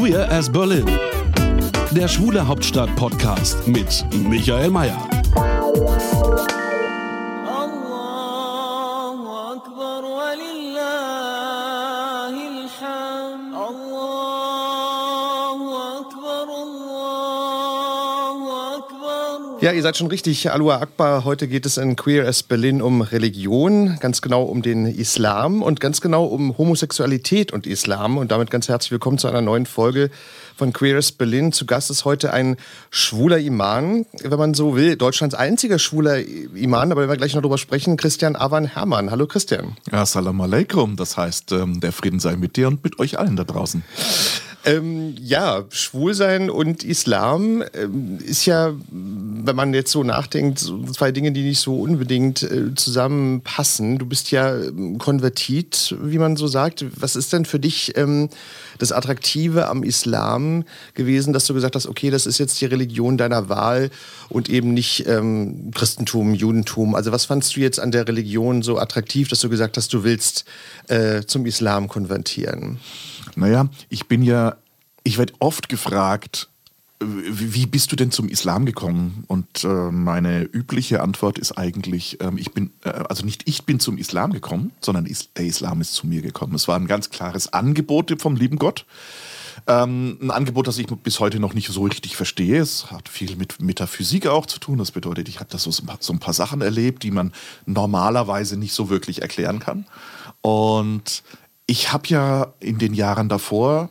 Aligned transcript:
Queer 0.00 0.32
as 0.32 0.48
Berlin. 0.48 0.86
Der 1.90 2.08
Schwule 2.08 2.48
Hauptstadt 2.48 2.96
Podcast 2.96 3.68
mit 3.68 4.02
Michael 4.30 4.70
Mayer. 4.70 5.19
Ja, 19.60 19.72
ihr 19.72 19.82
seid 19.82 19.98
schon 19.98 20.06
richtig. 20.06 20.50
Alua 20.50 20.80
Akbar. 20.80 21.26
Heute 21.26 21.46
geht 21.46 21.66
es 21.66 21.76
in 21.76 21.94
Queer 21.94 22.26
as 22.26 22.42
Berlin 22.42 22.80
um 22.80 23.02
Religion, 23.02 23.98
ganz 24.00 24.22
genau 24.22 24.44
um 24.44 24.62
den 24.62 24.86
Islam 24.86 25.62
und 25.62 25.80
ganz 25.80 26.00
genau 26.00 26.24
um 26.24 26.56
Homosexualität 26.56 27.52
und 27.52 27.66
Islam. 27.66 28.16
Und 28.16 28.30
damit 28.30 28.50
ganz 28.50 28.70
herzlich 28.70 28.90
willkommen 28.90 29.18
zu 29.18 29.28
einer 29.28 29.42
neuen 29.42 29.66
Folge 29.66 30.08
von 30.56 30.72
Queer 30.72 30.96
as 30.96 31.12
Berlin. 31.12 31.52
Zu 31.52 31.66
Gast 31.66 31.90
ist 31.90 32.06
heute 32.06 32.32
ein 32.32 32.56
schwuler 32.88 33.36
Iman, 33.36 34.06
wenn 34.22 34.38
man 34.38 34.54
so 34.54 34.76
will. 34.76 34.96
Deutschlands 34.96 35.34
einziger 35.34 35.78
schwuler 35.78 36.20
Iman, 36.20 36.90
aber 36.90 37.02
wenn 37.02 37.10
wir 37.10 37.18
gleich 37.18 37.34
noch 37.34 37.42
drüber 37.42 37.58
sprechen, 37.58 37.98
Christian 37.98 38.36
Avan 38.36 38.64
Hermann. 38.64 39.10
Hallo 39.10 39.26
Christian. 39.26 39.76
Assalamu 39.90 40.44
alaikum, 40.44 40.96
das 40.96 41.18
heißt, 41.18 41.52
ähm, 41.52 41.80
der 41.80 41.92
Frieden 41.92 42.18
sei 42.18 42.34
mit 42.36 42.56
dir 42.56 42.68
und 42.68 42.82
mit 42.82 42.98
euch 42.98 43.18
allen 43.18 43.36
da 43.36 43.44
draußen. 43.44 43.84
Ähm, 44.64 45.14
ja, 45.18 45.64
Schwulsein 45.70 46.50
und 46.50 46.84
Islam 46.84 47.64
ähm, 47.72 48.18
ist 48.18 48.44
ja, 48.44 48.74
wenn 48.90 49.56
man 49.56 49.72
jetzt 49.72 49.90
so 49.90 50.04
nachdenkt, 50.04 50.58
so 50.58 50.82
zwei 50.84 51.12
Dinge, 51.12 51.32
die 51.32 51.42
nicht 51.42 51.60
so 51.60 51.76
unbedingt 51.76 52.42
äh, 52.42 52.74
zusammenpassen. 52.74 53.98
Du 53.98 54.04
bist 54.04 54.30
ja 54.30 54.54
ähm, 54.54 54.98
konvertit, 54.98 55.96
wie 56.02 56.18
man 56.18 56.36
so 56.36 56.46
sagt. 56.46 56.84
Was 57.00 57.16
ist 57.16 57.32
denn 57.32 57.46
für 57.46 57.58
dich 57.58 57.96
ähm, 57.96 58.28
das 58.76 58.92
Attraktive 58.92 59.68
am 59.68 59.82
Islam 59.82 60.64
gewesen, 60.92 61.32
dass 61.32 61.46
du 61.46 61.54
gesagt 61.54 61.74
hast, 61.74 61.86
okay, 61.86 62.10
das 62.10 62.26
ist 62.26 62.36
jetzt 62.38 62.60
die 62.60 62.66
Religion 62.66 63.16
deiner 63.16 63.48
Wahl 63.48 63.90
und 64.28 64.50
eben 64.50 64.74
nicht 64.74 65.06
ähm, 65.06 65.70
Christentum, 65.74 66.34
Judentum. 66.34 66.94
Also 66.94 67.12
was 67.12 67.24
fandst 67.24 67.56
du 67.56 67.60
jetzt 67.60 67.80
an 67.80 67.92
der 67.92 68.06
Religion 68.06 68.60
so 68.62 68.78
attraktiv, 68.78 69.28
dass 69.28 69.40
du 69.40 69.48
gesagt 69.48 69.78
hast, 69.78 69.92
du 69.94 70.04
willst 70.04 70.44
äh, 70.88 71.22
zum 71.22 71.46
Islam 71.46 71.88
konvertieren? 71.88 72.78
Naja, 73.40 73.68
ich 73.88 74.06
bin 74.06 74.22
ja, 74.22 74.56
ich 75.02 75.16
werde 75.16 75.32
oft 75.38 75.70
gefragt, 75.70 76.50
äh, 77.00 77.06
wie 77.06 77.64
bist 77.64 77.90
du 77.90 77.96
denn 77.96 78.10
zum 78.10 78.28
Islam 78.28 78.66
gekommen? 78.66 79.24
Und 79.28 79.64
äh, 79.64 79.90
meine 79.90 80.42
übliche 80.42 81.00
Antwort 81.00 81.38
ist 81.38 81.52
eigentlich, 81.52 82.18
ähm, 82.20 82.36
ich 82.36 82.52
bin, 82.52 82.70
äh, 82.84 82.90
also 82.90 83.24
nicht 83.24 83.48
ich 83.48 83.64
bin 83.64 83.80
zum 83.80 83.96
Islam 83.96 84.34
gekommen, 84.34 84.72
sondern 84.82 85.06
is 85.06 85.32
der 85.32 85.46
Islam 85.46 85.80
ist 85.80 85.94
zu 85.94 86.06
mir 86.06 86.20
gekommen. 86.20 86.54
Es 86.54 86.68
war 86.68 86.76
ein 86.76 86.86
ganz 86.86 87.08
klares 87.08 87.50
Angebot 87.50 88.14
vom 88.20 88.36
lieben 88.36 88.58
Gott. 88.58 88.84
Ähm, 89.66 90.18
ein 90.20 90.30
Angebot, 90.30 90.66
das 90.66 90.76
ich 90.76 90.86
bis 90.86 91.18
heute 91.18 91.40
noch 91.40 91.54
nicht 91.54 91.68
so 91.68 91.82
richtig 91.84 92.16
verstehe. 92.16 92.60
Es 92.60 92.90
hat 92.90 93.08
viel 93.08 93.36
mit 93.36 93.62
Metaphysik 93.62 94.26
auch 94.26 94.44
zu 94.44 94.58
tun. 94.58 94.76
Das 94.76 94.90
bedeutet, 94.90 95.30
ich 95.30 95.40
habe 95.40 95.50
da 95.50 95.56
so, 95.56 95.70
so 95.70 96.12
ein 96.12 96.18
paar 96.18 96.34
Sachen 96.34 96.60
erlebt, 96.60 97.02
die 97.04 97.10
man 97.10 97.32
normalerweise 97.64 98.58
nicht 98.58 98.74
so 98.74 98.90
wirklich 98.90 99.22
erklären 99.22 99.60
kann. 99.60 99.86
Und 100.42 101.22
ich 101.70 101.92
habe 101.92 102.08
ja 102.08 102.52
in 102.58 102.78
den 102.78 102.94
Jahren 102.94 103.28
davor 103.28 103.90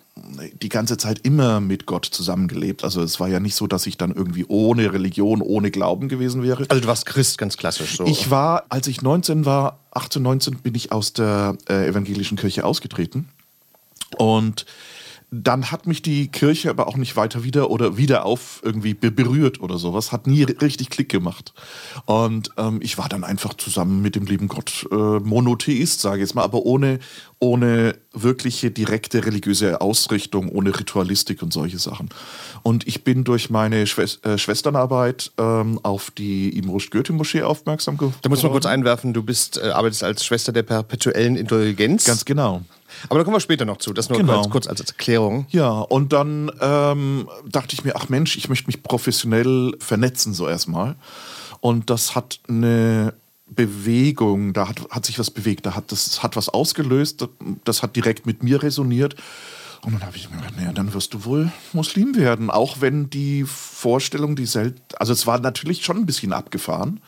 die 0.62 0.68
ganze 0.68 0.98
Zeit 0.98 1.20
immer 1.24 1.62
mit 1.62 1.86
Gott 1.86 2.04
zusammengelebt. 2.04 2.84
Also 2.84 3.02
es 3.02 3.22
war 3.22 3.30
ja 3.30 3.40
nicht 3.40 3.56
so, 3.56 3.68
dass 3.68 3.88
ich 3.88 3.96
dann 3.96 4.14
irgendwie 4.14 4.44
ohne 4.50 4.92
Religion, 4.92 5.42
ohne 5.42 5.72
Glauben 5.72 6.10
gewesen 6.10 6.44
wäre. 6.44 6.66
Also 6.68 6.82
du 6.82 6.88
warst 6.90 7.06
Christ, 7.06 7.38
ganz 7.38 7.56
klassisch 7.56 7.96
so. 7.96 8.06
Ich 8.06 8.30
war, 8.30 8.66
als 8.68 8.88
ich 8.88 9.02
19 9.02 9.46
war, 9.46 9.80
18, 9.92 10.22
19, 10.22 10.58
bin 10.58 10.76
ich 10.76 10.92
aus 10.92 11.14
der 11.14 11.56
äh, 11.70 11.88
evangelischen 11.88 12.38
Kirche 12.38 12.66
ausgetreten. 12.66 13.30
Und 14.18 14.66
dann 15.32 15.70
hat 15.72 15.86
mich 15.86 16.02
die 16.02 16.28
Kirche 16.30 16.72
aber 16.72 16.88
auch 16.88 16.98
nicht 16.98 17.16
weiter 17.16 17.44
wieder 17.44 17.70
oder 17.70 17.98
wieder 17.98 18.26
auf 18.26 18.62
irgendwie 18.64 18.96
be- 18.96 19.12
berührt 19.12 19.62
oder 19.62 19.78
sowas. 19.78 20.12
Hat 20.12 20.26
nie 20.26 20.44
richtig 20.44 20.90
Klick 20.90 21.10
gemacht. 21.10 21.54
Und 22.06 22.50
ähm, 22.58 22.80
ich 22.82 22.98
war 22.98 23.10
dann 23.10 23.24
einfach 23.24 23.54
zusammen 23.54 24.02
mit 24.02 24.16
dem 24.16 24.26
lieben 24.26 24.48
Gott 24.48 24.88
äh, 24.92 24.96
Monotheist, 24.96 26.02
sage 26.02 26.18
ich 26.18 26.22
jetzt 26.22 26.34
mal, 26.34 26.44
aber 26.44 26.64
ohne, 26.64 26.98
ohne 27.38 27.96
wirkliche 28.12 28.72
direkte 28.72 29.24
religiöse 29.24 29.82
Ausrichtung, 29.82 30.50
ohne 30.50 30.78
Ritualistik 30.80 31.44
und 31.44 31.54
solche 31.54 31.78
Sachen. 31.78 32.10
Und 32.64 32.88
ich 32.88 33.04
bin 33.04 33.24
durch 33.24 33.52
meine 33.52 33.86
Schwes 33.86 34.20
äh, 34.24 34.38
Schwesternarbeit 34.40 35.32
ähm, 35.38 35.80
auf 35.84 36.10
die 36.10 36.58
Imrush 36.58 36.90
Goethe 36.90 37.14
Moschee 37.14 37.44
aufmerksam 37.44 37.98
geworden. 37.98 38.16
da 38.24 38.30
muss 38.30 38.42
man 38.42 38.52
kurz 38.52 38.66
einwerfen, 38.66 39.14
du 39.14 39.22
bist, 39.22 39.58
äh, 39.58 39.70
arbeitest 39.70 40.04
als 40.04 40.26
Schwester 40.26 40.52
der 40.52 40.64
perpetuellen 40.64 41.36
Indulgenz. 41.36 42.06
Ganz 42.06 42.26
genau. 42.26 42.64
Aber 43.10 43.20
da 43.20 43.24
kommen 43.24 43.36
wir 43.36 43.40
später 43.42 43.66
noch 43.66 43.78
zu. 43.78 43.94
Das 43.94 44.10
nur 44.10 44.18
Genau. 44.20 44.42
kurz, 44.42 44.50
kurz 44.50 44.68
als 44.68 44.82
Erklärung. 44.82 45.46
Ja, 45.50 45.70
und 45.70 46.14
dann 46.14 46.52
ähm, 46.62 47.30
dachte 47.48 47.74
ich 47.74 47.84
mir, 47.84 47.96
ach 47.96 48.10
Mensch, 48.10 48.38
ich 48.38 48.50
möchte 48.50 48.68
mich 48.68 48.84
professionell 48.84 49.74
vernetzen, 49.80 50.34
so 50.34 50.48
erstmal. 50.48 50.96
Und 51.62 51.90
das 51.90 52.16
hat 52.16 52.40
eine 52.48 53.14
Bewegung, 53.48 54.54
da 54.54 54.70
hat, 54.70 54.80
hat 54.90 55.06
sich 55.06 55.20
was 55.20 55.32
bewegt, 55.32 55.66
da 55.66 55.76
hat 55.76 55.92
das 55.92 56.22
hat 56.24 56.36
was 56.36 56.50
ausgelöst, 56.50 57.28
das 57.64 57.84
hat 57.84 57.96
direkt 57.96 58.26
mit 58.26 58.44
mir 58.44 58.62
resoniert. 58.62 59.16
Und 59.82 59.94
dann 59.94 60.04
habe 60.06 60.18
ich 60.18 60.30
mir 60.30 60.38
gedacht, 60.38 60.56
naja, 60.58 60.74
dann 60.74 60.94
wirst 60.94 61.14
du 61.14 61.24
wohl 61.26 61.52
Muslim 61.74 62.16
werden, 62.16 62.50
auch 62.50 62.82
wenn 62.82 63.10
die 63.10 63.46
Vorstellung, 63.46 64.36
die 64.36 64.46
selten, 64.46 64.82
also 64.98 65.14
es 65.14 65.26
war 65.26 65.40
natürlich 65.40 65.84
schon 65.86 65.98
ein 65.98 66.06
bisschen 66.06 66.34
abgefahren. 66.34 67.00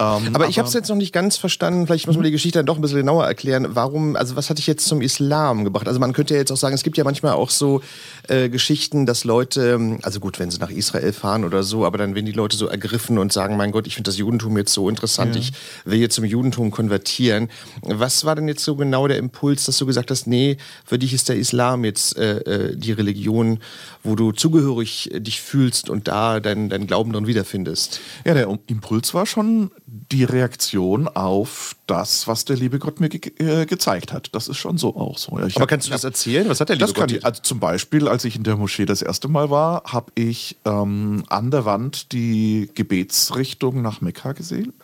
Ähm, 0.00 0.30
Aber 0.32 0.48
ich 0.48 0.58
habe 0.58 0.68
es 0.68 0.74
jetzt 0.74 0.88
noch 0.88 0.96
nicht 0.96 1.12
ganz 1.12 1.36
verstanden. 1.36 1.86
Vielleicht 1.86 2.06
muss 2.06 2.14
man 2.14 2.24
die 2.24 2.30
Geschichte 2.30 2.60
dann 2.60 2.66
doch 2.66 2.76
ein 2.76 2.80
bisschen 2.80 2.98
genauer 2.98 3.26
erklären. 3.26 3.66
Warum, 3.70 4.14
also 4.14 4.36
was 4.36 4.48
hat 4.48 4.58
dich 4.58 4.68
jetzt 4.68 4.86
zum 4.86 5.02
Islam 5.02 5.64
gebracht? 5.64 5.88
Also 5.88 5.98
man 5.98 6.12
könnte 6.12 6.34
ja 6.34 6.40
jetzt 6.40 6.52
auch 6.52 6.56
sagen, 6.56 6.74
es 6.74 6.84
gibt 6.84 6.96
ja 6.96 7.04
manchmal 7.04 7.32
auch 7.32 7.50
so 7.50 7.80
äh, 8.28 8.48
Geschichten, 8.48 9.06
dass 9.06 9.24
Leute, 9.24 9.98
also 10.02 10.20
gut, 10.20 10.38
wenn 10.38 10.50
sie 10.52 10.58
nach 10.58 10.70
Israel 10.70 11.12
fahren 11.12 11.44
oder 11.44 11.64
so, 11.64 11.84
aber 11.84 11.98
dann 11.98 12.14
werden 12.14 12.26
die 12.26 12.32
Leute 12.32 12.56
so 12.56 12.66
ergriffen 12.68 13.18
und 13.18 13.32
sagen, 13.32 13.56
mein 13.56 13.72
Gott, 13.72 13.88
ich 13.88 13.96
finde 13.96 14.08
das 14.08 14.18
Judentum 14.18 14.56
jetzt 14.56 14.72
so 14.72 14.88
interessant, 14.88 15.34
ich 15.34 15.52
will 15.84 15.98
jetzt 15.98 16.14
zum 16.14 16.24
Judentum 16.24 16.70
konvertieren. 16.70 17.48
Was 17.82 18.24
war 18.24 18.36
denn 18.36 18.46
jetzt 18.46 18.62
so 18.62 18.76
genau 18.76 19.08
der 19.08 19.18
Impuls, 19.18 19.64
dass 19.64 19.78
du 19.78 19.86
gesagt 19.86 20.12
hast, 20.12 20.28
nee, 20.28 20.58
für 20.84 20.98
dich 20.98 21.12
ist 21.12 21.28
der 21.28 21.36
Islam 21.36 21.84
jetzt 21.84 22.16
äh, 22.16 22.38
äh, 22.38 22.76
die 22.76 22.92
Religion, 22.92 23.58
wo 24.04 24.14
du 24.14 24.30
zugehörig 24.30 25.10
dich 25.12 25.40
fühlst 25.40 25.90
und 25.90 26.06
da 26.06 26.38
deinen 26.38 26.68
dein 26.68 26.86
Glauben 26.86 27.12
drin 27.12 27.26
wiederfindest? 27.26 28.00
Ja, 28.24 28.34
der 28.34 28.48
Impuls 28.68 29.12
war 29.12 29.26
schon 29.26 29.70
die 29.90 30.24
Reaktion 30.24 31.08
auf 31.08 31.74
das, 31.86 32.26
was 32.26 32.44
der 32.44 32.56
liebe 32.56 32.78
Gott 32.78 33.00
mir 33.00 33.08
ge 33.08 33.32
äh, 33.38 33.64
gezeigt 33.64 34.12
hat. 34.12 34.28
Das 34.34 34.46
ist 34.48 34.58
schon 34.58 34.76
so 34.76 34.94
auch 34.94 35.16
so. 35.16 35.38
Ja, 35.38 35.44
Aber 35.46 35.54
hab- 35.62 35.68
kannst 35.68 35.86
du 35.86 35.90
das 35.92 36.04
erzählen? 36.04 36.46
Was 36.48 36.60
hat 36.60 36.68
der 36.68 36.76
liebe 36.76 36.86
Das 36.86 36.94
kann 36.94 37.08
Gott 37.08 37.12
ich. 37.16 37.24
Also 37.24 37.40
zum 37.42 37.58
Beispiel, 37.58 38.06
als 38.06 38.24
ich 38.24 38.36
in 38.36 38.42
der 38.42 38.56
Moschee 38.56 38.84
das 38.84 39.00
erste 39.00 39.28
Mal 39.28 39.48
war, 39.50 39.84
habe 39.84 40.12
ich 40.14 40.56
ähm, 40.66 41.24
an 41.28 41.50
der 41.50 41.64
Wand 41.64 42.12
die 42.12 42.68
Gebetsrichtung 42.74 43.80
nach 43.80 44.00
Mekka 44.02 44.32
gesehen. 44.32 44.74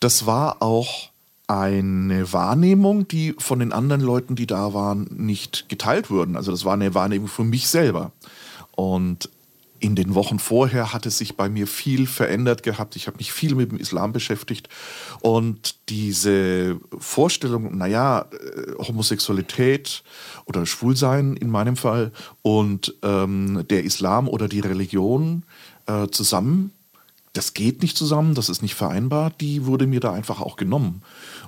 Das 0.00 0.24
war 0.26 0.62
auch 0.62 1.10
eine 1.46 2.32
Wahrnehmung, 2.32 3.08
die 3.08 3.34
von 3.38 3.58
den 3.58 3.72
anderen 3.72 4.00
Leuten, 4.02 4.34
die 4.36 4.46
da 4.46 4.72
waren, 4.74 5.08
nicht 5.16 5.68
geteilt 5.68 6.10
wurden. 6.10 6.36
Also 6.36 6.50
das 6.52 6.64
war 6.64 6.74
eine 6.74 6.94
Wahrnehmung 6.94 7.28
für 7.28 7.44
mich 7.44 7.68
selber. 7.68 8.12
Und 8.72 9.28
in 9.80 9.94
den 9.94 10.14
Wochen 10.14 10.38
vorher 10.38 10.92
hat 10.92 11.06
es 11.06 11.18
sich 11.18 11.36
bei 11.36 11.48
mir 11.48 11.66
viel 11.66 12.06
verändert 12.06 12.62
gehabt. 12.62 12.96
Ich 12.96 13.06
habe 13.06 13.18
mich 13.18 13.32
viel 13.32 13.54
mit 13.54 13.70
dem 13.70 13.78
Islam 13.78 14.12
beschäftigt. 14.12 14.68
Und 15.20 15.76
diese 15.88 16.78
Vorstellung, 16.98 17.76
naja, 17.76 18.26
äh, 18.32 18.82
Homosexualität 18.82 20.02
oder 20.46 20.66
Schwulsein 20.66 21.36
in 21.36 21.50
meinem 21.50 21.76
Fall 21.76 22.12
und 22.42 22.94
ähm, 23.02 23.64
der 23.70 23.84
Islam 23.84 24.28
oder 24.28 24.48
die 24.48 24.60
Religion 24.60 25.44
äh, 25.86 26.08
zusammen, 26.08 26.72
das 27.38 27.54
geht 27.54 27.82
nicht 27.82 27.96
zusammen, 27.96 28.34
das 28.34 28.48
ist 28.48 28.62
nicht 28.62 28.74
vereinbar, 28.74 29.30
die 29.30 29.64
wurde 29.64 29.86
mir 29.86 30.00
da 30.00 30.12
einfach 30.12 30.40
auch 30.40 30.56
genommen. 30.56 31.02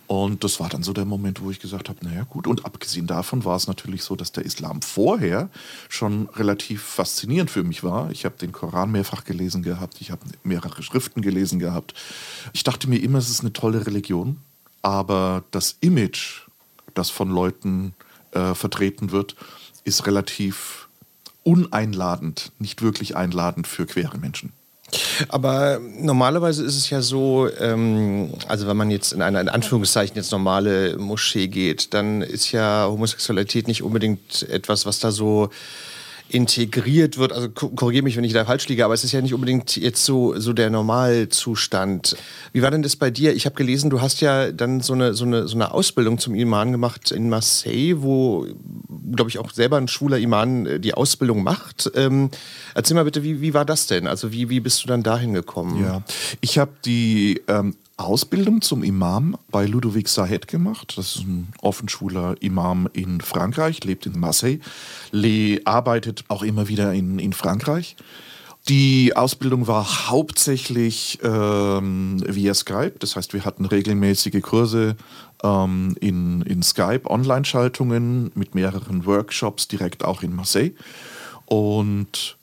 Und 0.06 0.44
das 0.44 0.60
war 0.60 0.68
dann 0.68 0.84
so 0.84 0.92
der 0.92 1.04
Moment, 1.04 1.42
wo 1.42 1.50
ich 1.50 1.58
gesagt 1.58 1.88
habe, 1.88 1.98
naja 2.04 2.22
gut, 2.22 2.46
und 2.46 2.64
abgesehen 2.64 3.08
davon 3.08 3.44
war 3.44 3.56
es 3.56 3.66
natürlich 3.66 4.04
so, 4.04 4.14
dass 4.14 4.30
der 4.30 4.44
Islam 4.44 4.82
vorher 4.82 5.50
schon 5.88 6.28
relativ 6.28 6.80
faszinierend 6.82 7.50
für 7.50 7.64
mich 7.64 7.82
war. 7.82 8.08
Ich 8.12 8.24
habe 8.24 8.36
den 8.36 8.52
Koran 8.52 8.92
mehrfach 8.92 9.24
gelesen 9.24 9.64
gehabt, 9.64 10.00
ich 10.00 10.12
habe 10.12 10.22
mehrere 10.44 10.80
Schriften 10.84 11.22
gelesen 11.22 11.58
gehabt. 11.58 11.94
Ich 12.52 12.62
dachte 12.62 12.88
mir 12.88 13.02
immer, 13.02 13.18
es 13.18 13.28
ist 13.28 13.40
eine 13.40 13.52
tolle 13.52 13.84
Religion. 13.84 14.36
aber 14.82 15.42
das 15.50 15.76
Image, 15.80 16.42
das 16.94 17.10
von 17.10 17.30
Leuten 17.30 17.94
äh, 18.30 18.54
vertreten 18.54 19.10
wird, 19.10 19.34
ist 19.82 20.06
relativ 20.06 20.88
uneinladend, 21.42 22.52
nicht 22.60 22.80
wirklich 22.80 23.16
einladend 23.16 23.66
für 23.66 23.86
queere 23.86 24.18
Menschen. 24.18 24.52
Aber 25.28 25.80
normalerweise 25.98 26.64
ist 26.64 26.76
es 26.76 26.90
ja 26.90 27.02
so, 27.02 27.48
ähm, 27.58 28.32
also 28.48 28.66
wenn 28.66 28.76
man 28.76 28.90
jetzt 28.90 29.12
in 29.12 29.22
eine 29.22 29.40
in 29.40 29.48
Anführungszeichen 29.48 30.16
jetzt 30.16 30.32
normale 30.32 30.96
Moschee 30.98 31.48
geht, 31.48 31.94
dann 31.94 32.22
ist 32.22 32.52
ja 32.52 32.86
Homosexualität 32.88 33.68
nicht 33.68 33.82
unbedingt 33.82 34.48
etwas, 34.48 34.86
was 34.86 34.98
da 34.98 35.10
so 35.10 35.50
integriert 36.32 37.18
wird. 37.18 37.32
Also 37.32 37.48
ko- 37.50 37.70
korrigiere 37.70 38.04
mich, 38.04 38.16
wenn 38.16 38.24
ich 38.24 38.32
da 38.32 38.44
falsch 38.44 38.68
liege, 38.68 38.84
aber 38.84 38.94
es 38.94 39.04
ist 39.04 39.12
ja 39.12 39.20
nicht 39.20 39.34
unbedingt 39.34 39.76
jetzt 39.76 40.04
so, 40.04 40.38
so 40.38 40.52
der 40.52 40.70
Normalzustand. 40.70 42.16
Wie 42.52 42.62
war 42.62 42.70
denn 42.70 42.82
das 42.82 42.96
bei 42.96 43.10
dir? 43.10 43.34
Ich 43.34 43.46
habe 43.46 43.56
gelesen, 43.56 43.90
du 43.90 44.00
hast 44.00 44.20
ja 44.20 44.52
dann 44.52 44.80
so 44.80 44.92
eine, 44.92 45.14
so, 45.14 45.24
eine, 45.24 45.48
so 45.48 45.54
eine 45.56 45.72
Ausbildung 45.72 46.18
zum 46.18 46.34
Imam 46.34 46.72
gemacht 46.72 47.10
in 47.10 47.28
Marseille, 47.28 47.96
wo, 48.02 48.46
glaube 49.12 49.30
ich, 49.30 49.38
auch 49.38 49.50
selber 49.50 49.76
ein 49.76 49.88
schwuler 49.88 50.18
Imam 50.18 50.66
äh, 50.66 50.78
die 50.78 50.94
Ausbildung 50.94 51.42
macht. 51.42 51.90
Ähm, 51.94 52.30
erzähl 52.74 52.94
mal 52.94 53.04
bitte, 53.04 53.22
wie, 53.22 53.40
wie 53.40 53.54
war 53.54 53.64
das 53.64 53.86
denn? 53.86 54.06
Also 54.06 54.32
wie, 54.32 54.48
wie 54.48 54.60
bist 54.60 54.82
du 54.84 54.88
dann 54.88 55.02
dahin 55.02 55.34
gekommen? 55.34 55.82
Ja, 55.82 56.02
ich 56.40 56.58
habe 56.58 56.72
die 56.84 57.40
ähm, 57.48 57.74
Ausbildung 58.00 58.60
zum 58.62 58.82
Imam 58.82 59.36
bei 59.50 59.66
Ludovic 59.66 60.08
Sahed 60.08 60.48
gemacht. 60.48 60.94
Das 60.96 61.16
ist 61.16 61.24
ein 61.26 61.52
offenschwuler 61.60 62.36
Imam 62.40 62.88
in 62.92 63.20
Frankreich, 63.20 63.84
lebt 63.84 64.06
in 64.06 64.18
Marseille, 64.18 64.58
le 65.12 65.60
arbeitet 65.64 66.24
auch 66.28 66.42
immer 66.42 66.68
wieder 66.68 66.92
in, 66.92 67.18
in 67.18 67.32
Frankreich. 67.32 67.96
Die 68.68 69.16
Ausbildung 69.16 69.66
war 69.66 70.10
hauptsächlich 70.10 71.18
ähm, 71.22 72.22
via 72.26 72.52
Skype. 72.54 72.94
Das 72.98 73.16
heißt, 73.16 73.32
wir 73.32 73.44
hatten 73.44 73.64
regelmäßige 73.64 74.42
Kurse 74.42 74.96
ähm, 75.42 75.96
in, 76.00 76.42
in 76.42 76.62
Skype, 76.62 77.08
Online-Schaltungen 77.08 78.30
mit 78.34 78.54
mehreren 78.54 79.06
Workshops 79.06 79.66
direkt 79.66 80.04
auch 80.04 80.22
in 80.22 80.34
Marseille. 80.34 80.72
Und 81.46 82.36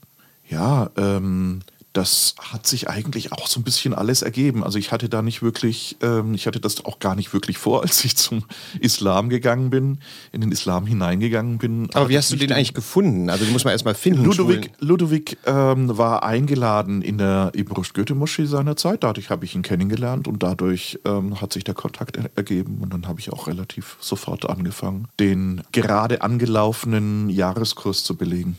ja, 0.50 0.90
ähm, 0.98 1.62
das 1.98 2.36
hat 2.40 2.68
sich 2.68 2.90
eigentlich 2.90 3.32
auch 3.32 3.48
so 3.48 3.60
ein 3.60 3.64
bisschen 3.64 3.96
alles 3.96 4.22
ergeben. 4.22 4.64
Also 4.64 4.78
ich 4.78 4.92
hatte 4.92 5.10
da 5.10 5.24
nicht 5.24 5.42
wirklich, 5.42 5.98
ähm, 6.02 6.36
ich 6.36 6.46
hatte 6.46 6.60
das 6.60 6.86
auch 6.86 7.00
gar 7.00 7.16
nicht 7.16 7.34
wirklich 7.34 7.58
vor, 7.58 7.82
als 7.84 8.06
ich 8.06 8.16
zum 8.16 8.44
Islam 8.80 9.30
gegangen 9.30 9.72
bin, 9.72 9.98
in 10.32 10.42
den 10.42 10.52
Islam 10.52 10.86
hineingegangen 10.86 11.58
bin. 11.58 11.90
Aber 11.94 12.10
wie 12.10 12.18
hast 12.18 12.32
du 12.32 12.36
den 12.36 12.52
eigentlich 12.52 12.76
gefunden? 12.76 13.32
Also 13.32 13.46
die 13.46 13.52
muss 13.52 13.64
man 13.64 13.72
erstmal 13.72 13.96
finden. 13.96 14.32
Schwulen. 14.32 14.70
Ludovic 14.80 15.38
ähm, 15.48 15.98
war 15.98 16.22
eingeladen 16.22 17.02
in 17.02 17.18
der 17.18 17.52
Ibn-Rushd-Goethe-Moschee 17.56 18.46
seiner 18.46 18.76
Zeit. 18.76 19.04
Dadurch 19.04 19.32
habe 19.32 19.46
ich 19.46 19.56
ihn 19.56 19.64
kennengelernt 19.64 20.28
und 20.28 20.44
dadurch 20.44 21.00
ähm, 21.04 21.42
hat 21.42 21.54
sich 21.54 21.64
der 21.64 21.74
Kontakt 21.74 22.16
er 22.16 22.30
ergeben. 22.36 22.78
Und 22.82 22.94
dann 22.94 23.08
habe 23.08 23.20
ich 23.20 23.34
auch 23.34 23.48
relativ 23.48 23.98
sofort 24.00 24.48
angefangen, 24.48 25.08
den 25.20 25.64
gerade 25.72 26.22
angelaufenen 26.22 27.30
Jahreskurs 27.30 28.04
zu 28.04 28.16
belegen. 28.16 28.58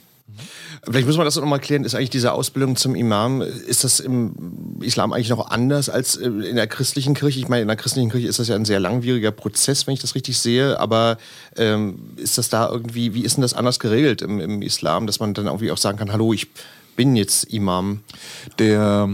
Vielleicht 0.84 1.06
muss 1.06 1.16
man 1.16 1.24
das 1.24 1.36
noch 1.36 1.44
mal 1.44 1.58
klären. 1.58 1.84
Ist 1.84 1.94
eigentlich 1.94 2.10
diese 2.10 2.32
Ausbildung 2.32 2.76
zum 2.76 2.94
Imam, 2.94 3.42
ist 3.42 3.84
das 3.84 4.00
im 4.00 4.78
Islam 4.80 5.12
eigentlich 5.12 5.30
noch 5.30 5.50
anders 5.50 5.88
als 5.88 6.16
äh, 6.16 6.26
in 6.26 6.56
der 6.56 6.66
christlichen 6.66 7.14
Kirche? 7.14 7.38
Ich 7.40 7.48
meine, 7.48 7.62
in 7.62 7.68
der 7.68 7.76
christlichen 7.76 8.10
Kirche 8.10 8.28
ist 8.28 8.38
das 8.38 8.48
ja 8.48 8.54
ein 8.54 8.64
sehr 8.64 8.80
langwieriger 8.80 9.30
Prozess, 9.30 9.86
wenn 9.86 9.94
ich 9.94 10.00
das 10.00 10.14
richtig 10.14 10.38
sehe. 10.38 10.78
Aber 10.78 11.18
ähm, 11.56 11.98
ist 12.16 12.38
das 12.38 12.48
da 12.48 12.68
irgendwie, 12.68 13.14
wie 13.14 13.22
ist 13.22 13.36
denn 13.36 13.42
das 13.42 13.54
anders 13.54 13.78
geregelt 13.78 14.22
im, 14.22 14.40
im 14.40 14.62
Islam, 14.62 15.06
dass 15.06 15.20
man 15.20 15.34
dann 15.34 15.46
irgendwie 15.46 15.70
auch 15.70 15.78
sagen 15.78 15.98
kann, 15.98 16.12
hallo, 16.12 16.32
ich 16.32 16.48
bin 16.96 17.16
jetzt 17.16 17.44
Imam? 17.44 18.02
Der, 18.58 19.08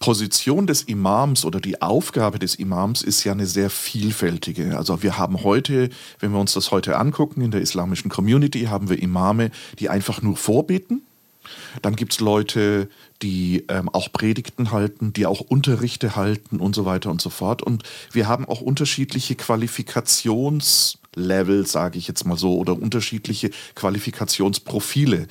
Position 0.00 0.66
des 0.66 0.82
Imams 0.82 1.44
oder 1.44 1.60
die 1.60 1.80
Aufgabe 1.82 2.38
des 2.38 2.54
Imams 2.54 3.02
ist 3.02 3.22
ja 3.22 3.32
eine 3.32 3.44
sehr 3.46 3.68
vielfältige. 3.68 4.78
Also 4.78 5.02
wir 5.02 5.18
haben 5.18 5.44
heute, 5.44 5.90
wenn 6.18 6.32
wir 6.32 6.40
uns 6.40 6.54
das 6.54 6.70
heute 6.70 6.96
angucken, 6.96 7.42
in 7.42 7.50
der 7.50 7.60
islamischen 7.60 8.10
Community 8.10 8.62
haben 8.62 8.88
wir 8.88 8.98
Imame, 9.00 9.50
die 9.78 9.90
einfach 9.90 10.22
nur 10.22 10.38
vorbeten. 10.38 11.02
Dann 11.82 11.96
gibt 11.96 12.14
es 12.14 12.20
Leute, 12.20 12.88
die 13.20 13.66
ähm, 13.68 13.90
auch 13.90 14.10
Predigten 14.10 14.72
halten, 14.72 15.12
die 15.12 15.26
auch 15.26 15.40
Unterrichte 15.40 16.16
halten 16.16 16.60
und 16.60 16.74
so 16.74 16.86
weiter 16.86 17.10
und 17.10 17.20
so 17.20 17.28
fort. 17.28 17.62
Und 17.62 17.82
wir 18.10 18.26
haben 18.26 18.46
auch 18.46 18.62
unterschiedliche 18.62 19.34
Qualifikationslevel, 19.34 21.66
sage 21.66 21.98
ich 21.98 22.08
jetzt 22.08 22.24
mal 22.24 22.38
so, 22.38 22.56
oder 22.56 22.72
unterschiedliche 22.72 23.50
Qualifikationsprofile. 23.74 25.26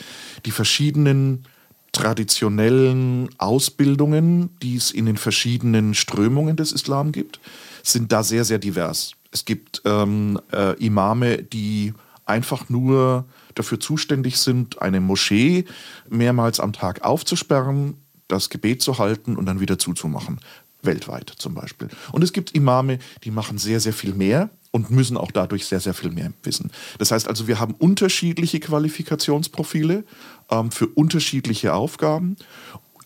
Die 0.45 0.51
verschiedenen 0.51 1.47
traditionellen 1.91 3.29
Ausbildungen, 3.37 4.49
die 4.61 4.75
es 4.75 4.91
in 4.91 5.05
den 5.05 5.17
verschiedenen 5.17 5.93
Strömungen 5.93 6.55
des 6.55 6.71
Islam 6.71 7.11
gibt, 7.11 7.39
sind 7.83 8.11
da 8.11 8.23
sehr, 8.23 8.45
sehr 8.45 8.59
divers. 8.59 9.13
Es 9.31 9.45
gibt 9.45 9.81
ähm, 9.85 10.39
äh, 10.51 10.73
Imame, 10.83 11.43
die 11.43 11.93
einfach 12.25 12.69
nur 12.69 13.25
dafür 13.55 13.79
zuständig 13.79 14.37
sind, 14.37 14.81
eine 14.81 15.01
Moschee 15.01 15.65
mehrmals 16.09 16.59
am 16.59 16.73
Tag 16.73 17.03
aufzusperren, 17.03 17.95
das 18.27 18.49
Gebet 18.49 18.81
zu 18.81 18.99
halten 18.99 19.35
und 19.35 19.45
dann 19.45 19.59
wieder 19.59 19.79
zuzumachen. 19.79 20.39
Weltweit 20.81 21.33
zum 21.37 21.55
Beispiel. 21.55 21.89
Und 22.11 22.23
es 22.23 22.31
gibt 22.31 22.55
Imame, 22.55 22.99
die 23.23 23.31
machen 23.31 23.57
sehr, 23.57 23.79
sehr 23.79 23.93
viel 23.93 24.13
mehr 24.13 24.49
und 24.71 24.91
müssen 24.91 25.17
auch 25.17 25.31
dadurch 25.31 25.65
sehr, 25.65 25.79
sehr 25.79 25.93
viel 25.93 26.11
mehr 26.11 26.31
wissen. 26.43 26.71
Das 26.99 27.11
heißt 27.11 27.27
also, 27.27 27.47
wir 27.47 27.59
haben 27.59 27.73
unterschiedliche 27.73 28.59
Qualifikationsprofile 28.59 30.03
ähm, 30.51 30.71
für 30.71 30.87
unterschiedliche 30.87 31.73
Aufgaben. 31.73 32.35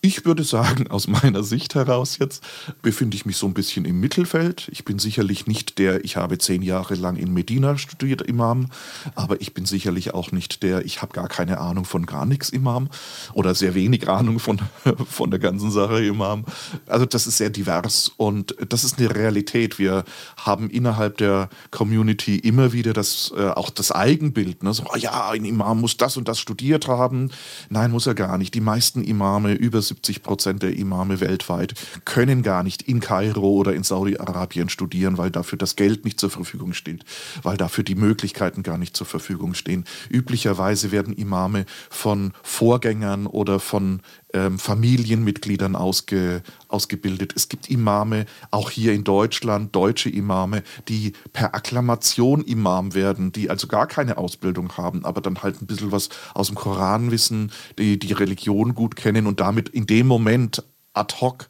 Ich 0.04 0.26
würde 0.26 0.44
sagen, 0.44 0.88
aus 0.88 1.08
meiner 1.08 1.42
Sicht 1.42 1.74
heraus 1.74 2.18
jetzt 2.18 2.44
befinde 2.82 3.16
ich 3.16 3.24
mich 3.24 3.38
so 3.38 3.46
ein 3.46 3.54
bisschen 3.54 3.86
im 3.86 4.00
Mittelfeld. 4.00 4.68
Ich 4.70 4.84
bin 4.84 4.98
sicherlich 4.98 5.46
nicht 5.46 5.78
der, 5.78 6.04
ich 6.04 6.18
habe 6.18 6.36
zehn 6.36 6.60
Jahre 6.60 6.94
lang 6.94 7.16
in 7.16 7.32
Medina 7.32 7.78
studiert, 7.78 8.20
Imam, 8.20 8.68
aber 9.14 9.40
ich 9.40 9.54
bin 9.54 9.64
sicherlich 9.64 10.12
auch 10.12 10.30
nicht 10.30 10.62
der, 10.62 10.84
ich 10.84 11.00
habe 11.00 11.14
gar 11.14 11.28
keine 11.28 11.56
Ahnung 11.56 11.86
von 11.86 12.04
gar 12.04 12.26
nichts, 12.26 12.50
Imam, 12.50 12.90
oder 13.32 13.54
sehr 13.54 13.74
wenig 13.74 14.06
Ahnung 14.06 14.40
von, 14.40 14.60
von 15.08 15.30
der 15.30 15.40
ganzen 15.40 15.70
Sache, 15.70 16.04
Imam. 16.04 16.44
Also 16.84 17.06
das 17.06 17.26
ist 17.26 17.38
sehr 17.38 17.48
divers 17.48 18.12
und 18.18 18.54
das 18.68 18.84
ist 18.84 18.98
eine 18.98 19.14
Realität. 19.14 19.78
Wir 19.78 20.04
haben 20.36 20.68
innerhalb 20.68 21.16
der 21.16 21.48
Community 21.70 22.36
immer 22.36 22.74
wieder 22.74 22.92
das, 22.92 23.32
äh, 23.34 23.48
auch 23.48 23.70
das 23.70 23.90
Eigenbild. 23.90 24.64
Ne? 24.64 24.74
So, 24.74 24.84
oh 24.84 24.98
ja, 24.98 25.30
ein 25.30 25.46
Imam 25.46 25.80
muss 25.80 25.96
das 25.96 26.18
und 26.18 26.28
das 26.28 26.38
studiert 26.38 26.88
haben. 26.88 27.30
Nein, 27.70 27.90
muss 27.90 28.06
er 28.06 28.14
gar 28.14 28.36
nicht. 28.36 28.52
Die 28.52 28.60
meisten 28.60 29.02
Imame, 29.02 29.54
über 29.54 29.80
70 29.80 29.93
Prozent 30.22 30.62
der 30.62 30.76
Imame 30.76 31.20
weltweit, 31.20 31.74
können 32.04 32.42
gar 32.42 32.62
nicht 32.62 32.82
in 32.82 33.00
Kairo 33.00 33.50
oder 33.50 33.74
in 33.74 33.82
Saudi-Arabien 33.82 34.68
studieren, 34.68 35.18
weil 35.18 35.30
dafür 35.30 35.58
das 35.58 35.76
Geld 35.76 36.04
nicht 36.04 36.20
zur 36.20 36.30
Verfügung 36.30 36.72
steht, 36.72 37.04
weil 37.42 37.56
dafür 37.56 37.84
die 37.84 37.94
Möglichkeiten 37.94 38.62
gar 38.62 38.78
nicht 38.78 38.96
zur 38.96 39.06
Verfügung 39.06 39.54
stehen. 39.54 39.84
Üblicherweise 40.08 40.92
werden 40.92 41.14
Imame 41.14 41.66
von 41.90 42.32
Vorgängern 42.42 43.26
oder 43.26 43.60
von 43.60 44.00
ähm, 44.34 44.58
Familienmitgliedern 44.58 45.76
ausge, 45.76 46.42
ausgebildet. 46.68 47.32
Es 47.36 47.48
gibt 47.48 47.70
Imame, 47.70 48.26
auch 48.50 48.70
hier 48.70 48.92
in 48.92 49.04
Deutschland, 49.04 49.74
deutsche 49.74 50.10
Imame, 50.10 50.62
die 50.88 51.12
per 51.32 51.54
Akklamation 51.54 52.42
Imam 52.42 52.94
werden, 52.94 53.32
die 53.32 53.48
also 53.48 53.68
gar 53.68 53.86
keine 53.86 54.18
Ausbildung 54.18 54.76
haben, 54.76 55.04
aber 55.04 55.20
dann 55.20 55.42
halt 55.42 55.62
ein 55.62 55.66
bisschen 55.66 55.92
was 55.92 56.08
aus 56.34 56.48
dem 56.48 56.56
Koran 56.56 57.10
wissen, 57.10 57.52
die 57.78 57.98
die 57.98 58.12
Religion 58.12 58.74
gut 58.74 58.96
kennen 58.96 59.26
und 59.26 59.40
damit 59.40 59.68
in 59.68 59.86
dem 59.86 60.06
Moment 60.06 60.62
ad 60.94 61.16
hoc 61.20 61.48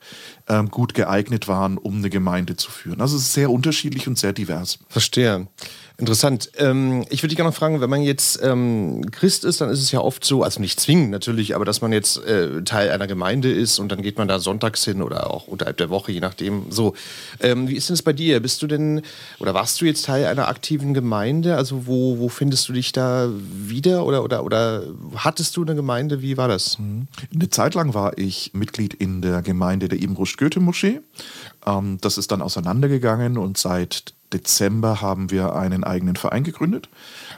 ähm, 0.48 0.70
gut 0.70 0.94
geeignet 0.94 1.48
waren, 1.48 1.78
um 1.78 1.96
eine 1.96 2.10
Gemeinde 2.10 2.56
zu 2.56 2.70
führen. 2.70 3.00
Also 3.00 3.16
es 3.16 3.24
ist 3.24 3.34
sehr 3.34 3.50
unterschiedlich 3.50 4.08
und 4.08 4.18
sehr 4.18 4.32
divers. 4.32 4.78
Verstehe. 4.88 5.48
Interessant. 5.96 6.50
Ähm, 6.56 7.04
ich 7.08 7.22
würde 7.22 7.28
dich 7.28 7.36
gerne 7.36 7.50
noch 7.50 7.56
fragen, 7.56 7.80
wenn 7.80 7.88
man 7.88 8.02
jetzt 8.02 8.42
ähm, 8.42 9.08
Christ 9.12 9.44
ist, 9.44 9.60
dann 9.60 9.70
ist 9.70 9.80
es 9.80 9.92
ja 9.92 10.00
oft 10.00 10.24
so, 10.24 10.42
also 10.42 10.60
nicht 10.60 10.80
zwingend 10.80 11.12
natürlich, 11.12 11.54
aber 11.54 11.64
dass 11.64 11.82
man 11.82 11.92
jetzt 11.92 12.16
äh, 12.24 12.62
Teil 12.64 12.90
einer 12.90 13.06
Gemeinde 13.06 13.52
ist 13.52 13.78
und 13.78 13.92
dann 13.92 14.02
geht 14.02 14.18
man 14.18 14.26
da 14.26 14.40
sonntags 14.40 14.84
hin 14.84 15.02
oder 15.02 15.30
auch 15.30 15.46
unterhalb 15.46 15.76
der 15.76 15.90
Woche, 15.90 16.10
je 16.10 16.18
nachdem. 16.18 16.66
So, 16.70 16.94
ähm, 17.38 17.68
wie 17.68 17.76
ist 17.76 17.88
denn 17.88 17.94
das 17.94 18.02
bei 18.02 18.12
dir? 18.12 18.40
Bist 18.40 18.60
du 18.60 18.66
denn 18.66 19.02
oder 19.38 19.54
warst 19.54 19.80
du 19.80 19.84
jetzt 19.84 20.06
Teil 20.06 20.26
einer 20.26 20.48
aktiven 20.48 20.94
Gemeinde? 20.94 21.56
Also 21.56 21.86
wo, 21.86 22.18
wo 22.18 22.28
findest 22.28 22.68
du 22.68 22.72
dich 22.72 22.90
da 22.90 23.30
wieder 23.52 24.04
oder, 24.04 24.24
oder, 24.24 24.42
oder 24.42 24.82
hattest 25.14 25.56
du 25.56 25.62
eine 25.62 25.76
Gemeinde? 25.76 26.22
Wie 26.22 26.36
war 26.36 26.48
das? 26.48 26.76
Eine 26.76 27.50
Zeit 27.50 27.74
lang 27.74 27.94
war 27.94 28.18
ich 28.18 28.50
Mitglied 28.52 28.94
in 28.94 29.22
der 29.22 29.42
Gemeinde 29.42 29.86
der 29.86 30.02
Ibn 30.02 30.16
Rushd 30.16 30.38
Goethe 30.38 30.58
Moschee. 30.58 31.02
Ähm, 31.64 31.98
das 32.00 32.18
ist 32.18 32.32
dann 32.32 32.42
auseinandergegangen 32.42 33.38
und 33.38 33.58
seit 33.58 34.12
Dezember 34.34 35.00
haben 35.00 35.30
wir 35.30 35.54
einen 35.54 35.84
eigenen 35.84 36.16
Verein 36.16 36.44
gegründet 36.44 36.90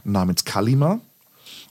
namens 0.05 0.45
Kalima. 0.45 1.01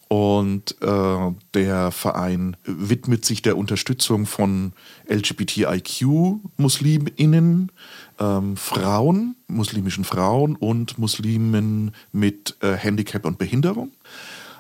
Und 0.08 0.80
äh, 0.84 1.32
der 1.56 1.90
Verein 1.90 2.56
widmet 2.64 3.26
sich 3.26 3.42
der 3.42 3.58
Unterstützung 3.58 4.28
von 4.28 4.74
LGBTIQ-MuslimInnen, 5.10 7.72
ähm, 8.20 8.56
Frauen, 8.56 9.36
muslimischen 9.48 10.04
Frauen 10.04 10.58
und 10.58 11.00
Muslimen 11.00 11.96
mit 12.12 12.56
äh, 12.62 12.74
Handicap 12.74 13.26
und 13.26 13.40
Behinderung 13.40 13.94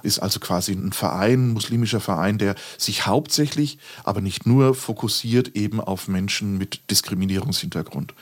ist 0.05 0.19
also 0.19 0.39
quasi 0.39 0.71
ein 0.71 0.93
Verein, 0.93 1.49
ein 1.49 1.53
muslimischer 1.53 1.99
Verein, 1.99 2.37
der 2.37 2.55
sich 2.77 3.07
hauptsächlich, 3.07 3.79
aber 4.03 4.21
nicht 4.21 4.45
nur 4.45 4.75
fokussiert 4.75 5.55
eben 5.55 5.81
auf 5.81 6.07
Menschen 6.07 6.59
mit 6.59 6.91
Diskriminierungshintergrund. 6.91 8.13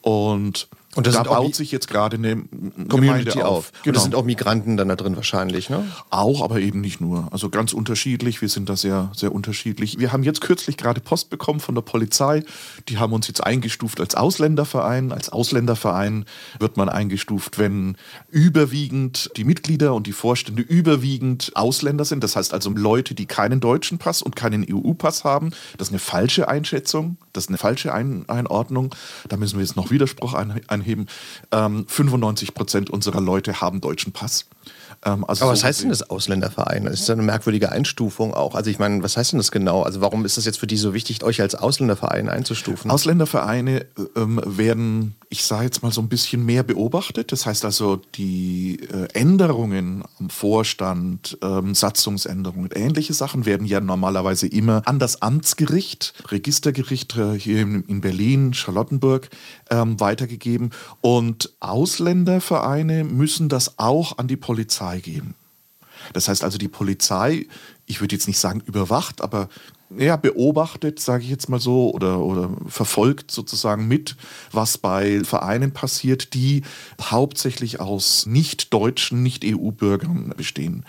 Und 0.00 0.68
Und 0.96 1.06
das 1.06 1.14
da 1.14 1.22
baut 1.22 1.54
sich 1.54 1.72
jetzt 1.72 1.88
gerade 1.88 2.16
eine 2.16 2.36
Community 2.36 3.30
Gemeinde 3.30 3.46
auf. 3.46 3.68
Und 3.68 3.82
Genau. 3.84 3.96
es 3.98 4.02
sind 4.02 4.14
auch 4.14 4.24
Migranten 4.24 4.76
dann 4.76 4.88
da 4.88 4.96
drin 4.96 5.16
wahrscheinlich, 5.16 5.70
ne? 5.70 5.84
Auch, 6.10 6.42
aber 6.42 6.58
eben 6.60 6.80
nicht 6.80 7.00
nur. 7.00 7.28
Also 7.32 7.50
ganz 7.50 7.72
unterschiedlich. 7.72 8.40
Wir 8.40 8.48
sind 8.48 8.68
da 8.68 8.76
sehr, 8.76 9.10
sehr 9.14 9.32
unterschiedlich. 9.32 9.98
Wir 9.98 10.12
haben 10.12 10.22
jetzt 10.22 10.40
kürzlich 10.40 10.76
gerade 10.76 11.00
Post 11.00 11.30
bekommen 11.30 11.60
von 11.60 11.74
der 11.74 11.82
Polizei. 11.82 12.42
Die 12.88 12.98
haben 12.98 13.12
uns 13.12 13.28
jetzt 13.28 13.44
eingestuft 13.44 14.00
als 14.00 14.14
Ausländerverein. 14.14 15.12
Als 15.12 15.28
Ausländerverein 15.28 16.24
wird 16.58 16.76
man 16.76 16.88
eingestuft, 16.88 17.58
wenn 17.58 17.96
überwiegend 18.30 19.30
die 19.36 19.44
Mitglieder 19.44 19.94
und 19.94 20.06
die 20.06 20.12
Vorstände 20.12 20.62
überwiegend 20.62 21.52
Ausländer 21.54 22.04
sind. 22.04 22.24
Das 22.24 22.36
heißt 22.36 22.54
also 22.54 22.70
Leute, 22.70 23.14
die 23.14 23.26
keinen 23.26 23.60
deutschen 23.60 23.98
Pass 23.98 24.22
und 24.22 24.36
keinen 24.36 24.64
EU-Pass 24.68 25.24
haben. 25.24 25.50
Das 25.76 25.88
ist 25.88 25.92
eine 25.92 25.98
falsche 25.98 26.48
Einschätzung. 26.48 27.18
Das 27.32 27.44
ist 27.44 27.48
eine 27.48 27.58
falsche 27.58 27.92
Ein 27.92 28.24
Einordnung. 28.28 28.94
Da 29.28 29.36
müssen 29.36 29.58
wir 29.58 29.64
jetzt 29.64 29.76
noch 29.76 29.90
Widerspruch 29.90 30.34
ein 30.34 30.80
einheben. 30.86 31.06
Ähm, 31.52 31.86
95 31.88 32.54
Prozent 32.54 32.90
unserer 32.90 33.20
Leute 33.20 33.60
haben 33.60 33.80
deutschen 33.80 34.12
Pass. 34.12 34.46
Ähm, 35.04 35.24
also 35.24 35.44
Aber 35.44 35.54
so 35.54 35.60
was 35.60 35.64
heißt 35.64 35.82
denn 35.82 35.90
das 35.90 36.08
Ausländerverein? 36.08 36.84
Das 36.84 37.00
ist 37.00 37.10
eine 37.10 37.22
merkwürdige 37.22 37.72
Einstufung 37.72 38.34
auch. 38.34 38.54
Also 38.54 38.70
ich 38.70 38.78
meine, 38.78 39.02
was 39.02 39.16
heißt 39.16 39.32
denn 39.32 39.38
das 39.38 39.50
genau? 39.50 39.82
Also 39.82 40.00
warum 40.00 40.24
ist 40.24 40.38
es 40.38 40.44
jetzt 40.44 40.58
für 40.58 40.66
die 40.66 40.76
so 40.76 40.94
wichtig, 40.94 41.22
euch 41.22 41.40
als 41.40 41.54
Ausländerverein 41.54 42.28
einzustufen? 42.28 42.90
Ausländervereine 42.90 43.86
ähm, 44.16 44.40
werden, 44.44 45.14
ich 45.28 45.44
sage 45.44 45.64
jetzt 45.64 45.82
mal 45.82 45.92
so 45.92 46.00
ein 46.00 46.08
bisschen 46.08 46.44
mehr 46.44 46.62
beobachtet. 46.62 47.32
Das 47.32 47.46
heißt 47.46 47.64
also, 47.64 48.00
die 48.14 48.80
äh, 48.80 49.08
Änderungen 49.12 50.04
am 50.18 50.30
Vorstand, 50.30 51.38
ähm, 51.42 51.74
Satzungsänderungen, 51.74 52.70
ähnliche 52.74 53.14
Sachen 53.14 53.46
werden 53.46 53.66
ja 53.66 53.80
normalerweise 53.80 54.46
immer 54.46 54.82
an 54.86 54.98
das 54.98 55.22
Amtsgericht, 55.22 56.14
Registergericht 56.28 57.16
äh, 57.16 57.38
hier 57.38 57.60
in, 57.60 57.82
in 57.84 58.00
Berlin, 58.00 58.54
Charlottenburg 58.54 59.28
ähm, 59.70 60.00
weitergegeben. 60.00 60.70
Und 61.00 61.52
Ausländervereine 61.60 63.04
müssen 63.04 63.48
das 63.48 63.78
auch 63.78 64.18
an 64.18 64.28
die 64.28 64.36
Polizei 64.36 64.85
geben. 64.94 65.34
Das 66.12 66.28
heißt 66.28 66.44
also, 66.44 66.58
die 66.58 66.68
Polizei, 66.68 67.46
ich 67.86 68.00
würde 68.00 68.14
jetzt 68.14 68.26
nicht 68.26 68.38
sagen 68.38 68.62
überwacht, 68.66 69.22
aber 69.22 69.48
ja, 69.96 70.16
beobachtet, 70.16 70.98
sage 70.98 71.22
ich 71.22 71.30
jetzt 71.30 71.48
mal 71.48 71.60
so, 71.60 71.92
oder, 71.92 72.18
oder 72.18 72.50
verfolgt 72.66 73.30
sozusagen 73.30 73.86
mit, 73.86 74.16
was 74.50 74.78
bei 74.78 75.22
Vereinen 75.22 75.72
passiert, 75.72 76.34
die 76.34 76.62
hauptsächlich 77.00 77.78
aus 77.78 78.26
nicht-deutschen, 78.26 79.22
nicht-EU-Bürgern 79.22 80.34
bestehen. 80.36 80.84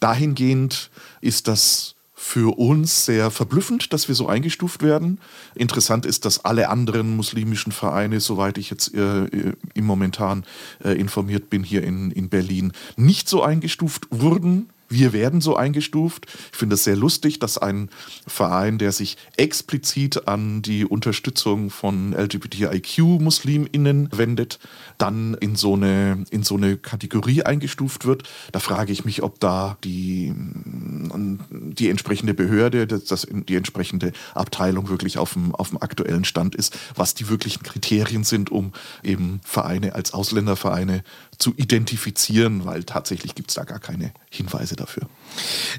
Dahingehend 0.00 0.90
ist 1.20 1.48
das 1.48 1.96
für 2.22 2.58
uns 2.58 3.06
sehr 3.06 3.30
verblüffend, 3.30 3.94
dass 3.94 4.06
wir 4.06 4.14
so 4.14 4.28
eingestuft 4.28 4.82
werden. 4.82 5.18
Interessant 5.54 6.04
ist, 6.04 6.26
dass 6.26 6.44
alle 6.44 6.68
anderen 6.68 7.16
muslimischen 7.16 7.72
Vereine, 7.72 8.20
soweit 8.20 8.58
ich 8.58 8.68
jetzt 8.68 8.94
äh, 8.94 9.24
äh, 9.24 9.52
im 9.72 9.86
momentan 9.86 10.44
äh, 10.84 10.92
informiert 10.92 11.48
bin, 11.48 11.64
hier 11.64 11.82
in, 11.82 12.10
in 12.10 12.28
Berlin, 12.28 12.72
nicht 12.96 13.26
so 13.28 13.42
eingestuft 13.42 14.06
wurden. 14.10 14.68
Wir 14.90 15.12
werden 15.14 15.40
so 15.40 15.56
eingestuft. 15.56 16.26
Ich 16.52 16.58
finde 16.58 16.74
es 16.74 16.84
sehr 16.84 16.96
lustig, 16.96 17.38
dass 17.38 17.56
ein 17.56 17.88
Verein, 18.26 18.76
der 18.76 18.92
sich 18.92 19.16
explizit 19.36 20.28
an 20.28 20.60
die 20.62 20.84
Unterstützung 20.84 21.70
von 21.70 22.12
LGBTIQ-MuslimInnen 22.12 24.10
wendet, 24.12 24.58
dann 25.00 25.34
in 25.34 25.56
so, 25.56 25.74
eine, 25.74 26.24
in 26.30 26.42
so 26.42 26.56
eine 26.56 26.76
Kategorie 26.76 27.42
eingestuft 27.42 28.04
wird. 28.04 28.28
Da 28.52 28.60
frage 28.60 28.92
ich 28.92 29.04
mich, 29.04 29.22
ob 29.22 29.40
da 29.40 29.78
die, 29.82 30.34
die 30.34 31.88
entsprechende 31.88 32.34
Behörde, 32.34 32.86
das, 32.86 33.04
das, 33.04 33.26
die 33.30 33.56
entsprechende 33.56 34.12
Abteilung 34.34 34.88
wirklich 34.88 35.16
auf 35.18 35.32
dem, 35.32 35.54
auf 35.54 35.70
dem 35.70 35.80
aktuellen 35.80 36.24
Stand 36.24 36.54
ist, 36.54 36.76
was 36.94 37.14
die 37.14 37.28
wirklichen 37.28 37.62
Kriterien 37.62 38.24
sind, 38.24 38.50
um 38.50 38.72
eben 39.02 39.40
Vereine 39.42 39.94
als 39.94 40.12
Ausländervereine 40.12 41.02
zu 41.38 41.54
identifizieren, 41.56 42.66
weil 42.66 42.84
tatsächlich 42.84 43.34
gibt 43.34 43.50
es 43.50 43.54
da 43.54 43.64
gar 43.64 43.80
keine 43.80 44.12
Hinweise 44.30 44.76
dafür. 44.76 45.08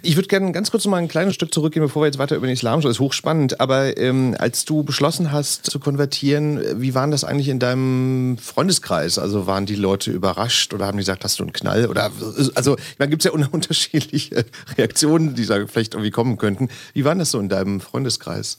Ich 0.01 0.15
würde 0.15 0.27
gerne 0.27 0.51
ganz 0.51 0.71
kurz 0.71 0.85
noch 0.85 0.91
mal 0.91 0.97
ein 0.97 1.07
kleines 1.07 1.35
Stück 1.35 1.53
zurückgehen, 1.53 1.83
bevor 1.83 2.01
wir 2.01 2.07
jetzt 2.07 2.17
weiter 2.17 2.35
über 2.35 2.47
den 2.47 2.53
Islam 2.53 2.79
sprechen. 2.81 2.89
Das 2.89 2.97
ist 2.97 3.01
hochspannend. 3.01 3.59
Aber 3.59 3.97
ähm, 3.97 4.35
als 4.39 4.65
du 4.65 4.83
beschlossen 4.83 5.31
hast 5.31 5.65
zu 5.69 5.79
konvertieren, 5.79 6.81
wie 6.81 6.95
waren 6.95 7.11
das 7.11 7.23
eigentlich 7.23 7.49
in 7.49 7.59
deinem 7.59 8.37
Freundeskreis? 8.37 9.19
Also 9.19 9.47
waren 9.47 9.65
die 9.65 9.75
Leute 9.75 10.11
überrascht 10.11 10.73
oder 10.73 10.87
haben 10.87 10.97
die 10.97 11.01
gesagt, 11.01 11.23
hast 11.23 11.39
du 11.39 11.43
einen 11.43 11.53
Knall? 11.53 11.87
Oder 11.87 12.11
also, 12.55 12.77
ich 12.77 13.09
gibt 13.09 13.21
es 13.21 13.25
ja 13.25 13.33
un- 13.33 13.45
unterschiedliche 13.51 14.45
Reaktionen, 14.77 15.35
die 15.35 15.45
da 15.45 15.65
vielleicht 15.67 15.93
irgendwie 15.93 16.11
kommen 16.11 16.37
könnten. 16.37 16.69
Wie 16.93 17.05
waren 17.05 17.19
das 17.19 17.31
so 17.31 17.39
in 17.39 17.49
deinem 17.49 17.81
Freundeskreis? 17.81 18.57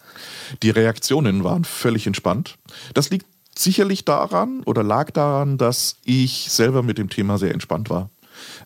Die 0.63 0.71
Reaktionen 0.71 1.45
waren 1.45 1.65
völlig 1.65 2.07
entspannt. 2.07 2.57
Das 2.95 3.11
liegt 3.11 3.27
sicherlich 3.59 4.05
daran 4.05 4.63
oder 4.65 4.83
lag 4.83 5.11
daran, 5.11 5.59
dass 5.59 5.97
ich 6.05 6.47
selber 6.51 6.83
mit 6.83 6.99
dem 6.99 7.11
Thema 7.11 7.39
sehr 7.39 7.53
entspannt 7.53 7.91
war. 7.91 8.11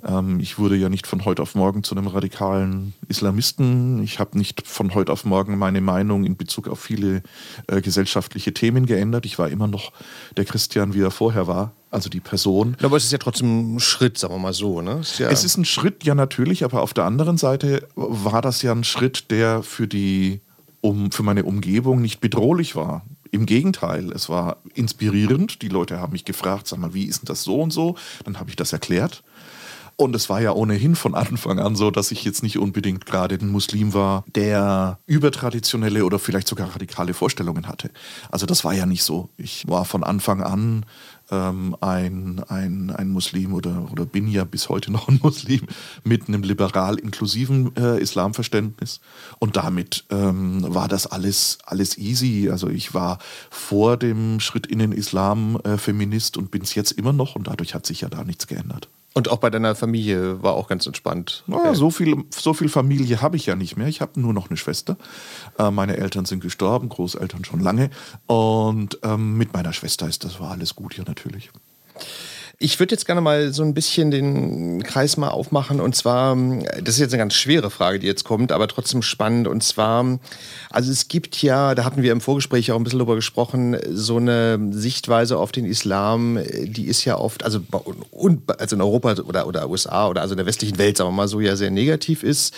Ähm, 0.05 0.41
ich 0.41 0.59
wurde 0.59 0.77
ja 0.77 0.89
nicht 0.89 1.07
von 1.07 1.25
heute 1.25 1.43
auf 1.43 1.55
morgen 1.55 1.83
zu 1.83 1.95
einem 1.95 2.07
radikalen 2.07 2.95
Islamisten. 3.09 4.03
Ich 4.03 4.19
habe 4.19 4.39
nicht 4.39 4.67
von 4.67 4.95
heute 4.95 5.13
auf 5.13 5.25
morgen 5.25 5.59
meine 5.59 5.81
Meinung 5.81 6.25
in 6.25 6.37
Bezug 6.37 6.69
auf 6.69 6.81
viele 6.81 7.23
äh, 7.67 7.81
gesellschaftliche 7.81 8.53
Themen 8.55 8.87
geändert. 8.87 9.27
Ich 9.27 9.39
war 9.39 9.49
immer 9.49 9.67
noch 9.67 9.93
der 10.37 10.45
Christian, 10.45 10.95
wie 10.95 11.01
er 11.01 11.11
vorher 11.11 11.47
war, 11.47 11.73
also 11.91 12.09
die 12.09 12.21
Person. 12.21 12.77
Aber 12.83 12.97
es 12.97 13.05
ist 13.05 13.13
ja 13.13 13.19
trotzdem 13.19 13.77
ein 13.77 13.81
Schritt, 13.81 14.19
sagen 14.19 14.35
wir 14.35 14.39
mal 14.39 14.53
so. 14.53 14.81
Ne? 14.81 14.99
Ist 15.01 15.19
ja 15.19 15.31
Es 15.31 15.45
ist 15.45 15.57
ein 15.57 15.65
Schritt, 15.65 16.05
ja 16.05 16.15
natürlich, 16.15 16.65
aber 16.65 16.83
auf 16.83 16.95
der 16.95 17.05
anderen 17.05 17.39
Seite 17.39 17.87
war 17.95 18.43
das 18.43 18.63
ja 18.63 18.73
ein 18.73 18.85
Schritt, 18.85 19.31
der 19.31 19.63
für 19.63 19.87
die 19.87 20.41
um, 20.81 21.11
für 21.11 21.23
meine 21.23 21.45
Umgebung 21.45 22.01
nicht 22.01 22.21
bedrohlich 22.21 22.77
war. 22.77 23.05
Im 23.33 23.45
Gegenteil, 23.45 24.13
es 24.13 24.29
war 24.29 24.59
inspirierend. 24.75 25.61
Die 25.63 25.69
Leute 25.69 26.01
haben 26.01 26.13
mich 26.13 26.25
gefragt, 26.25 26.69
sag 26.69 26.79
mal, 26.79 26.95
wie 26.95 27.05
ist 27.05 27.23
denn 27.23 27.27
das 27.27 27.43
so 27.43 27.61
und 27.61 27.73
so? 27.73 27.97
Dann 28.25 28.39
habe 28.39 28.51
ich 28.51 28.57
das 28.57 28.73
erklärt. 28.73 29.25
Und 29.99 30.15
es 30.15 30.29
war 30.29 30.43
ja 30.43 30.53
ohnehin 30.53 30.95
von 30.95 31.15
Anfang 31.15 31.59
an 31.59 31.75
so, 31.75 31.91
dass 31.91 32.11
ich 32.11 32.23
jetzt 32.23 32.43
nicht 32.43 32.59
unbedingt 32.59 33.07
gerade 33.07 33.37
ein 33.37 33.49
Muslim 33.49 33.95
war, 33.95 34.25
der 34.35 34.99
übertraditionelle 35.07 36.05
oder 36.05 36.19
vielleicht 36.19 36.49
sogar 36.49 36.75
radikale 36.75 37.15
Vorstellungen 37.15 37.67
hatte. 37.67 37.91
Also 38.31 38.45
das 38.45 38.63
war 38.63 38.75
ja 38.75 38.85
nicht 38.85 39.05
so. 39.05 39.31
Ich 39.39 39.67
war 39.67 39.87
von 39.87 40.05
Anfang 40.05 40.43
an 40.43 40.85
ähm, 41.31 41.75
ein, 41.81 42.43
ein, 42.49 42.91
ein 42.91 43.09
Muslim 43.09 43.55
oder, 43.55 43.91
oder 43.91 44.05
bin 44.05 44.29
ja 44.29 44.45
bis 44.45 44.69
heute 44.69 44.93
noch 44.93 45.09
ein 45.09 45.19
Muslim 45.23 45.63
mit 46.05 46.29
einem 46.29 46.43
liberal-inklusiven 46.43 47.75
äh, 47.77 47.99
Islamverständnis. 47.99 49.01
Und 49.39 49.57
damit 49.57 50.05
ähm, 50.11 50.63
war 50.69 50.89
das 50.89 51.07
alles, 51.07 51.57
alles 51.65 51.97
easy. 51.97 52.51
Also 52.51 52.69
ich 52.69 52.93
war 52.93 53.19
vor 53.49 53.97
dem 53.97 54.41
Schritt 54.41 54.67
in 54.67 54.79
den 54.79 54.93
Islam 54.93 55.59
äh, 55.65 55.79
Feminist 55.79 56.37
und 56.37 56.51
bin 56.51 56.61
es 56.61 56.75
jetzt 56.75 56.93
immer 56.93 57.15
noch 57.15 57.35
und 57.35 57.47
dadurch 57.47 57.75
hat 57.75 57.87
sich 57.87 58.03
ja 58.03 58.11
da 58.11 58.25
nichts 58.25 58.47
geändert. 58.47 58.91
Und 59.17 59.31
auch 59.31 59.39
bei 59.39 59.49
deiner 59.49 59.75
Familie 59.75 60.43
war 60.43 60.53
auch 60.53 60.69
ganz 60.69 60.87
entspannt. 60.87 61.43
Na, 61.47 61.75
so, 61.75 61.91
viel, 61.91 62.25
so 62.29 62.53
viel 62.53 62.69
Familie 62.69 63.23
habe 63.23 63.39
ich 63.39 63.47
ja 63.47 63.57
nicht 63.57 63.75
mehr. 63.79 63.87
Ich 63.87 64.03
habe 64.03 64.21
nur 64.21 64.35
noch 64.35 64.51
eine 64.51 64.59
Schwester. 64.59 64.99
Äh, 65.59 65.71
meine 65.71 65.97
Eltern 65.97 66.27
sind 66.27 66.41
gestorben, 66.41 66.91
Großeltern 66.91 67.43
schon 67.43 67.61
lange. 67.61 67.89
Und 68.27 68.99
ähm, 69.05 69.39
mit 69.39 69.55
meiner 69.55 69.73
Schwester 69.73 70.07
ist 70.07 70.23
das 70.25 70.39
war 70.39 70.51
alles 70.51 70.75
gut, 70.75 70.99
ja 70.99 71.05
natürlich. 71.07 71.51
Ich 72.59 72.81
würde 72.81 72.95
jetzt 72.95 73.05
gerne 73.05 73.21
mal 73.21 73.53
so 73.53 73.63
ein 73.63 73.75
bisschen 73.75 74.11
den 74.11 74.83
Kreis 74.83 75.19
mal 75.19 75.29
aufmachen. 75.29 75.79
Und 75.79 75.95
zwar, 75.95 76.35
das 76.83 76.95
ist 76.95 77.01
jetzt 77.01 77.13
eine 77.13 77.21
ganz 77.21 77.35
schwere 77.35 77.71
Frage, 77.71 77.99
die 77.99 78.07
jetzt 78.07 78.25
kommt, 78.25 78.51
aber 78.51 78.67
trotzdem 78.67 79.03
spannend. 79.03 79.47
Und 79.47 79.63
zwar, 79.63 80.19
also 80.71 80.91
es 80.91 81.09
gibt 81.09 81.43
ja, 81.43 81.75
da 81.75 81.85
hatten 81.85 82.03
wir 82.03 82.13
im 82.13 82.23
Vorgespräch 82.23 82.73
auch 82.73 82.77
ein 82.77 82.85
bisschen 82.85 83.01
drüber 83.01 83.15
gesprochen, 83.15 83.77
so 83.91 84.17
eine 84.17 84.59
Sichtweise 84.71 85.37
auf 85.37 85.53
den 85.53 85.67
Islam, 85.67 86.39
die 86.63 86.87
ist 86.87 87.05
ja 87.05 87.19
oft, 87.19 87.45
also, 87.45 87.61
also 88.59 88.77
in 88.77 88.81
Europa 88.81 89.17
oder, 89.23 89.47
oder 89.47 89.69
USA 89.69 90.09
oder 90.09 90.23
also 90.23 90.33
in 90.33 90.39
der 90.39 90.47
westlichen 90.47 90.79
Welt, 90.79 90.97
sagen 90.97 91.11
wir 91.11 91.15
mal 91.15 91.29
so, 91.29 91.41
ja 91.41 91.57
sehr 91.57 91.71
negativ 91.71 92.23
ist. 92.23 92.55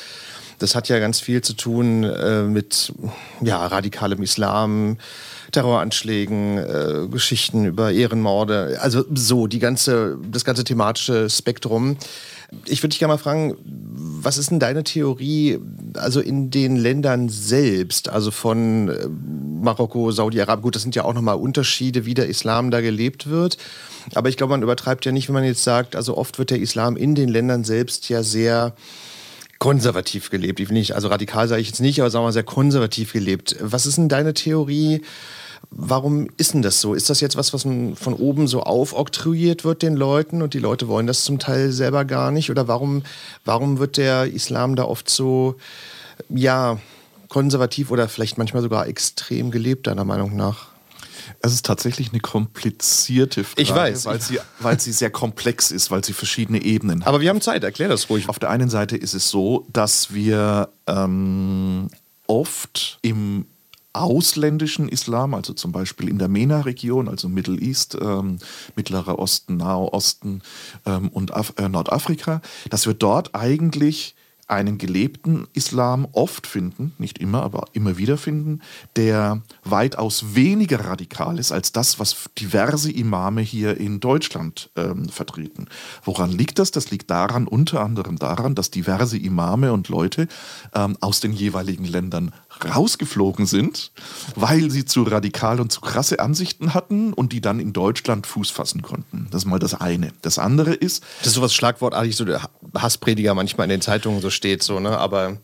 Das 0.61 0.75
hat 0.75 0.89
ja 0.89 0.99
ganz 1.01 1.21
viel 1.21 1.43
zu 1.43 1.55
tun 1.55 2.05
äh, 2.05 2.43
mit 2.43 2.93
ja, 3.41 3.67
radikalem 3.67 4.23
Islam, 4.23 4.99
Terroranschlägen, 5.53 6.59
äh, 6.59 7.09
Geschichten 7.11 7.65
über 7.65 7.93
Ehrenmorde, 7.93 8.79
also 8.81 9.05
so 9.15 9.47
die 9.47 9.59
ganze, 9.59 10.19
das 10.31 10.45
ganze 10.45 10.65
thematische 10.65 11.31
Spektrum. 11.31 11.97
Ich 12.67 12.83
würde 12.83 12.91
dich 12.91 12.99
gerne 12.99 13.15
mal 13.15 13.19
fragen, 13.19 13.57
was 13.65 14.39
ist 14.39 14.51
denn 14.51 14.59
deine 14.59 14.85
Theorie, 14.85 15.59
also 15.95 16.21
in 16.21 16.51
den 16.51 16.77
Ländern 16.77 17.29
selbst, 17.29 18.09
also 18.09 18.31
von 18.31 18.89
äh, 18.89 19.09
Marokko, 19.09 20.11
Saudi-Arabien, 20.11 20.63
gut, 20.63 20.75
das 20.75 20.83
sind 20.83 20.95
ja 20.95 21.05
auch 21.05 21.15
nochmal 21.15 21.37
Unterschiede, 21.37 22.05
wie 22.05 22.15
der 22.15 22.29
Islam 22.29 22.71
da 22.71 22.81
gelebt 22.81 23.29
wird. 23.29 23.59
Aber 24.15 24.29
ich 24.29 24.37
glaube, 24.37 24.53
man 24.53 24.63
übertreibt 24.63 25.05
ja 25.05 25.13
nicht, 25.13 25.29
wenn 25.29 25.35
man 25.35 25.45
jetzt 25.45 25.65
sagt, 25.65 25.97
also 25.97 26.17
oft 26.17 26.39
wird 26.39 26.51
der 26.51 26.61
Islam 26.61 26.97
in 26.97 27.15
den 27.15 27.29
Ländern 27.29 27.65
selbst 27.65 28.09
ja 28.09 28.23
sehr 28.23 28.75
konservativ 29.59 30.31
gelebt. 30.31 30.61
Ich 30.61 30.69
will 30.69 30.79
nicht, 30.79 30.95
also 30.95 31.09
radikal 31.09 31.49
sage 31.49 31.61
ich 31.61 31.69
jetzt 31.69 31.81
nicht, 31.81 32.01
aber 32.01 32.11
sagen 32.11 32.23
wir 32.23 32.29
mal 32.29 32.33
sehr 32.33 32.45
konservativ 32.45 33.13
gelebt. 33.13 33.57
Was 33.61 33.87
ist 33.87 33.99
denn 33.99 34.09
deine 34.09 34.35
Theorie? 34.35 35.03
Warum 35.71 36.29
ist 36.37 36.55
denn 36.55 36.63
das 36.63 36.81
so? 36.81 36.95
Ist 36.95 37.11
das 37.11 37.21
jetzt 37.21 37.37
was, 37.37 37.53
was 37.53 37.63
von 37.63 38.15
oben 38.15 38.47
so 38.47 38.63
aufoktroyiert 38.63 39.65
wird 39.65 39.83
den 39.83 39.97
Leuten 39.97 40.41
und 40.41 40.55
die 40.55 40.61
Leute 40.61 40.89
wollen 40.89 41.07
das 41.07 41.25
zum 41.25 41.39
Teil 41.39 41.73
selber 41.73 42.05
gar 42.05 42.31
nicht? 42.31 42.51
Oder 42.51 42.69
warum, 42.69 43.03
warum 43.45 43.79
wird 43.79 43.97
der 43.97 44.33
Islam 44.33 44.77
da 44.77 44.85
oft 44.85 45.11
so, 45.11 45.57
ja, 46.29 46.79
konservativ 47.29 47.91
oder 47.91 48.09
vielleicht 48.09 48.39
manchmal 48.39 48.63
sogar 48.63 48.87
extrem 48.87 49.51
gelebt, 49.51 49.89
deiner 49.89 50.05
Meinung 50.05 50.37
nach? 50.37 50.69
Es 51.41 51.53
ist 51.53 51.67
tatsächlich 51.67 52.11
eine 52.11 52.21
komplizierte 52.21 53.45
Frage, 53.45 53.63
Ich 53.63 53.75
weiß. 53.75 54.07
weil 54.07 54.21
sie, 54.21 54.39
weil 54.61 54.81
sie 54.81 54.93
sehr 54.93 55.11
komplex 55.11 55.71
ist, 55.71 55.91
weil 55.91 56.05
sie 56.05 56.13
verschiedene 56.13 56.63
Ebenen 56.63 57.01
hat. 57.01 57.09
Aber 57.09 57.21
wir 57.21 57.31
haben 57.31 57.41
Zeit, 57.41 57.65
erklär 57.65 57.89
das 57.89 58.11
ruhig. 58.11 58.29
Auf 58.29 58.39
der 58.39 58.51
einen 58.51 58.71
Seite 58.71 58.97
ist 58.97 59.15
es 59.15 59.31
so, 59.31 59.67
dass 59.73 60.13
wir 60.13 60.71
ähm, 60.87 61.89
oft 62.27 62.99
im 63.03 63.47
ausländischen 63.93 64.89
Islam, 64.89 65.35
also 65.35 65.53
zum 65.55 65.73
Beispiel 65.73 66.09
in 66.09 66.19
der 66.19 66.29
MENA-Region, 66.29 67.09
also 67.09 67.29
Middle 67.29 67.59
East, 67.59 67.97
ähm, 68.01 68.39
Mittlerer 68.77 69.19
Osten, 69.19 69.57
Nahe 69.57 69.93
Osten 69.93 70.43
ähm, 70.87 71.09
und 71.09 71.33
Af 71.35 71.55
äh, 71.57 71.69
Nordafrika, 71.69 72.41
dass 72.71 72.87
wir 72.87 72.95
dort 72.95 73.35
eigentlich 73.35 74.15
einen 74.49 74.79
gelebten 74.79 75.47
Islam 75.53 76.09
oft 76.13 76.47
finden, 76.47 76.93
nicht 76.99 77.19
immer, 77.19 77.43
aber 77.43 77.67
immer 77.75 77.99
wieder 77.99 78.17
finden, 78.17 78.61
der 78.97 79.43
weitaus 79.63 80.35
weniger 80.35 80.87
radikal 80.87 81.39
ist 81.39 81.53
als 81.53 81.73
das, 81.73 82.01
was 82.01 82.31
diverse 82.39 82.91
Imame 82.91 83.43
hier 83.43 83.77
in 83.77 84.01
Deutschland 84.01 84.71
ähm, 84.77 85.09
vertreten. 85.11 85.69
Woran 86.03 86.33
liegt 86.33 86.59
das? 86.59 86.71
Das 86.71 86.91
liegt 86.91 87.11
daran, 87.11 87.47
unter 87.47 87.83
anderem 87.83 88.17
daran, 88.17 88.55
dass 88.55 88.71
diverse 88.71 89.19
Imame 89.19 89.73
und 89.73 89.89
Leute 89.89 90.29
ähm, 90.75 90.97
aus 91.01 91.21
den 91.21 91.33
jeweiligen 91.33 91.85
Ländern 91.85 92.33
rausgeflogen 92.65 93.47
sind, 93.47 93.93
weil 94.35 94.71
sie 94.71 94.85
zu 94.85 95.03
radikal 95.03 95.61
und 95.61 95.73
zu 95.73 95.81
krasse 95.81 96.21
Ansichten 96.21 96.75
hatten 96.75 97.13
und 97.13 97.33
die 97.33 97.41
dann 97.41 97.61
in 97.61 97.73
Deutschland 97.73 98.27
Fuß 98.27 98.51
fassen 98.51 98.83
konnten. 98.83 99.29
Das 99.31 99.43
ist 99.43 99.47
mal 99.47 99.59
das 99.59 99.75
eine. 99.75 100.13
Das 100.23 100.39
andere 100.39 100.75
ist, 100.75 101.03
Das 101.21 101.29
ist 101.29 101.35
sowas 101.35 101.55
schlagwortartig, 101.55 102.17
so 102.17 102.25
der 102.25 102.43
Hassprediger 102.77 103.35
manchmal 103.35 103.65
in 103.65 103.71
den 103.71 103.81
Zeitungen 103.81 104.21
so 104.21 104.31
steht, 104.31 104.63
so, 104.63 104.81
ne? 104.81 104.99
Aber 104.99 105.39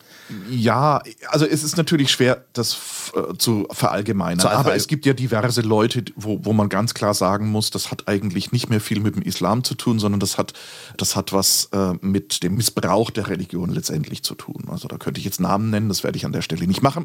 Ja, 0.51 1.03
also 1.29 1.47
es 1.47 1.63
ist 1.63 1.77
natürlich 1.77 2.11
schwer, 2.11 2.45
das 2.53 2.77
äh, 3.15 3.37
zu 3.37 3.67
verallgemeinern. 3.71 4.41
Zu 4.41 4.51
aber 4.51 4.75
es 4.75 4.87
gibt 4.87 5.07
ja 5.07 5.13
diverse 5.13 5.61
Leute, 5.61 6.05
wo, 6.17 6.41
wo 6.43 6.53
man 6.53 6.69
ganz 6.69 6.95
klar 6.95 7.15
sagen 7.15 7.49
muss, 7.51 7.71
das 7.71 7.91
hat 7.91 8.09
eigentlich 8.09 8.53
nicht 8.53 8.71
mehr 8.71 8.81
viel 8.81 9.01
mit 9.01 9.17
dem 9.17 9.23
Islam 9.23 9.65
zu 9.65 9.75
tun, 9.75 9.99
sondern 9.99 10.21
das 10.21 10.39
hat, 10.39 10.53
das 10.97 11.17
hat 11.17 11.33
was 11.33 11.69
äh, 11.73 11.95
mit 12.01 12.43
dem 12.43 12.57
Missbrauch 12.57 13.11
der 13.11 13.29
Religion 13.29 13.71
letztendlich 13.71 14.23
zu 14.23 14.35
tun. 14.35 14.65
Also 14.69 14.89
da 14.89 14.99
könnte 14.99 15.19
ich 15.19 15.25
jetzt 15.25 15.41
Namen 15.41 15.71
nennen, 15.71 15.89
das 15.89 16.05
werde 16.05 16.17
ich 16.17 16.27
an 16.27 16.33
der 16.33 16.43
Stelle 16.43 16.67
nicht 16.67 16.83
machen, 16.83 17.04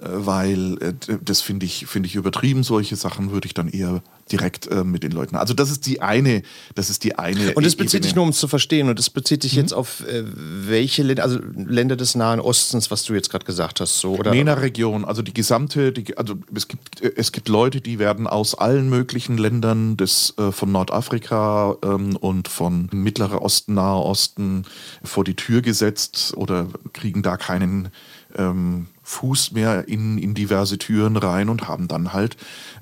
äh, 0.00 0.06
weil 0.08 0.78
äh, 0.82 0.94
das 1.22 1.40
finde 1.40 1.66
ich, 1.66 1.86
finde 1.86 2.06
ich 2.08 2.14
übertrieben. 2.14 2.62
Solche 2.62 2.96
Sachen 2.96 3.30
würde 3.30 3.46
ich 3.46 3.54
dann 3.54 3.68
eher 3.68 4.02
direkt 4.30 4.66
äh, 4.68 4.84
mit 4.84 5.02
den 5.02 5.12
Leuten. 5.12 5.36
Also 5.36 5.54
das 5.54 5.70
ist 5.70 5.86
die 5.86 6.00
eine, 6.00 6.42
das 6.74 6.90
ist 6.90 7.04
die 7.04 7.18
eine. 7.18 7.54
Und 7.54 7.66
das 7.66 7.76
bezieht 7.76 8.00
Ebene. 8.00 8.04
sich 8.04 8.14
nur, 8.14 8.24
um 8.24 8.30
es 8.30 8.38
zu 8.38 8.48
verstehen, 8.48 8.88
und 8.88 8.98
das 8.98 9.10
bezieht 9.10 9.42
sich 9.42 9.54
jetzt 9.54 9.72
auf 9.72 10.06
äh, 10.06 10.24
welche 10.24 11.02
Länder, 11.02 11.22
also 11.22 11.38
Länder 11.54 11.96
des 11.96 12.14
Nahen 12.14 12.40
Ostens, 12.40 12.90
was 12.90 13.04
du 13.04 13.14
jetzt 13.14 13.30
gerade 13.30 13.44
gesagt 13.44 13.80
hast, 13.80 13.98
so, 13.98 14.14
oder? 14.16 14.30
MENA-Region, 14.30 15.04
also 15.04 15.22
die 15.22 15.34
gesamte, 15.34 15.92
die, 15.92 16.16
also 16.16 16.36
es 16.54 16.68
gibt, 16.68 17.02
äh, 17.02 17.12
es 17.16 17.32
gibt 17.32 17.48
Leute, 17.48 17.80
die 17.80 17.98
werden 17.98 18.26
aus 18.26 18.54
allen 18.54 18.88
möglichen 18.88 19.36
Ländern 19.36 19.96
des, 19.96 20.34
äh, 20.38 20.52
von 20.52 20.72
Nordafrika 20.72 21.76
ähm, 21.82 22.16
und 22.16 22.48
von 22.48 22.88
Mittlerer 22.92 23.42
Osten, 23.42 23.74
Nahe 23.74 24.00
Osten 24.00 24.64
vor 25.02 25.24
die 25.24 25.34
Tür 25.34 25.62
gesetzt 25.62 26.34
oder 26.36 26.68
kriegen 26.92 27.22
da 27.22 27.36
keinen 27.36 27.88
ähm, 28.36 28.86
Fuß 29.10 29.50
mehr 29.50 29.88
in, 29.88 30.18
in 30.18 30.34
diverse 30.34 30.78
Türen 30.78 31.16
rein 31.16 31.48
und 31.48 31.66
haben 31.66 31.88
dann 31.88 32.12
halt 32.12 32.36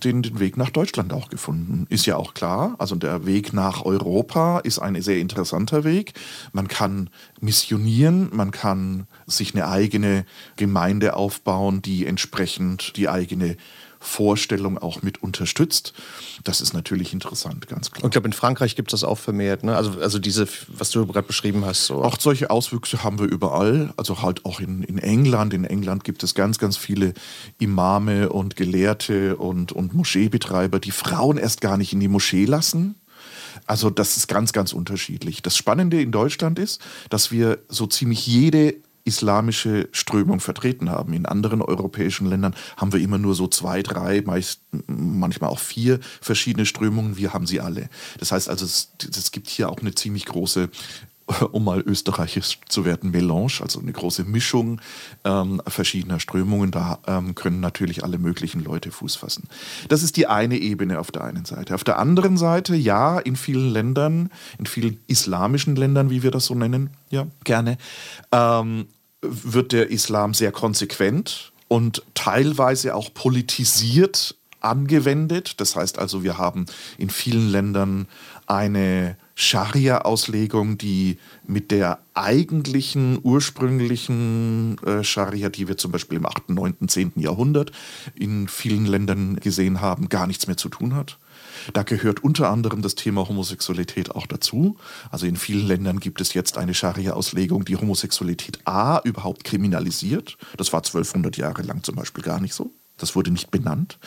den, 0.04 0.20
den 0.20 0.40
Weg 0.40 0.58
nach 0.58 0.68
Deutschland 0.68 1.14
auch 1.14 1.30
gefunden. 1.30 1.86
Ist 1.88 2.04
ja 2.04 2.16
auch 2.16 2.34
klar, 2.34 2.76
also 2.78 2.96
der 2.96 3.24
Weg 3.24 3.54
nach 3.54 3.86
Europa 3.86 4.58
ist 4.58 4.78
ein 4.78 5.00
sehr 5.00 5.18
interessanter 5.18 5.84
Weg. 5.84 6.12
Man 6.52 6.68
kann 6.68 7.08
missionieren, 7.40 8.28
man 8.30 8.50
kann 8.50 9.06
sich 9.26 9.54
eine 9.54 9.68
eigene 9.68 10.26
Gemeinde 10.56 11.16
aufbauen, 11.16 11.80
die 11.80 12.04
entsprechend 12.04 12.96
die 12.98 13.08
eigene 13.08 13.56
Vorstellung 14.00 14.78
auch 14.78 15.02
mit 15.02 15.22
unterstützt. 15.22 15.92
Das 16.44 16.60
ist 16.60 16.72
natürlich 16.72 17.12
interessant, 17.12 17.66
ganz 17.68 17.90
klar. 17.90 18.04
Und 18.04 18.10
ich 18.10 18.12
glaube, 18.12 18.28
in 18.28 18.32
Frankreich 18.32 18.76
gibt 18.76 18.92
es 18.92 19.00
das 19.00 19.08
auch 19.08 19.18
vermehrt, 19.18 19.64
ne? 19.64 19.76
Also, 19.76 20.00
also 20.00 20.18
diese, 20.18 20.46
was 20.68 20.90
du 20.90 21.06
gerade 21.06 21.26
beschrieben 21.26 21.64
hast, 21.64 21.86
so. 21.86 22.02
Auch 22.02 22.18
solche 22.20 22.50
Auswüchse 22.50 23.02
haben 23.02 23.18
wir 23.18 23.26
überall, 23.26 23.92
also 23.96 24.22
halt 24.22 24.44
auch 24.44 24.60
in, 24.60 24.82
in 24.82 24.98
England. 24.98 25.54
In 25.54 25.64
England 25.64 26.04
gibt 26.04 26.22
es 26.22 26.34
ganz, 26.34 26.58
ganz 26.58 26.76
viele 26.76 27.14
Imame 27.58 28.28
und 28.30 28.56
Gelehrte 28.56 29.36
und, 29.36 29.72
und 29.72 29.94
Moscheebetreiber, 29.94 30.78
die 30.78 30.90
Frauen 30.90 31.38
erst 31.38 31.60
gar 31.60 31.76
nicht 31.76 31.92
in 31.92 32.00
die 32.00 32.08
Moschee 32.08 32.44
lassen. 32.44 32.94
Also 33.66 33.90
das 33.90 34.16
ist 34.16 34.28
ganz, 34.28 34.52
ganz 34.52 34.72
unterschiedlich. 34.72 35.42
Das 35.42 35.56
Spannende 35.56 36.00
in 36.00 36.12
Deutschland 36.12 36.58
ist, 36.58 36.80
dass 37.10 37.30
wir 37.30 37.58
so 37.68 37.86
ziemlich 37.86 38.26
jede 38.26 38.76
islamische 39.08 39.88
Strömung 39.90 40.38
vertreten 40.38 40.90
haben. 40.90 41.12
In 41.12 41.26
anderen 41.26 41.62
europäischen 41.62 42.26
Ländern 42.26 42.54
haben 42.76 42.92
wir 42.92 43.00
immer 43.00 43.18
nur 43.18 43.34
so 43.34 43.48
zwei, 43.48 43.82
drei, 43.82 44.22
meist, 44.22 44.60
manchmal 44.86 45.50
auch 45.50 45.58
vier 45.58 45.98
verschiedene 46.20 46.66
Strömungen. 46.66 47.16
Wir 47.16 47.32
haben 47.32 47.46
sie 47.46 47.60
alle. 47.60 47.88
Das 48.18 48.30
heißt 48.30 48.48
also, 48.48 48.64
es, 48.64 48.92
es 49.02 49.32
gibt 49.32 49.48
hier 49.48 49.70
auch 49.70 49.78
eine 49.78 49.94
ziemlich 49.94 50.26
große 50.26 50.68
um 51.52 51.64
mal 51.64 51.80
österreichisch 51.80 52.58
zu 52.68 52.84
werden, 52.84 53.10
Melange, 53.10 53.60
also 53.60 53.80
eine 53.80 53.92
große 53.92 54.24
Mischung 54.24 54.80
ähm, 55.24 55.60
verschiedener 55.66 56.20
Strömungen. 56.20 56.70
Da 56.70 56.98
ähm, 57.06 57.34
können 57.34 57.60
natürlich 57.60 58.04
alle 58.04 58.18
möglichen 58.18 58.62
Leute 58.62 58.90
Fuß 58.90 59.16
fassen. 59.16 59.48
Das 59.88 60.02
ist 60.02 60.16
die 60.16 60.26
eine 60.26 60.56
Ebene 60.56 60.98
auf 60.98 61.10
der 61.10 61.24
einen 61.24 61.44
Seite. 61.44 61.74
Auf 61.74 61.84
der 61.84 61.98
anderen 61.98 62.36
Seite, 62.36 62.74
ja, 62.74 63.18
in 63.18 63.36
vielen 63.36 63.70
Ländern, 63.70 64.30
in 64.58 64.66
vielen 64.66 65.00
islamischen 65.06 65.76
Ländern, 65.76 66.10
wie 66.10 66.22
wir 66.22 66.30
das 66.30 66.46
so 66.46 66.54
nennen, 66.54 66.90
ja, 67.10 67.26
gerne, 67.44 67.78
ähm, 68.32 68.86
wird 69.20 69.72
der 69.72 69.90
Islam 69.90 70.34
sehr 70.34 70.52
konsequent 70.52 71.52
und 71.68 72.02
teilweise 72.14 72.94
auch 72.94 73.12
politisiert 73.12 74.36
angewendet. 74.60 75.60
Das 75.60 75.76
heißt 75.76 75.98
also, 75.98 76.22
wir 76.22 76.38
haben 76.38 76.66
in 76.96 77.10
vielen 77.10 77.48
Ländern 77.50 78.06
eine 78.46 79.16
Scharia-Auslegung, 79.34 80.78
die 80.78 81.18
mit 81.46 81.70
der 81.70 82.00
eigentlichen, 82.14 83.18
ursprünglichen 83.22 84.78
äh, 84.84 85.04
Scharia, 85.04 85.48
die 85.48 85.68
wir 85.68 85.76
zum 85.76 85.92
Beispiel 85.92 86.18
im 86.18 86.26
8., 86.26 86.50
9., 86.50 86.88
10. 86.88 87.12
Jahrhundert 87.16 87.70
in 88.14 88.48
vielen 88.48 88.86
Ländern 88.86 89.36
gesehen 89.36 89.80
haben, 89.80 90.08
gar 90.08 90.26
nichts 90.26 90.46
mehr 90.46 90.56
zu 90.56 90.68
tun 90.68 90.94
hat. 90.94 91.18
Da 91.72 91.82
gehört 91.82 92.22
unter 92.24 92.50
anderem 92.50 92.82
das 92.82 92.94
Thema 92.94 93.28
Homosexualität 93.28 94.14
auch 94.14 94.26
dazu. 94.26 94.76
Also 95.10 95.26
in 95.26 95.36
vielen 95.36 95.66
Ländern 95.66 96.00
gibt 96.00 96.20
es 96.20 96.34
jetzt 96.34 96.58
eine 96.58 96.74
Scharia-Auslegung, 96.74 97.64
die 97.64 97.76
Homosexualität 97.76 98.60
A 98.64 99.00
überhaupt 99.04 99.44
kriminalisiert. 99.44 100.36
Das 100.56 100.72
war 100.72 100.80
1200 100.80 101.36
Jahre 101.36 101.62
lang 101.62 101.82
zum 101.82 101.96
Beispiel 101.96 102.24
gar 102.24 102.40
nicht 102.40 102.54
so. 102.54 102.72
Das 102.96 103.14
wurde 103.14 103.30
nicht 103.30 103.50
benannt. 103.50 103.98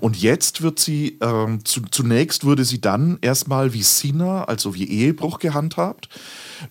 Und 0.00 0.20
jetzt 0.20 0.60
wird 0.60 0.80
sie, 0.80 1.18
ähm, 1.20 1.64
zu, 1.64 1.82
zunächst 1.90 2.44
wurde 2.44 2.64
sie 2.64 2.80
dann 2.80 3.18
erstmal 3.20 3.72
wie 3.72 3.82
Sina, 3.82 4.44
also 4.44 4.74
wie 4.74 4.88
Ehebruch 4.88 5.38
gehandhabt. 5.38 6.08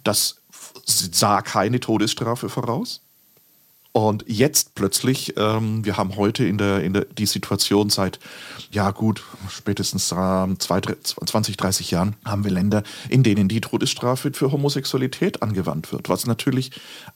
Das 0.03 0.41
sah 0.85 1.41
keine 1.41 1.79
Todesstrafe 1.79 2.49
voraus. 2.49 3.01
Und 3.91 4.23
jetzt 4.27 4.75
plötzlich, 4.75 5.33
ähm, 5.35 5.83
wir 5.83 5.97
haben 5.97 6.15
heute 6.15 6.45
in 6.45 6.59
der, 6.59 6.83
in 6.83 6.93
der, 6.93 7.05
die 7.05 7.25
Situation 7.25 7.89
seit, 7.89 8.19
ja 8.71 8.91
gut, 8.91 9.23
spätestens 9.49 10.13
ähm, 10.15 10.59
zwei, 10.59 10.79
drei- 10.79 10.95
20, 11.01 11.57
30 11.57 11.89
Jahren 11.89 12.15
haben 12.23 12.43
wir 12.43 12.51
Länder, 12.51 12.83
in 13.09 13.23
denen 13.23 13.47
die 13.47 13.61
Todesstrafe 13.61 14.31
für 14.31 14.51
Homosexualität 14.51 15.41
angewandt 15.41 15.91
wird, 15.91 16.07
was 16.07 16.27
natürlich 16.27 16.69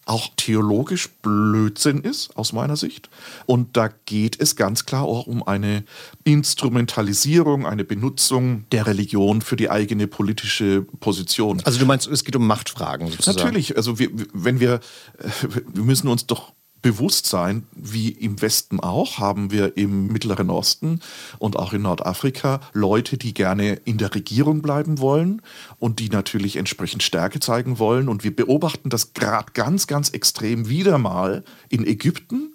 auch 0.05 0.29
theologisch 0.36 1.09
Blödsinn 1.21 2.01
ist, 2.01 2.36
aus 2.36 2.53
meiner 2.53 2.75
Sicht. 2.75 3.07
Und 3.45 3.77
da 3.77 3.89
geht 4.05 4.41
es 4.41 4.55
ganz 4.55 4.86
klar 4.88 5.03
auch 5.03 5.27
um 5.27 5.45
eine 5.45 5.83
Instrumentalisierung, 6.23 7.67
eine 7.67 7.83
Benutzung 7.83 8.65
der 8.71 8.88
Religion 8.88 9.43
für 9.43 9.57
die 9.57 9.69
eigene 9.69 10.07
politische 10.07 10.81
Position. 10.81 11.62
Also 11.65 11.77
du 11.77 11.86
meinst, 11.86 12.07
es 12.07 12.23
geht 12.23 12.36
um 12.36 12.47
Machtfragen 12.47 13.09
sozusagen. 13.09 13.38
Natürlich, 13.38 13.77
also 13.77 13.99
wir, 13.99 14.09
wenn 14.33 14.59
wir, 14.59 14.79
äh, 15.19 15.29
wir 15.71 15.83
müssen 15.83 16.07
uns 16.07 16.25
doch 16.25 16.51
bewusst 16.83 17.25
sein, 17.25 17.63
wie 17.73 18.09
im 18.09 18.41
Westen 18.41 18.79
auch, 18.79 19.17
haben 19.17 19.49
wir 19.49 19.77
im 19.77 20.07
Mittleren 20.07 20.51
Osten 20.51 20.99
und 21.39 21.57
auch 21.57 21.73
in 21.73 21.81
Nordafrika 21.81 22.59
Leute, 22.73 23.17
die 23.17 23.33
gerne 23.33 23.79
in 23.85 23.97
der 23.97 24.13
Regierung 24.13 24.61
bleiben 24.61 24.99
wollen 24.99 25.41
und 25.79 25.99
die 25.99 26.09
natürlich 26.09 26.57
entsprechend 26.57 27.01
Stärke 27.01 27.39
zeigen 27.39 27.79
wollen. 27.79 28.07
Und 28.07 28.23
wir 28.23 28.35
beobachten 28.35 28.91
das 28.91 29.13
gerade 29.13 29.53
ganz, 29.53 29.87
ganz 29.87 30.09
extrem 30.09 30.69
wieder 30.69 30.99
mal 30.99 31.43
in 31.69 31.87
Ägypten, 31.87 32.53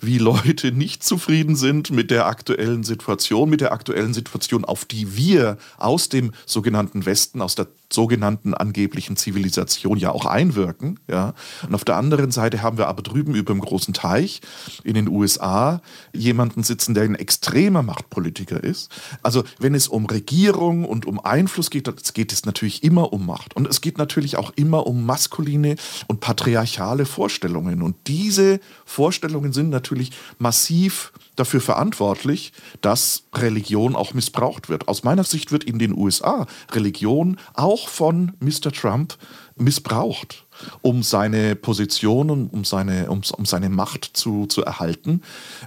wie 0.00 0.18
Leute 0.18 0.72
nicht 0.72 1.02
zufrieden 1.02 1.56
sind 1.56 1.90
mit 1.90 2.10
der 2.10 2.26
aktuellen 2.26 2.84
Situation, 2.84 3.50
mit 3.50 3.60
der 3.60 3.72
aktuellen 3.72 4.14
Situation, 4.14 4.64
auf 4.64 4.84
die 4.84 5.16
wir 5.16 5.58
aus 5.78 6.08
dem 6.08 6.32
sogenannten 6.44 7.04
Westen, 7.06 7.42
aus 7.42 7.54
der 7.54 7.68
sogenannten 7.92 8.54
angeblichen 8.54 9.16
Zivilisation 9.16 9.96
ja 9.98 10.10
auch 10.10 10.26
einwirken. 10.26 10.98
Ja. 11.08 11.34
Und 11.66 11.74
auf 11.74 11.84
der 11.84 11.96
anderen 11.96 12.30
Seite 12.30 12.62
haben 12.62 12.78
wir 12.78 12.88
aber 12.88 13.02
drüben 13.02 13.34
über 13.34 13.52
dem 13.52 13.60
großen 13.60 13.94
Teich 13.94 14.40
in 14.84 14.94
den 14.94 15.08
USA 15.08 15.80
jemanden 16.12 16.62
sitzen, 16.62 16.94
der 16.94 17.04
ein 17.04 17.14
extremer 17.14 17.82
Machtpolitiker 17.82 18.62
ist. 18.62 18.90
Also 19.22 19.44
wenn 19.58 19.74
es 19.74 19.88
um 19.88 20.06
Regierung 20.06 20.84
und 20.84 21.06
um 21.06 21.24
Einfluss 21.24 21.70
geht, 21.70 21.90
geht 22.14 22.32
es 22.32 22.44
natürlich 22.44 22.82
immer 22.82 23.12
um 23.12 23.26
Macht. 23.26 23.54
Und 23.54 23.68
es 23.68 23.80
geht 23.80 23.98
natürlich 23.98 24.36
auch 24.36 24.52
immer 24.56 24.86
um 24.86 25.06
maskuline 25.06 25.76
und 26.08 26.20
patriarchale 26.20 27.06
Vorstellungen. 27.06 27.82
Und 27.82 27.96
diese 28.06 28.60
Vorstellungen 28.84 29.52
sind 29.52 29.70
natürlich 29.70 30.10
massiv 30.38 31.12
dafür 31.36 31.60
verantwortlich, 31.60 32.52
dass 32.80 33.24
Religion 33.34 33.94
auch 33.94 34.14
missbraucht 34.14 34.68
wird. 34.68 34.88
Aus 34.88 35.04
meiner 35.04 35.24
Sicht 35.24 35.52
wird 35.52 35.64
in 35.64 35.78
den 35.78 35.96
USA 35.96 36.46
Religion 36.72 37.38
auch 37.54 37.85
von 37.86 38.36
Mr. 38.40 38.72
Trump 38.72 39.16
missbraucht 39.56 40.45
um 40.82 41.02
seine 41.02 41.56
Position 41.56 42.30
und 42.30 42.52
um 42.52 42.64
seine, 42.64 43.10
um, 43.10 43.22
um 43.36 43.44
seine 43.44 43.68
Macht 43.68 44.10
zu, 44.12 44.46
zu 44.46 44.62
erhalten. 44.62 45.22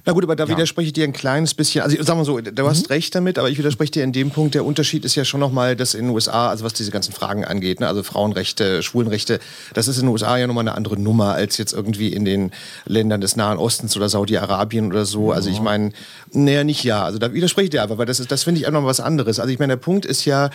Na 0.06 0.14
gut, 0.14 0.24
aber 0.24 0.36
da 0.36 0.46
ja. 0.46 0.50
widerspreche 0.50 0.88
ich 0.88 0.94
dir 0.94 1.04
ein 1.04 1.14
kleines 1.14 1.54
bisschen. 1.54 1.84
Also 1.84 2.02
sagen 2.02 2.20
wir 2.20 2.26
so, 2.26 2.40
du 2.40 2.68
hast 2.68 2.90
mhm. 2.90 2.94
recht 2.94 3.16
damit, 3.16 3.38
aber 3.38 3.50
ich 3.50 3.58
widerspreche 3.58 3.92
dir 3.92 4.04
in 4.04 4.12
dem 4.12 4.32
Punkt. 4.32 4.56
Der 4.56 4.66
Unterschied 4.66 5.06
ist 5.06 5.16
ja 5.16 5.26
schon 5.26 5.40
nochmal, 5.40 5.76
dass 5.76 5.94
in 5.94 6.06
den 6.06 6.10
USA, 6.14 6.50
also 6.50 6.64
was 6.66 6.74
diese 6.74 6.92
ganzen 6.92 7.14
Fragen 7.14 7.46
angeht, 7.46 7.80
ne, 7.80 7.88
also 7.88 8.04
Frauenrechte, 8.04 8.84
Schwulenrechte, 8.84 9.40
das 9.74 9.88
ist 9.88 9.98
in 9.98 10.06
den 10.06 10.12
USA 10.12 10.38
ja 10.38 10.48
nochmal 10.48 10.68
eine 10.68 10.76
andere 10.76 11.00
Nummer 11.00 11.34
als 11.34 11.58
jetzt 11.58 11.74
irgendwie 11.74 12.14
in 12.14 12.26
den 12.26 12.52
Ländern 12.86 13.22
des 13.22 13.36
Nahen 13.36 13.58
Ostens 13.58 13.96
oder 13.98 14.10
Saudi-Arabien 14.10 14.88
oder 14.88 15.06
so. 15.06 15.32
Also 15.32 15.50
ich 15.50 15.62
meine, 15.62 15.92
naja, 16.32 16.64
nicht 16.64 16.84
ja. 16.84 17.04
Also 17.04 17.20
da 17.20 17.34
widerspreche 17.34 17.66
ich 17.66 17.70
dir 17.72 17.84
einfach, 17.84 17.98
weil 17.98 18.06
das 18.06 18.20
ist, 18.20 18.32
das 18.32 18.44
finde 18.44 18.62
ich 18.62 18.68
auch 18.68 18.72
noch 18.72 18.86
was 18.86 19.00
anderes. 19.00 19.40
Also 19.40 19.52
ich 19.52 19.60
meine, 19.60 19.74
der 19.74 19.78
Punkt 19.78 20.06
ist 20.06 20.26
ja, 20.26 20.50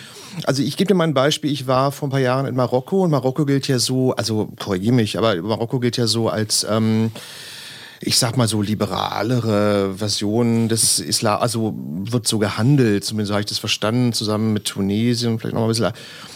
also 0.45 0.61
ich 0.61 0.77
gebe 0.77 0.87
dir 0.87 0.95
mal 0.95 1.05
ein 1.05 1.13
Beispiel. 1.13 1.51
Ich 1.51 1.67
war 1.67 1.91
vor 1.91 2.07
ein 2.07 2.11
paar 2.11 2.19
Jahren 2.19 2.45
in 2.45 2.55
Marokko 2.55 3.03
und 3.03 3.11
Marokko 3.11 3.45
gilt 3.45 3.67
ja 3.67 3.79
so, 3.79 4.13
also 4.13 4.24
also 4.25 4.49
korrigiere 4.59 4.93
mich, 4.93 5.17
aber 5.19 5.39
Marokko 5.39 5.79
gilt 5.79 5.97
ja 5.97 6.07
so 6.07 6.29
als 6.29 6.65
ähm, 6.67 7.11
ich 8.01 8.17
sag 8.17 8.37
mal 8.37 8.47
so 8.47 8.61
liberalere 8.61 9.93
Version 9.95 10.67
des 10.67 10.99
Islam, 10.99 11.41
also 11.41 11.75
wird 11.77 12.27
so 12.27 12.39
gehandelt, 12.39 13.03
zumindest 13.03 13.31
habe 13.31 13.41
ich 13.41 13.45
das 13.45 13.59
verstanden, 13.59 14.13
zusammen 14.13 14.51
mit 14.51 14.65
Tunesien, 14.65 15.37
vielleicht 15.39 15.53
noch 15.53 15.61
mal 15.61 15.67
ein 15.67 15.69
bisschen 15.69 15.93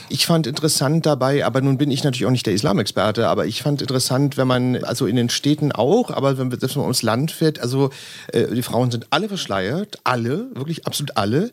ich 0.10 0.26
fand 0.26 0.48
interessant 0.48 1.06
dabei, 1.06 1.46
aber 1.46 1.62
nun 1.62 1.78
bin 1.78 1.92
ich 1.92 2.04
natürlich 2.04 2.26
auch 2.26 2.32
nicht 2.32 2.46
der 2.46 2.54
Islamexperte, 2.54 3.28
aber 3.28 3.46
ich 3.46 3.62
fand 3.62 3.82
interessant, 3.82 4.38
wenn 4.38 4.48
man, 4.48 4.84
also 4.84 5.06
in 5.06 5.16
den 5.16 5.30
Städten 5.30 5.72
auch, 5.72 6.10
aber 6.10 6.38
wenn, 6.38 6.52
wenn 6.52 6.60
man 6.60 6.80
ums 6.80 7.04
Land 7.04 7.32
fährt, 7.32 7.60
also 7.60 7.92
äh, 8.34 8.48
die 8.48 8.64
Frauen 8.64 8.92
sind 8.92 9.08
alle 9.12 9.28
verschleiert, 9.28 10.00
alle, 10.04 10.48
wirklich 10.56 10.88
absolut 10.88 11.18
alle. 11.18 11.52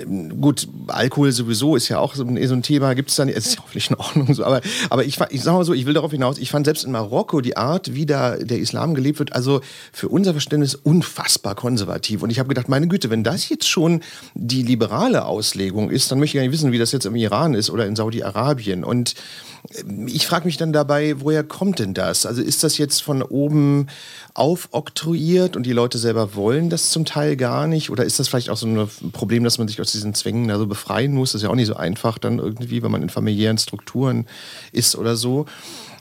Ähm, 0.00 0.40
gut, 0.40 0.68
Alkohol 0.86 1.32
sowieso 1.32 1.76
ist 1.76 1.88
ja 1.88 1.98
auch 1.98 2.14
so 2.14 2.24
ein, 2.24 2.46
so 2.46 2.54
ein 2.54 2.62
Thema, 2.62 2.94
gibt 2.94 3.10
es 3.10 3.16
dann, 3.16 3.28
ist 3.28 3.56
ja 3.56 3.62
hoffentlich 3.62 3.90
in 3.90 3.96
Ordnung 3.96 4.34
so, 4.34 4.44
aber, 4.44 4.60
aber 4.90 5.04
ich, 5.04 5.18
ich 5.30 5.42
sag 5.42 5.54
mal 5.54 5.64
so, 5.64 5.72
ich 5.72 5.86
will 5.86 5.94
darauf 5.94 6.12
hinaus, 6.12 6.38
ich 6.38 6.50
fand 6.50 6.66
selbst 6.66 6.84
in 6.84 6.92
Marokko 6.92 7.40
die 7.40 7.56
Art, 7.56 7.94
wie 7.94 8.06
da 8.06 8.36
der 8.36 8.58
Islam 8.58 8.94
gelebt 8.94 9.18
wird, 9.18 9.32
also 9.32 9.60
für 9.92 10.08
unser 10.08 10.32
Verständnis 10.32 10.74
unfassbar 10.76 11.54
konservativ. 11.54 12.22
Und 12.22 12.30
ich 12.30 12.38
habe 12.38 12.48
gedacht, 12.48 12.68
meine 12.68 12.86
Güte, 12.86 13.10
wenn 13.10 13.24
das 13.24 13.48
jetzt 13.48 13.68
schon 13.68 14.02
die 14.34 14.62
liberale 14.62 15.24
Auslegung 15.24 15.90
ist, 15.90 16.12
dann 16.12 16.20
möchte 16.20 16.36
ich 16.36 16.40
gar 16.40 16.46
nicht 16.46 16.52
wissen, 16.52 16.70
wie 16.70 16.78
das 16.78 16.92
jetzt 16.92 17.06
im 17.06 17.16
Iran 17.16 17.54
ist 17.54 17.70
oder 17.70 17.87
in 17.88 17.96
Saudi-Arabien. 17.96 18.84
Und 18.84 19.14
äh, 19.70 19.82
ich 20.06 20.26
frage 20.26 20.46
mich 20.46 20.56
dann 20.56 20.72
dabei, 20.72 21.16
woher 21.18 21.42
kommt 21.42 21.78
denn 21.78 21.94
das? 21.94 22.26
Also 22.26 22.42
ist 22.42 22.62
das 22.62 22.78
jetzt 22.78 23.02
von 23.02 23.22
oben 23.22 23.88
aufoktroyiert 24.34 25.56
und 25.56 25.64
die 25.64 25.72
Leute 25.72 25.98
selber 25.98 26.34
wollen 26.34 26.70
das 26.70 26.90
zum 26.90 27.04
Teil 27.04 27.36
gar 27.36 27.66
nicht? 27.66 27.90
Oder 27.90 28.04
ist 28.04 28.18
das 28.18 28.28
vielleicht 28.28 28.50
auch 28.50 28.56
so 28.56 28.66
ein 28.66 28.88
Problem, 29.12 29.42
dass 29.44 29.58
man 29.58 29.66
sich 29.66 29.80
aus 29.80 29.92
diesen 29.92 30.14
Zwängen 30.14 30.48
da 30.48 30.58
so 30.58 30.66
befreien 30.66 31.14
muss? 31.14 31.32
Das 31.32 31.40
ist 31.40 31.44
ja 31.44 31.50
auch 31.50 31.56
nicht 31.56 31.66
so 31.66 31.76
einfach 31.76 32.18
dann 32.18 32.38
irgendwie, 32.38 32.82
wenn 32.82 32.92
man 32.92 33.02
in 33.02 33.10
familiären 33.10 33.58
Strukturen 33.58 34.26
ist 34.72 34.96
oder 34.96 35.16
so. 35.16 35.46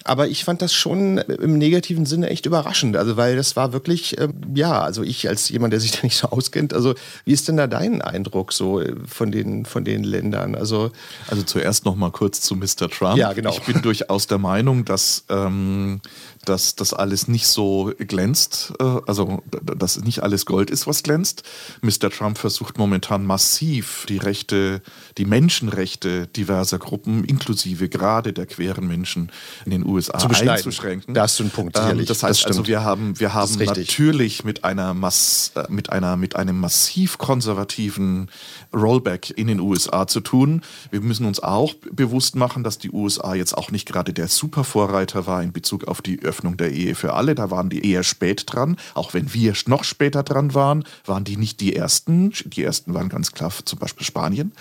Aber 0.08 0.28
ich 0.28 0.44
fand 0.44 0.62
das 0.62 0.74
schon 0.74 1.18
im 1.18 1.58
negativen 1.58 2.06
Sinne 2.06 2.30
echt 2.30 2.46
überraschend. 2.46 2.98
Also, 2.98 3.18
weil 3.18 3.36
das 3.36 3.56
war 3.56 3.74
wirklich, 3.74 4.18
äh, 4.18 4.30
ja, 4.56 4.82
also 4.82 5.04
ich 5.04 5.28
als 5.28 5.50
jemand, 5.50 5.74
der 5.74 5.80
sich 5.80 5.92
da 6.00 6.00
nicht 6.04 6.18
so 6.18 6.30
auskennt, 6.30 6.74
also 6.74 6.96
wie 7.26 7.34
ist 7.34 7.48
denn 7.48 7.58
da 7.58 7.68
dein 7.68 8.02
Eindruck 8.02 8.54
so 8.54 8.80
äh, 8.80 8.96
von 9.06 9.32
den, 9.32 9.66
von 9.66 9.84
den 9.84 10.04
Ländern? 10.04 10.56
Also, 10.56 10.92
also 11.28 11.44
zuerst 11.44 11.86
noch 11.86 11.96
mal 11.96 12.12
kurz 12.12 12.42
zu 12.42 12.56
Mr. 12.56 12.90
Trump. 12.90 13.18
Ja, 13.18 13.34
genau. 13.34 13.52
Ich 13.52 13.62
bin 13.62 13.82
durchaus 13.82 14.28
der 14.28 14.38
Meinung, 14.38 14.86
dass 14.86 15.26
ähm, 15.30 16.02
dass 16.48 16.76
das 16.76 16.94
alles 16.94 17.28
nicht 17.28 17.48
so 17.48 17.92
glänzt, 17.98 18.74
äh, 18.80 18.84
also 19.06 19.44
dass 19.62 20.02
nicht 20.02 20.24
alles 20.24 20.46
Gold 20.46 20.70
ist, 20.70 20.88
was 20.88 21.04
glänzt. 21.04 21.44
Mr. 21.82 22.10
Trump 22.10 22.38
versucht 22.38 22.78
momentan 22.78 23.26
massiv 23.26 24.06
die 24.08 24.18
Rechte, 24.18 24.82
die 25.18 25.26
Menschenrechte 25.26 26.28
diverser 26.28 26.80
Gruppen, 26.80 27.24
inklusive 27.24 27.90
gerade 27.90 28.34
der 28.34 28.46
queren 28.46 28.88
Menschen 28.88 29.32
in 29.66 29.72
den 29.72 29.86
USA 29.86 29.97
Zu 30.06 30.50
einzuschränken. 30.50 31.14
Da 31.14 31.24
hast 31.24 31.40
du 31.40 31.44
einen 31.44 31.52
Punkt, 31.52 31.78
ähm. 31.78 32.06
Das 32.06 32.24
heißt 32.24 32.42
das 32.42 32.46
also, 32.46 32.68
wir 32.68 32.84
haben, 32.84 33.20
wir 33.20 33.34
haben 33.34 33.54
natürlich 33.58 34.44
mit 34.44 34.64
einer 34.64 34.94
Mass, 34.94 35.52
äh, 35.56 35.64
mit 35.70 35.92
einer, 35.92 36.18
mit 36.18 36.36
einem 36.36 36.60
massiv 36.60 37.18
konservativen 37.18 38.30
Rollback 38.78 39.32
in 39.32 39.48
den 39.48 39.60
USA 39.60 40.08
zu 40.08 40.22
tun. 40.22 40.62
Wir 40.92 41.02
müssen 41.02 41.26
uns 41.26 41.40
auch 41.40 41.74
bewusst 41.92 42.36
machen, 42.36 42.64
dass 42.64 42.78
die 42.78 42.92
USA 42.92 43.34
jetzt 43.34 43.58
auch 43.58 43.72
nicht 43.72 43.88
gerade 43.88 44.14
der 44.14 44.28
Supervorreiter 44.28 45.28
war 45.28 45.44
in 45.44 45.52
Bezug 45.52 45.86
auf 45.86 46.02
die 46.02 46.22
Öffnung 46.22 46.58
der 46.58 46.72
Ehe 46.72 46.96
für 46.96 47.14
alle. 47.14 47.36
Da 47.36 47.52
waren 47.52 47.70
die 47.70 47.90
eher 47.90 48.04
spät 48.04 48.44
dran. 48.46 48.78
Auch 48.94 49.14
wenn 49.14 49.34
wir 49.34 49.54
noch 49.66 49.84
später 49.84 50.24
dran 50.24 50.54
waren, 50.54 50.84
waren 51.06 51.24
die 51.24 51.38
nicht 51.38 51.60
die 51.60 51.76
Ersten. 51.76 52.32
Die 52.46 52.64
Ersten 52.64 52.94
waren 52.94 53.10
ganz 53.10 53.32
klar 53.32 53.52
zum 53.66 53.80
Beispiel 53.80 54.06
Spanien. 54.06 54.54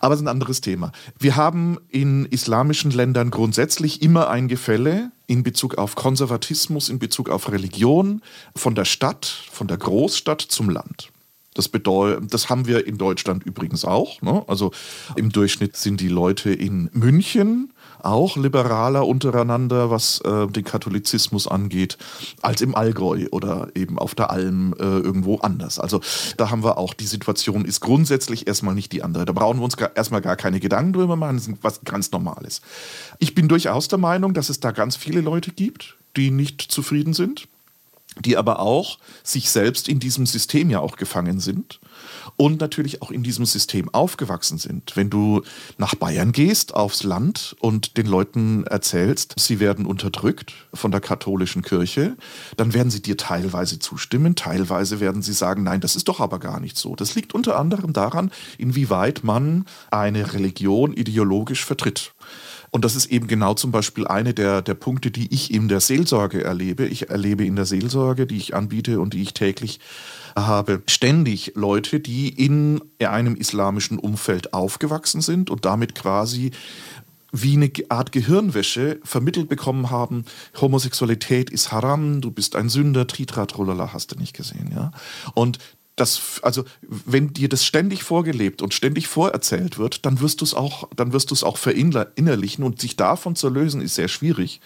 Aber 0.00 0.14
es 0.14 0.20
ist 0.20 0.24
ein 0.26 0.28
anderes 0.28 0.60
Thema. 0.60 0.92
Wir 1.18 1.36
haben 1.36 1.78
in 1.88 2.26
islamischen 2.26 2.90
Ländern 2.90 3.30
grundsätzlich 3.30 4.02
immer 4.02 4.28
ein 4.28 4.48
Gefälle 4.48 5.10
in 5.26 5.42
Bezug 5.42 5.76
auf 5.76 5.94
Konservatismus, 5.94 6.88
in 6.88 6.98
Bezug 6.98 7.30
auf 7.30 7.50
Religion, 7.50 8.22
von 8.54 8.74
der 8.74 8.84
Stadt, 8.84 9.26
von 9.50 9.68
der 9.68 9.78
Großstadt 9.78 10.42
zum 10.42 10.68
Land. 10.68 11.13
Das 11.54 11.68
bedeutet, 11.68 12.34
das 12.34 12.50
haben 12.50 12.66
wir 12.66 12.86
in 12.86 12.98
Deutschland 12.98 13.44
übrigens 13.44 13.84
auch. 13.84 14.20
Ne? 14.22 14.44
Also 14.48 14.72
im 15.16 15.30
Durchschnitt 15.30 15.76
sind 15.76 16.00
die 16.00 16.08
Leute 16.08 16.52
in 16.52 16.90
München 16.92 17.72
auch 18.04 18.36
liberaler 18.36 19.06
untereinander, 19.06 19.90
was 19.90 20.20
äh, 20.20 20.46
den 20.48 20.64
Katholizismus 20.64 21.48
angeht, 21.48 21.96
als 22.42 22.60
im 22.60 22.74
Allgäu 22.74 23.26
oder 23.30 23.68
eben 23.74 23.98
auf 23.98 24.14
der 24.14 24.30
Alm 24.30 24.74
äh, 24.78 24.82
irgendwo 24.82 25.38
anders. 25.38 25.78
Also 25.78 26.00
da 26.36 26.50
haben 26.50 26.62
wir 26.64 26.76
auch, 26.76 26.92
die 26.92 27.06
Situation 27.06 27.64
ist 27.64 27.80
grundsätzlich 27.80 28.46
erstmal 28.46 28.74
nicht 28.74 28.92
die 28.92 29.02
andere. 29.02 29.24
Da 29.24 29.32
brauchen 29.32 29.58
wir 29.58 29.64
uns 29.64 29.76
gar, 29.76 29.96
erstmal 29.96 30.20
gar 30.20 30.36
keine 30.36 30.60
Gedanken 30.60 30.92
drüber 30.92 31.16
machen, 31.16 31.36
das 31.36 31.48
ist 31.48 31.58
was 31.62 31.80
ganz 31.84 32.10
Normales. 32.12 32.60
Ich 33.18 33.34
bin 33.34 33.48
durchaus 33.48 33.88
der 33.88 33.98
Meinung, 33.98 34.34
dass 34.34 34.50
es 34.50 34.60
da 34.60 34.72
ganz 34.72 34.96
viele 34.96 35.20
Leute 35.20 35.52
gibt, 35.52 35.96
die 36.16 36.30
nicht 36.30 36.60
zufrieden 36.60 37.14
sind 37.14 37.48
die 38.24 38.36
aber 38.36 38.60
auch 38.60 38.98
sich 39.22 39.50
selbst 39.50 39.88
in 39.88 39.98
diesem 39.98 40.26
System 40.26 40.70
ja 40.70 40.80
auch 40.80 40.96
gefangen 40.96 41.40
sind 41.40 41.80
und 42.36 42.60
natürlich 42.60 43.02
auch 43.02 43.10
in 43.10 43.22
diesem 43.22 43.44
System 43.44 43.88
aufgewachsen 43.92 44.58
sind. 44.58 44.96
Wenn 44.96 45.10
du 45.10 45.42
nach 45.78 45.94
Bayern 45.94 46.32
gehst, 46.32 46.74
aufs 46.74 47.02
Land 47.02 47.56
und 47.60 47.96
den 47.96 48.06
Leuten 48.06 48.64
erzählst, 48.64 49.34
sie 49.38 49.60
werden 49.60 49.86
unterdrückt 49.86 50.54
von 50.72 50.90
der 50.90 51.00
katholischen 51.00 51.62
Kirche, 51.62 52.16
dann 52.56 52.74
werden 52.74 52.90
sie 52.90 53.02
dir 53.02 53.16
teilweise 53.16 53.78
zustimmen, 53.78 54.34
teilweise 54.34 55.00
werden 55.00 55.22
sie 55.22 55.32
sagen, 55.32 55.62
nein, 55.62 55.80
das 55.80 55.96
ist 55.96 56.08
doch 56.08 56.20
aber 56.20 56.38
gar 56.38 56.60
nicht 56.60 56.76
so. 56.76 56.96
Das 56.96 57.14
liegt 57.14 57.34
unter 57.34 57.58
anderem 57.58 57.92
daran, 57.92 58.30
inwieweit 58.58 59.24
man 59.24 59.66
eine 59.90 60.32
Religion 60.32 60.92
ideologisch 60.92 61.64
vertritt. 61.64 62.13
Und 62.74 62.84
das 62.84 62.96
ist 62.96 63.06
eben 63.06 63.28
genau 63.28 63.54
zum 63.54 63.70
Beispiel 63.70 64.04
eine 64.08 64.34
der, 64.34 64.60
der 64.60 64.74
Punkte, 64.74 65.12
die 65.12 65.32
ich 65.32 65.54
in 65.54 65.68
der 65.68 65.78
Seelsorge 65.78 66.42
erlebe. 66.42 66.88
Ich 66.88 67.08
erlebe 67.08 67.44
in 67.44 67.54
der 67.54 67.66
Seelsorge, 67.66 68.26
die 68.26 68.36
ich 68.36 68.56
anbiete 68.56 68.98
und 68.98 69.14
die 69.14 69.22
ich 69.22 69.32
täglich 69.32 69.78
habe, 70.34 70.82
ständig 70.88 71.52
Leute, 71.54 72.00
die 72.00 72.30
in 72.30 72.80
einem 72.98 73.36
islamischen 73.36 73.96
Umfeld 73.96 74.54
aufgewachsen 74.54 75.20
sind 75.20 75.50
und 75.50 75.64
damit 75.64 75.94
quasi 75.94 76.50
wie 77.30 77.54
eine 77.54 77.70
Art 77.90 78.10
Gehirnwäsche 78.10 78.98
vermittelt 79.04 79.48
bekommen 79.48 79.90
haben, 79.90 80.24
Homosexualität 80.60 81.50
ist 81.50 81.70
haram, 81.70 82.20
du 82.20 82.32
bist 82.32 82.56
ein 82.56 82.68
Sünder, 82.68 83.06
Tritrat, 83.06 83.56
Rollala, 83.56 83.92
hast 83.92 84.10
du 84.10 84.18
nicht 84.18 84.34
gesehen, 84.34 84.72
ja. 84.74 84.90
Und 85.34 85.60
das, 85.96 86.40
also 86.42 86.64
wenn 86.82 87.32
dir 87.32 87.48
das 87.48 87.64
ständig 87.64 88.02
vorgelebt 88.02 88.62
und 88.62 88.74
ständig 88.74 89.06
vorerzählt 89.06 89.78
wird, 89.78 90.04
dann 90.04 90.20
wirst 90.20 90.40
du 90.40 90.44
es 90.44 90.54
auch, 90.54 90.88
dann 90.96 91.12
wirst 91.12 91.30
du 91.30 91.34
es 91.34 91.44
auch 91.44 91.56
verinnerlichen 91.56 92.64
und 92.64 92.80
sich 92.80 92.96
davon 92.96 93.36
zu 93.36 93.48
lösen 93.48 93.80
ist 93.80 93.94
sehr 93.94 94.08
schwierig. 94.08 94.60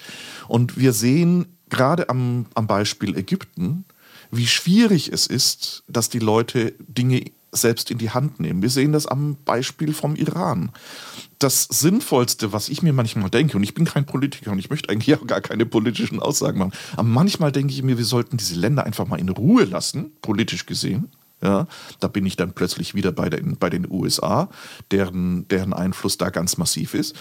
Und 0.49 0.79
wir 0.79 0.93
sehen 0.93 1.47
gerade 1.69 2.09
am, 2.09 2.47
am 2.55 2.67
Beispiel 2.67 3.17
Ägypten, 3.17 3.85
wie 4.31 4.47
schwierig 4.47 5.13
es 5.13 5.27
ist, 5.27 5.85
dass 5.89 6.09
die 6.09 6.19
Leute 6.19 6.75
Dinge 6.79 7.25
selbst 7.53 7.91
in 7.91 7.99
die 7.99 8.11
Hand 8.11 8.41
nehmen. 8.41 8.63
Wir 8.63 8.71
sehen 8.71 8.93
das 8.93 9.07
am 9.07 9.37
Beispiel 9.45 9.95
vom 9.95 10.17
Iran. 10.17 10.71
Das 11.39 11.65
Sinnvollste, 11.65 12.53
was 12.53 12.69
ich 12.69 12.83
mir 12.83 12.93
manchmal 12.93 13.31
denke, 13.31 13.57
und 13.57 13.63
ich 13.63 13.75
bin 13.75 13.85
kein 13.85 14.05
Politiker 14.05 14.53
und 14.53 14.59
ich 14.59 14.71
möchte 14.71 14.91
eigentlich 14.91 15.17
auch 15.21 15.27
gar 15.27 15.41
keine 15.41 15.67
politischen 15.67 16.21
Aussagen 16.21 16.59
machen, 16.59 16.73
aber 16.93 17.09
manchmal 17.09 17.53
denke 17.53 17.73
ich 17.73 17.83
mir, 17.83 17.97
wir 17.97 18.05
sollten 18.05 18.37
diese 18.37 18.57
Länder 18.57 18.85
einfach 18.85 19.07
mal 19.07 19.19
in 19.19 19.29
Ruhe 19.29 19.65
lassen, 19.65 20.13
politisch 20.21 20.67
gesehen, 20.67 21.09
Ja, 21.41 21.69
da 22.01 22.09
bin 22.09 22.27
ich 22.27 22.35
dann 22.35 22.53
plötzlich 22.53 22.97
wieder 22.97 23.13
bei 23.13 23.31
den, 23.31 23.57
bei 23.59 23.71
den 23.71 23.89
USA, 23.89 24.49
deren, 24.91 25.47
deren 25.47 25.73
Einfluss 25.73 26.19
da 26.19 26.31
ganz 26.31 26.57
massiv 26.57 26.95
ist. 26.95 27.15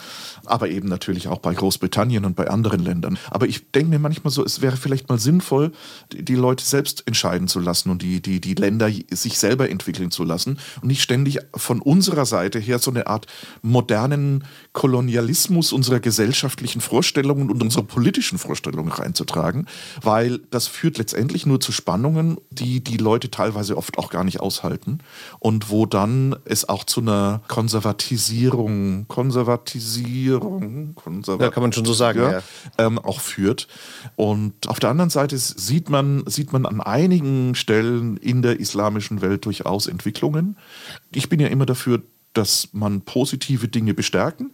Aber 0.45 0.69
eben 0.69 0.87
natürlich 0.87 1.27
auch 1.27 1.37
bei 1.37 1.53
Großbritannien 1.53 2.25
und 2.25 2.35
bei 2.35 2.49
anderen 2.49 2.79
Ländern. 2.79 3.19
Aber 3.29 3.47
ich 3.47 3.71
denke 3.71 3.89
mir 3.89 3.99
manchmal 3.99 4.31
so, 4.31 4.43
es 4.43 4.61
wäre 4.61 4.75
vielleicht 4.75 5.07
mal 5.07 5.19
sinnvoll, 5.19 5.71
die, 6.11 6.35
Leute 6.35 6.65
selbst 6.65 7.03
entscheiden 7.05 7.47
zu 7.47 7.59
lassen 7.59 7.91
und 7.91 8.01
die, 8.01 8.19
die, 8.19 8.41
die 8.41 8.55
Länder 8.55 8.89
sich 9.11 9.37
selber 9.37 9.69
entwickeln 9.69 10.09
zu 10.09 10.23
lassen 10.23 10.59
und 10.81 10.87
nicht 10.87 11.03
ständig 11.03 11.39
von 11.55 11.79
unserer 11.79 12.25
Seite 12.25 12.57
her 12.57 12.79
so 12.79 12.89
eine 12.89 13.05
Art 13.07 13.27
modernen 13.61 14.45
Kolonialismus 14.77 15.73
unserer 15.73 15.99
gesellschaftlichen 15.99 16.81
Vorstellungen 16.81 17.49
und 17.49 17.63
unserer 17.63 17.81
politischen 17.81 18.37
Vorstellungen 18.37 18.91
reinzutragen, 18.91 19.65
weil 20.03 20.37
das 20.51 20.67
führt 20.67 20.99
letztendlich 20.99 21.47
nur 21.47 21.59
zu 21.59 21.71
Spannungen, 21.71 22.37
die 22.51 22.83
die 22.83 22.97
Leute 22.97 23.31
teilweise 23.31 23.75
oft 23.75 23.97
auch 23.97 24.11
gar 24.11 24.23
nicht 24.23 24.39
aushalten 24.39 24.99
und 25.39 25.71
wo 25.71 25.87
dann 25.87 26.35
es 26.45 26.69
auch 26.69 26.83
zu 26.83 27.01
einer 27.01 27.41
Konservatisierung, 27.47 29.07
Konservatisierung, 29.07 30.93
Konservat 30.93 31.41
Ja, 31.41 31.49
kann 31.49 31.63
man 31.63 31.73
schon 31.73 31.85
so 31.85 31.93
sagen, 31.93 32.19
ja. 32.19 32.43
ähm, 32.77 32.99
auch 32.99 33.19
führt. 33.19 33.67
Und 34.15 34.67
auf 34.67 34.79
der 34.79 34.91
anderen 34.91 35.09
Seite 35.09 35.39
sieht 35.39 35.89
man, 35.89 36.21
sieht 36.27 36.53
man 36.53 36.67
an 36.67 36.81
einigen 36.81 37.55
Stellen 37.55 38.17
in 38.17 38.43
der 38.43 38.59
islamischen 38.59 39.21
Welt 39.21 39.45
durchaus 39.45 39.87
Entwicklungen. 39.87 40.55
Ich 41.11 41.29
bin 41.29 41.39
ja 41.39 41.47
immer 41.47 41.65
dafür, 41.65 42.03
dass 42.37 42.69
man 42.71 43.01
positive 43.01 43.67
Dinge 43.67 43.93
bestärken 43.93 44.51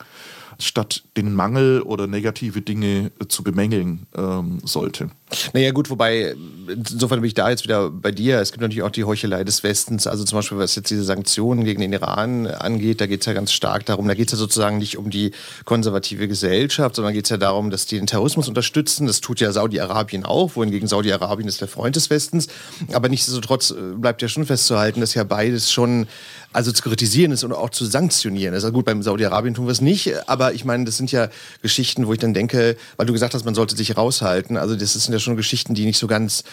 statt 0.59 1.03
den 1.17 1.33
Mangel 1.33 1.81
oder 1.81 2.07
negative 2.07 2.61
Dinge 2.61 3.11
zu 3.27 3.43
bemängeln 3.43 4.05
ähm, 4.15 4.59
sollte. 4.63 5.09
Naja, 5.53 5.71
gut, 5.71 5.89
wobei, 5.89 6.35
insofern 6.67 7.21
bin 7.21 7.27
ich 7.27 7.33
da 7.33 7.49
jetzt 7.49 7.63
wieder 7.63 7.89
bei 7.89 8.11
dir. 8.11 8.39
Es 8.39 8.51
gibt 8.51 8.61
natürlich 8.61 8.83
auch 8.83 8.91
die 8.91 9.03
Heuchelei 9.03 9.43
des 9.43 9.63
Westens. 9.63 10.05
Also 10.05 10.23
zum 10.23 10.37
Beispiel, 10.37 10.57
was 10.59 10.75
jetzt 10.75 10.91
diese 10.91 11.03
Sanktionen 11.03 11.63
gegen 11.63 11.81
den 11.81 11.91
Iran 11.91 12.45
angeht, 12.45 13.01
da 13.01 13.07
geht 13.07 13.21
es 13.21 13.25
ja 13.25 13.33
ganz 13.33 13.51
stark 13.51 13.85
darum, 13.85 14.07
da 14.07 14.13
geht 14.13 14.27
es 14.27 14.33
ja 14.33 14.37
sozusagen 14.37 14.77
nicht 14.77 14.97
um 14.97 15.09
die 15.09 15.31
konservative 15.65 16.27
Gesellschaft, 16.27 16.95
sondern 16.95 17.13
geht 17.13 17.25
es 17.25 17.29
ja 17.31 17.37
darum, 17.37 17.71
dass 17.71 17.85
die 17.87 17.97
den 17.97 18.07
Terrorismus 18.07 18.47
unterstützen. 18.47 19.07
Das 19.07 19.21
tut 19.21 19.39
ja 19.39 19.51
Saudi-Arabien 19.51 20.23
auch, 20.23 20.55
wohingegen 20.55 20.87
Saudi-Arabien 20.87 21.47
ist 21.47 21.61
der 21.61 21.67
Freund 21.67 21.95
des 21.95 22.09
Westens. 22.09 22.47
Aber 22.91 23.09
nichtsdestotrotz 23.09 23.71
äh, 23.71 23.95
bleibt 23.95 24.21
ja 24.21 24.27
schon 24.27 24.45
festzuhalten, 24.45 25.01
dass 25.01 25.15
ja 25.15 25.23
beides 25.23 25.71
schon 25.71 26.07
also 26.53 26.71
zu 26.71 26.83
kritisieren 26.83 27.31
ist 27.31 27.43
und 27.43 27.51
auch 27.51 27.69
zu 27.69 27.85
sanktionieren 27.85 28.53
ist. 28.53 28.63
Also 28.63 28.73
gut, 28.73 28.85
beim 28.85 29.03
Saudi-Arabien 29.03 29.55
tun 29.55 29.65
wir 29.65 29.71
es 29.71 29.81
nicht, 29.81 30.13
aber 30.27 30.53
ich 30.53 30.65
meine, 30.65 30.85
das 30.85 30.97
sind 30.97 31.11
ja 31.11 31.29
Geschichten, 31.61 32.07
wo 32.07 32.13
ich 32.13 32.19
dann 32.19 32.33
denke, 32.33 32.77
weil 32.97 33.05
du 33.05 33.13
gesagt 33.13 33.33
hast, 33.33 33.43
man 33.45 33.55
sollte 33.55 33.75
sich 33.75 33.97
raushalten. 33.97 34.57
Also 34.57 34.75
das 34.75 34.93
sind 34.93 35.11
ja 35.11 35.19
schon 35.19 35.35
Geschichten, 35.35 35.73
die 35.73 35.85
nicht 35.85 35.97
so 35.97 36.07
ganz 36.07 36.43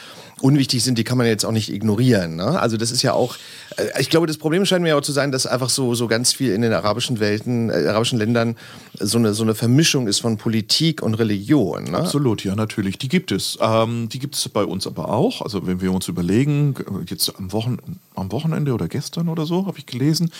unwichtig 0.40 0.82
sind, 0.82 0.98
die 0.98 1.04
kann 1.04 1.18
man 1.18 1.26
jetzt 1.26 1.44
auch 1.44 1.52
nicht 1.52 1.72
ignorieren. 1.72 2.36
Ne? 2.36 2.58
Also 2.58 2.76
das 2.76 2.90
ist 2.90 3.02
ja 3.02 3.12
auch, 3.12 3.36
äh, 3.76 4.00
ich 4.00 4.10
glaube, 4.10 4.26
das 4.26 4.38
Problem 4.38 4.64
scheint 4.64 4.82
mir 4.82 4.96
auch 4.96 5.02
zu 5.02 5.12
sein, 5.12 5.32
dass 5.32 5.46
einfach 5.46 5.70
so, 5.70 5.94
so 5.94 6.08
ganz 6.08 6.32
viel 6.32 6.52
in 6.52 6.62
den 6.62 6.72
arabischen 6.72 7.20
Welten, 7.20 7.70
äh, 7.70 7.86
arabischen 7.88 8.18
Ländern 8.18 8.56
so 8.98 9.18
eine, 9.18 9.34
so 9.34 9.42
eine 9.42 9.54
Vermischung 9.54 10.08
ist 10.08 10.20
von 10.20 10.36
Politik 10.36 11.02
und 11.02 11.14
Religion. 11.14 11.84
Ne? 11.84 11.98
Absolut, 11.98 12.44
ja, 12.44 12.54
natürlich. 12.54 12.98
Die 12.98 13.08
gibt 13.08 13.32
es. 13.32 13.58
Ähm, 13.60 14.08
die 14.08 14.18
gibt 14.18 14.34
es 14.34 14.48
bei 14.48 14.64
uns 14.64 14.86
aber 14.86 15.10
auch. 15.10 15.42
Also 15.42 15.66
wenn 15.66 15.80
wir 15.80 15.92
uns 15.92 16.08
überlegen, 16.08 16.74
jetzt 17.06 17.32
am, 17.38 17.52
Wochen, 17.52 17.78
am 18.20 18.32
Wochenende 18.32 18.72
oder 18.74 18.88
gestern 18.88 19.28
oder 19.28 19.46
so, 19.46 19.66
habe 19.66 19.78
ich 19.78 19.86
gelesen, 19.86 20.30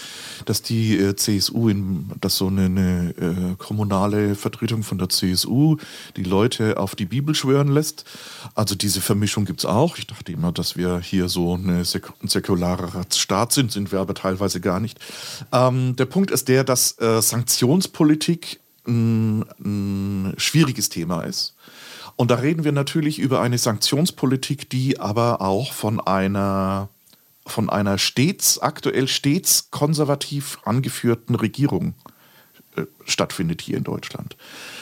dass 0.45 0.63
die 0.63 0.99
äh, 0.99 1.17
CSU, 1.17 1.69
in, 1.69 2.11
dass 2.21 2.37
so 2.37 2.49
eine, 2.49 2.67
eine 2.67 3.15
äh, 3.19 3.55
kommunale 3.59 4.35
Vertretung 4.35 4.83
von 4.83 4.99
der 4.99 5.09
CSU 5.09 5.77
die 6.17 6.23
Leute 6.23 6.79
auf 6.79 6.95
die 6.95 7.07
Bibel 7.07 7.35
schwören 7.35 7.69
lässt. 7.69 8.05
Also 8.55 8.75
diese 8.75 9.01
Vermischung 9.01 9.45
gibt 9.45 9.61
es 9.61 9.67
auch. 9.67 9.99
Ich 9.99 10.07
dachte 10.07 10.33
immer, 10.33 10.53
dass 10.53 10.77
wir 10.77 11.01
hier 11.01 11.29
so 11.29 11.55
eine 11.55 11.85
Sek 11.85 12.11
ein 12.23 12.29
säkularer 12.29 13.05
Staat 13.15 13.53
sind, 13.53 13.73
sind 13.73 13.93
wir 13.93 14.01
aber 14.01 14.15
teilweise 14.15 14.61
gar 14.61 14.81
nicht. 14.81 14.99
Ähm, 15.53 15.97
der 15.97 16.07
Punkt 16.07 16.31
ist 16.31 16.49
der, 16.49 16.65
dass 16.65 16.99
äh, 17.01 17.21
Sanktionspolitik 17.21 18.61
ein, 18.87 19.45
ein 19.61 20.35
schwieriges 20.37 20.89
Thema 20.89 21.23
ist. 21.23 21.55
Und 22.17 22.31
da 22.31 22.37
reden 22.37 22.65
wir 22.65 22.73
natürlich 22.73 23.19
über 23.19 23.41
eine 23.41 23.57
Sanktionspolitik, 23.57 24.69
die 24.69 25.01
aber 25.01 25.41
auch 25.41 25.73
von 25.73 26.01
einer 26.01 26.91
von 27.51 27.69
einer 27.69 27.99
stets, 27.99 28.59
aktuell 28.59 29.09
stets 29.09 29.71
konservativ 29.71 30.59
angeführten 30.65 31.35
Regierung 31.35 31.95
äh, 32.77 32.87
stattfindet 33.05 33.63
hier 33.63 33.77
in 33.77 33.83
Deutschland. 33.83 34.37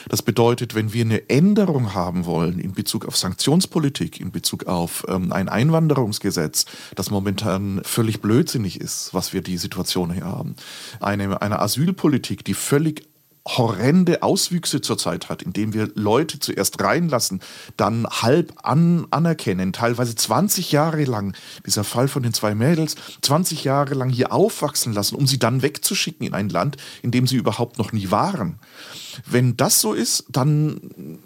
Das 0.09 0.21
bedeutet, 0.21 0.75
wenn 0.75 0.93
wir 0.93 1.05
eine 1.05 1.31
Änderung 1.31 1.95
haben 1.95 2.27
wollen 2.27 2.59
in 2.59 2.73
Bezug 2.73 3.07
auf 3.07 3.17
Sanktionspolitik, 3.17 4.21
in 4.21 4.31
Bezug 4.31 4.67
auf 4.67 5.07
ähm, 5.09 5.33
ein 5.33 5.49
Einwanderungsgesetz, 5.49 6.67
das 6.95 7.11
momentan 7.11 7.81
völlig 7.85 8.21
blödsinnig 8.21 8.79
ist, 8.79 9.15
was 9.15 9.33
wir 9.33 9.41
die 9.41 9.57
Situation 9.57 10.13
hier 10.13 10.27
haben, 10.27 10.55
eine, 11.01 11.41
eine 11.41 11.61
Asylpolitik, 11.61 12.45
die 12.45 12.55
völlig 12.55 13.09
horrende 13.57 14.23
Auswüchse 14.23 14.81
zurzeit 14.81 15.29
hat, 15.29 15.43
indem 15.43 15.73
wir 15.73 15.91
Leute 15.95 16.39
zuerst 16.39 16.81
reinlassen, 16.81 17.41
dann 17.77 18.07
halb 18.07 18.53
an, 18.63 19.07
anerkennen, 19.11 19.73
teilweise 19.73 20.15
20 20.15 20.73
Jahre 20.73 21.05
lang, 21.05 21.35
dieser 21.67 21.85
Fall 21.85 22.09
von 22.09 22.23
den 22.23 22.35
zwei 22.35 22.55
Mädels, 22.55 22.97
20 23.23 23.65
Jahre 23.65 23.95
lang 23.95 24.11
hier 24.11 24.33
aufwachsen 24.33 24.93
lassen, 24.93 25.17
um 25.17 25.27
sie 25.27 25.39
dann 25.39 25.63
wegzuschicken 25.63 26.27
in 26.27 26.35
ein 26.35 26.49
Land, 26.51 26.77
in 27.03 27.11
dem 27.11 27.27
sie 27.27 27.37
überhaupt 27.37 27.79
noch 27.79 27.93
nie 27.93 28.11
waren. 28.11 28.59
Wenn 29.27 29.57
das 29.57 29.81
so 29.81 29.95
ist, 29.95 30.27
dann 30.29 31.19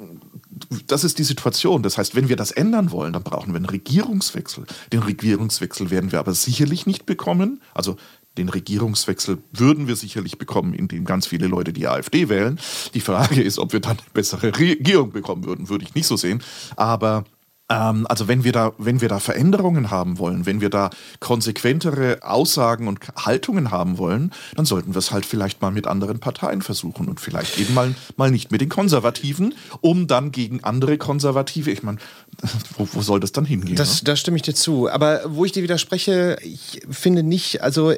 das 0.87 1.04
ist 1.04 1.18
die 1.18 1.24
Situation. 1.24 1.82
Das 1.82 1.98
heißt, 1.98 2.14
wenn 2.14 2.28
wir 2.28 2.37
das 2.37 2.50
ändern 2.50 2.90
wollen, 2.90 3.12
dann 3.12 3.22
brauchen 3.22 3.52
wir 3.52 3.56
einen 3.56 3.66
Regierungswechsel. 3.66 4.64
Den 4.92 5.02
Regierungswechsel 5.02 5.90
werden 5.90 6.12
wir 6.12 6.18
aber 6.18 6.35
sicherlich 6.35 6.87
nicht 6.87 7.06
bekommen. 7.06 7.61
Also 7.74 7.96
den 8.38 8.48
Regierungswechsel 8.48 9.38
würden 9.52 9.88
wir 9.88 9.96
sicherlich 9.96 10.38
bekommen, 10.38 10.74
indem 10.74 11.04
ganz 11.04 11.26
viele 11.26 11.46
Leute 11.46 11.72
die 11.72 11.86
AfD 11.86 12.28
wählen. 12.28 12.58
Die 12.94 13.00
Frage 13.00 13.42
ist, 13.42 13.58
ob 13.58 13.72
wir 13.72 13.80
dann 13.80 13.98
eine 13.98 14.10
bessere 14.14 14.56
Regierung 14.58 15.12
bekommen 15.12 15.44
würden, 15.44 15.68
würde 15.68 15.84
ich 15.84 15.94
nicht 15.94 16.06
so 16.06 16.16
sehen. 16.16 16.42
Aber 16.76 17.24
ähm, 17.72 18.06
also 18.08 18.28
wenn 18.28 18.44
wir 18.44 18.52
da, 18.52 18.72
wenn 18.78 19.00
wir 19.00 19.08
da 19.08 19.18
Veränderungen 19.18 19.90
haben 19.90 20.18
wollen, 20.18 20.46
wenn 20.46 20.61
wir 20.61 20.68
da 20.68 20.90
konsequentere 21.20 22.18
Aussagen 22.22 22.88
und 22.88 23.00
Haltungen 23.16 23.70
haben 23.70 23.98
wollen, 23.98 24.32
dann 24.54 24.66
sollten 24.66 24.94
wir 24.94 24.98
es 24.98 25.11
halt 25.11 25.24
vielleicht 25.24 25.62
mal 25.62 25.70
mit 25.70 25.87
anderen 25.87 26.18
Parteien 26.18 26.62
versuchen 26.62 27.08
und 27.08 27.20
vielleicht 27.20 27.58
eben 27.58 27.74
mal, 27.74 27.94
mal 28.16 28.30
nicht 28.30 28.50
mit 28.50 28.61
den 28.61 28.68
Konservativen, 28.68 29.54
um 29.80 30.06
dann 30.06 30.32
gegen 30.32 30.62
andere 30.64 30.98
Konservative, 30.98 31.70
ich 31.70 31.82
meine, 31.82 31.98
wo, 32.76 32.87
wo 32.92 33.00
soll 33.00 33.20
das 33.20 33.32
dann 33.32 33.44
hingehen? 33.44 33.76
Das, 33.76 34.02
ne? 34.02 34.06
da 34.06 34.16
stimme 34.16 34.37
ich 34.37 34.42
dir 34.42 34.54
zu. 34.54 34.90
Aber 34.90 35.22
wo 35.26 35.44
ich 35.44 35.52
dir 35.52 35.62
widerspreche, 35.62 36.37
ich 36.42 36.82
finde 36.90 37.22
nicht, 37.22 37.62
also 37.62 37.92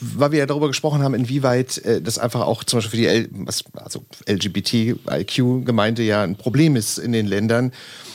weil 0.00 0.32
wir 0.32 0.40
ja 0.40 0.46
darüber 0.46 0.68
gesprochen 0.68 1.02
haben, 1.02 1.14
inwieweit 1.14 1.78
äh, 1.78 2.02
das 2.02 2.18
einfach 2.18 2.42
auch 2.42 2.64
zum 2.64 2.78
Beispiel 2.78 2.90
für 2.90 2.96
die 2.96 3.06
L 3.06 3.28
also 3.74 4.04
LGBTIQ-Gemeinde 4.28 6.02
ja 6.02 6.22
ein 6.22 6.36
Problem 6.36 6.76
ist 6.76 6.98
in 6.98 7.12
den 7.12 7.26
Ländern, 7.26 7.72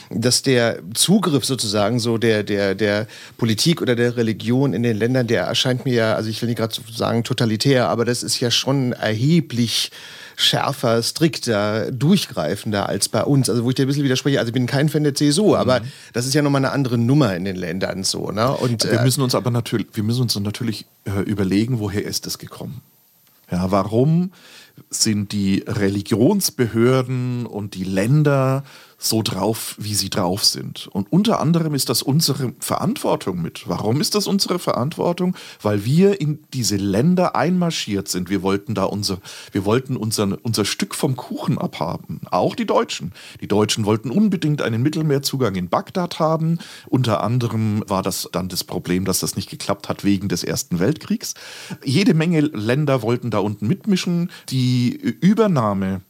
dass 0.10 0.41
der 0.41 0.80
Zugriff 0.94 1.46
sozusagen 1.46 2.00
so 2.00 2.18
der, 2.18 2.44
der, 2.44 2.76
der 2.76 3.08
Politik 3.38 3.82
oder 3.82 3.96
der 3.96 4.18
Religion 4.18 4.74
in 4.74 4.84
den 4.84 4.98
Ländern, 4.98 5.28
der 5.28 5.44
erscheint 5.44 5.86
mir 5.86 5.94
ja, 5.94 6.13
also 6.15 6.30
ich 6.30 6.41
will 6.41 6.50
nicht 6.50 6.60
gerade 6.60 6.76
sagen 6.94 7.24
totalitär, 7.24 7.89
aber 7.89 8.06
das 8.06 8.24
ist 8.24 8.39
ja 8.39 8.52
schon 8.52 8.94
erheblich 8.94 9.91
schärfer, 10.36 11.02
strikter, 11.02 11.91
durchgreifender 11.91 12.89
als 12.89 13.10
bei 13.10 13.24
uns. 13.24 13.50
Also 13.50 13.63
wo 13.63 13.70
ich 13.70 13.76
dir 13.76 13.86
ein 13.86 13.88
bisschen 13.88 14.04
widerspreche, 14.04 14.39
also 14.39 14.50
ich 14.50 14.54
bin 14.54 14.65
kein 14.65 14.89
Fan 14.89 15.04
der 15.04 15.15
CSU, 15.15 15.56
aber 15.56 15.82
das 16.13 16.26
ist 16.26 16.34
ja 16.34 16.41
nochmal 16.41 16.60
eine 16.63 16.74
andere 16.74 16.98
Nummer 16.98 17.36
in 17.36 17.46
den 17.46 17.56
Ländern 17.56 18.04
so. 18.04 18.32
Ne? 18.32 18.52
Und, 18.52 18.84
Wir 18.84 19.00
äh, 19.00 19.04
müssen 19.04 19.22
uns 19.22 19.34
aber 19.34 19.52
natürlich, 19.52 19.88
wir 19.94 20.04
müssen 20.04 20.24
uns 20.24 20.38
natürlich 20.38 20.86
äh, 21.06 21.22
überlegen, 21.22 21.80
woher 21.80 22.04
ist 22.04 22.28
es 22.28 22.38
gekommen? 22.38 22.82
Ja, 23.52 23.72
warum 23.72 24.32
sind 24.89 25.32
die 25.32 25.63
Religionsbehörden 25.65 27.46
und 27.46 27.76
die 27.76 27.84
Länder 27.84 28.63
so 28.97 29.21
drauf, 29.21 29.75
wie 29.77 29.93
sie 29.93 30.10
drauf 30.10 30.43
sind. 30.43 30.88
Und 30.88 31.12
unter 31.12 31.39
anderem 31.39 31.73
ist 31.75 31.89
das 31.89 32.01
unsere 32.01 32.53
Verantwortung 32.60 33.41
mit. 33.41 33.67
Warum 33.67 34.01
ist 34.01 34.15
das 34.15 34.27
unsere 34.27 34.60
Verantwortung? 34.60 35.36
Weil 35.62 35.86
wir 35.86 36.21
in 36.21 36.39
diese 36.53 36.77
Länder 36.77 37.36
einmarschiert 37.36 38.08
sind. 38.08 38.29
Wir 38.29 38.41
wollten 38.41 38.73
da 38.73 38.86
unser, 38.86 39.19
wir 39.51 39.65
wollten 39.65 39.97
unser, 39.97 40.38
unser 40.43 40.65
Stück 40.65 40.95
vom 40.95 41.15
Kuchen 41.15 41.58
abhaben. 41.58 42.21
Auch 42.31 42.55
die 42.55 42.65
Deutschen. 42.65 43.12
Die 43.41 43.47
Deutschen 43.47 43.86
wollten 43.86 44.10
unbedingt 44.10 44.62
einen 44.62 44.81
Mittelmeerzugang 44.81 45.55
in 45.55 45.69
Bagdad 45.69 46.19
haben. 46.19 46.60
Unter 46.88 47.21
anderem 47.21 47.84
war 47.88 48.01
das 48.01 48.29
dann 48.31 48.49
das 48.49 48.63
Problem, 48.63 49.05
dass 49.05 49.19
das 49.19 49.36
nicht 49.36 49.49
geklappt 49.49 49.89
hat 49.89 50.03
wegen 50.03 50.29
des 50.29 50.43
Ersten 50.43 50.79
Weltkriegs. 50.79 51.34
Jede 51.84 52.13
Menge 52.13 52.39
Länder 52.39 53.01
wollten 53.01 53.29
da 53.29 53.39
unten 53.39 53.67
mitmischen. 53.67 54.31
Die 54.49 54.91
Übernahme 54.91 56.01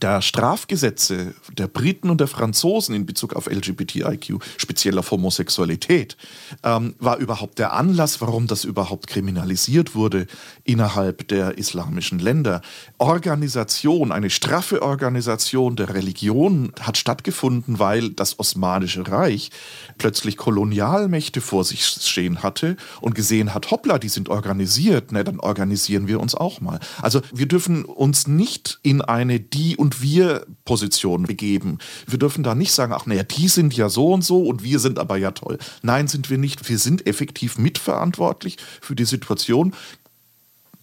der 0.00 0.22
Strafgesetze 0.22 1.34
der 1.52 1.66
Briten 1.66 2.10
und 2.10 2.20
der 2.20 2.28
Franzosen 2.28 2.94
in 2.94 3.06
Bezug 3.06 3.34
auf 3.34 3.46
LGBTIQ, 3.46 4.38
speziell 4.56 4.98
auf 4.98 5.10
Homosexualität, 5.10 6.16
ähm, 6.62 6.94
war 6.98 7.18
überhaupt 7.18 7.58
der 7.58 7.72
Anlass, 7.72 8.20
warum 8.20 8.46
das 8.46 8.64
überhaupt 8.64 9.08
kriminalisiert 9.08 9.94
wurde 9.94 10.26
innerhalb 10.64 11.26
der 11.28 11.58
islamischen 11.58 12.18
Länder. 12.18 12.62
Organisation, 12.98 14.12
eine 14.12 14.30
straffe 14.30 14.82
Organisation 14.82 15.76
der 15.76 15.94
Religion 15.94 16.72
hat 16.80 16.96
stattgefunden, 16.96 17.78
weil 17.78 18.10
das 18.10 18.38
Osmanische 18.38 19.08
Reich 19.08 19.50
plötzlich 19.98 20.36
Kolonialmächte 20.36 21.40
vor 21.40 21.64
sich 21.64 21.84
stehen 21.84 22.42
hatte 22.42 22.76
und 23.00 23.14
gesehen 23.14 23.54
hat, 23.54 23.70
hoppla, 23.70 23.98
die 23.98 24.08
sind 24.08 24.28
organisiert, 24.28 25.12
ne, 25.12 25.24
dann 25.24 25.40
organisieren 25.40 26.06
wir 26.06 26.20
uns 26.20 26.34
auch 26.34 26.60
mal. 26.60 26.78
Also 27.02 27.20
wir 27.32 27.46
dürfen 27.46 27.84
uns 27.84 28.26
nicht 28.26 28.78
in 28.82 29.02
eine 29.02 29.40
die 29.40 29.76
und 29.80 30.02
wir 30.02 30.46
Position 30.66 31.22
begeben. 31.22 31.78
Wir 32.06 32.18
dürfen 32.18 32.44
da 32.44 32.54
nicht 32.54 32.72
sagen, 32.72 32.92
ach 32.92 33.06
naja, 33.06 33.22
die 33.22 33.48
sind 33.48 33.74
ja 33.74 33.88
so 33.88 34.12
und 34.12 34.22
so 34.22 34.42
und 34.42 34.62
wir 34.62 34.78
sind 34.78 34.98
aber 34.98 35.16
ja 35.16 35.30
toll. 35.30 35.58
Nein, 35.80 36.06
sind 36.06 36.28
wir 36.28 36.36
nicht. 36.36 36.68
Wir 36.68 36.78
sind 36.78 37.06
effektiv 37.06 37.56
mitverantwortlich 37.56 38.58
für 38.82 38.94
die 38.94 39.06
Situation. 39.06 39.74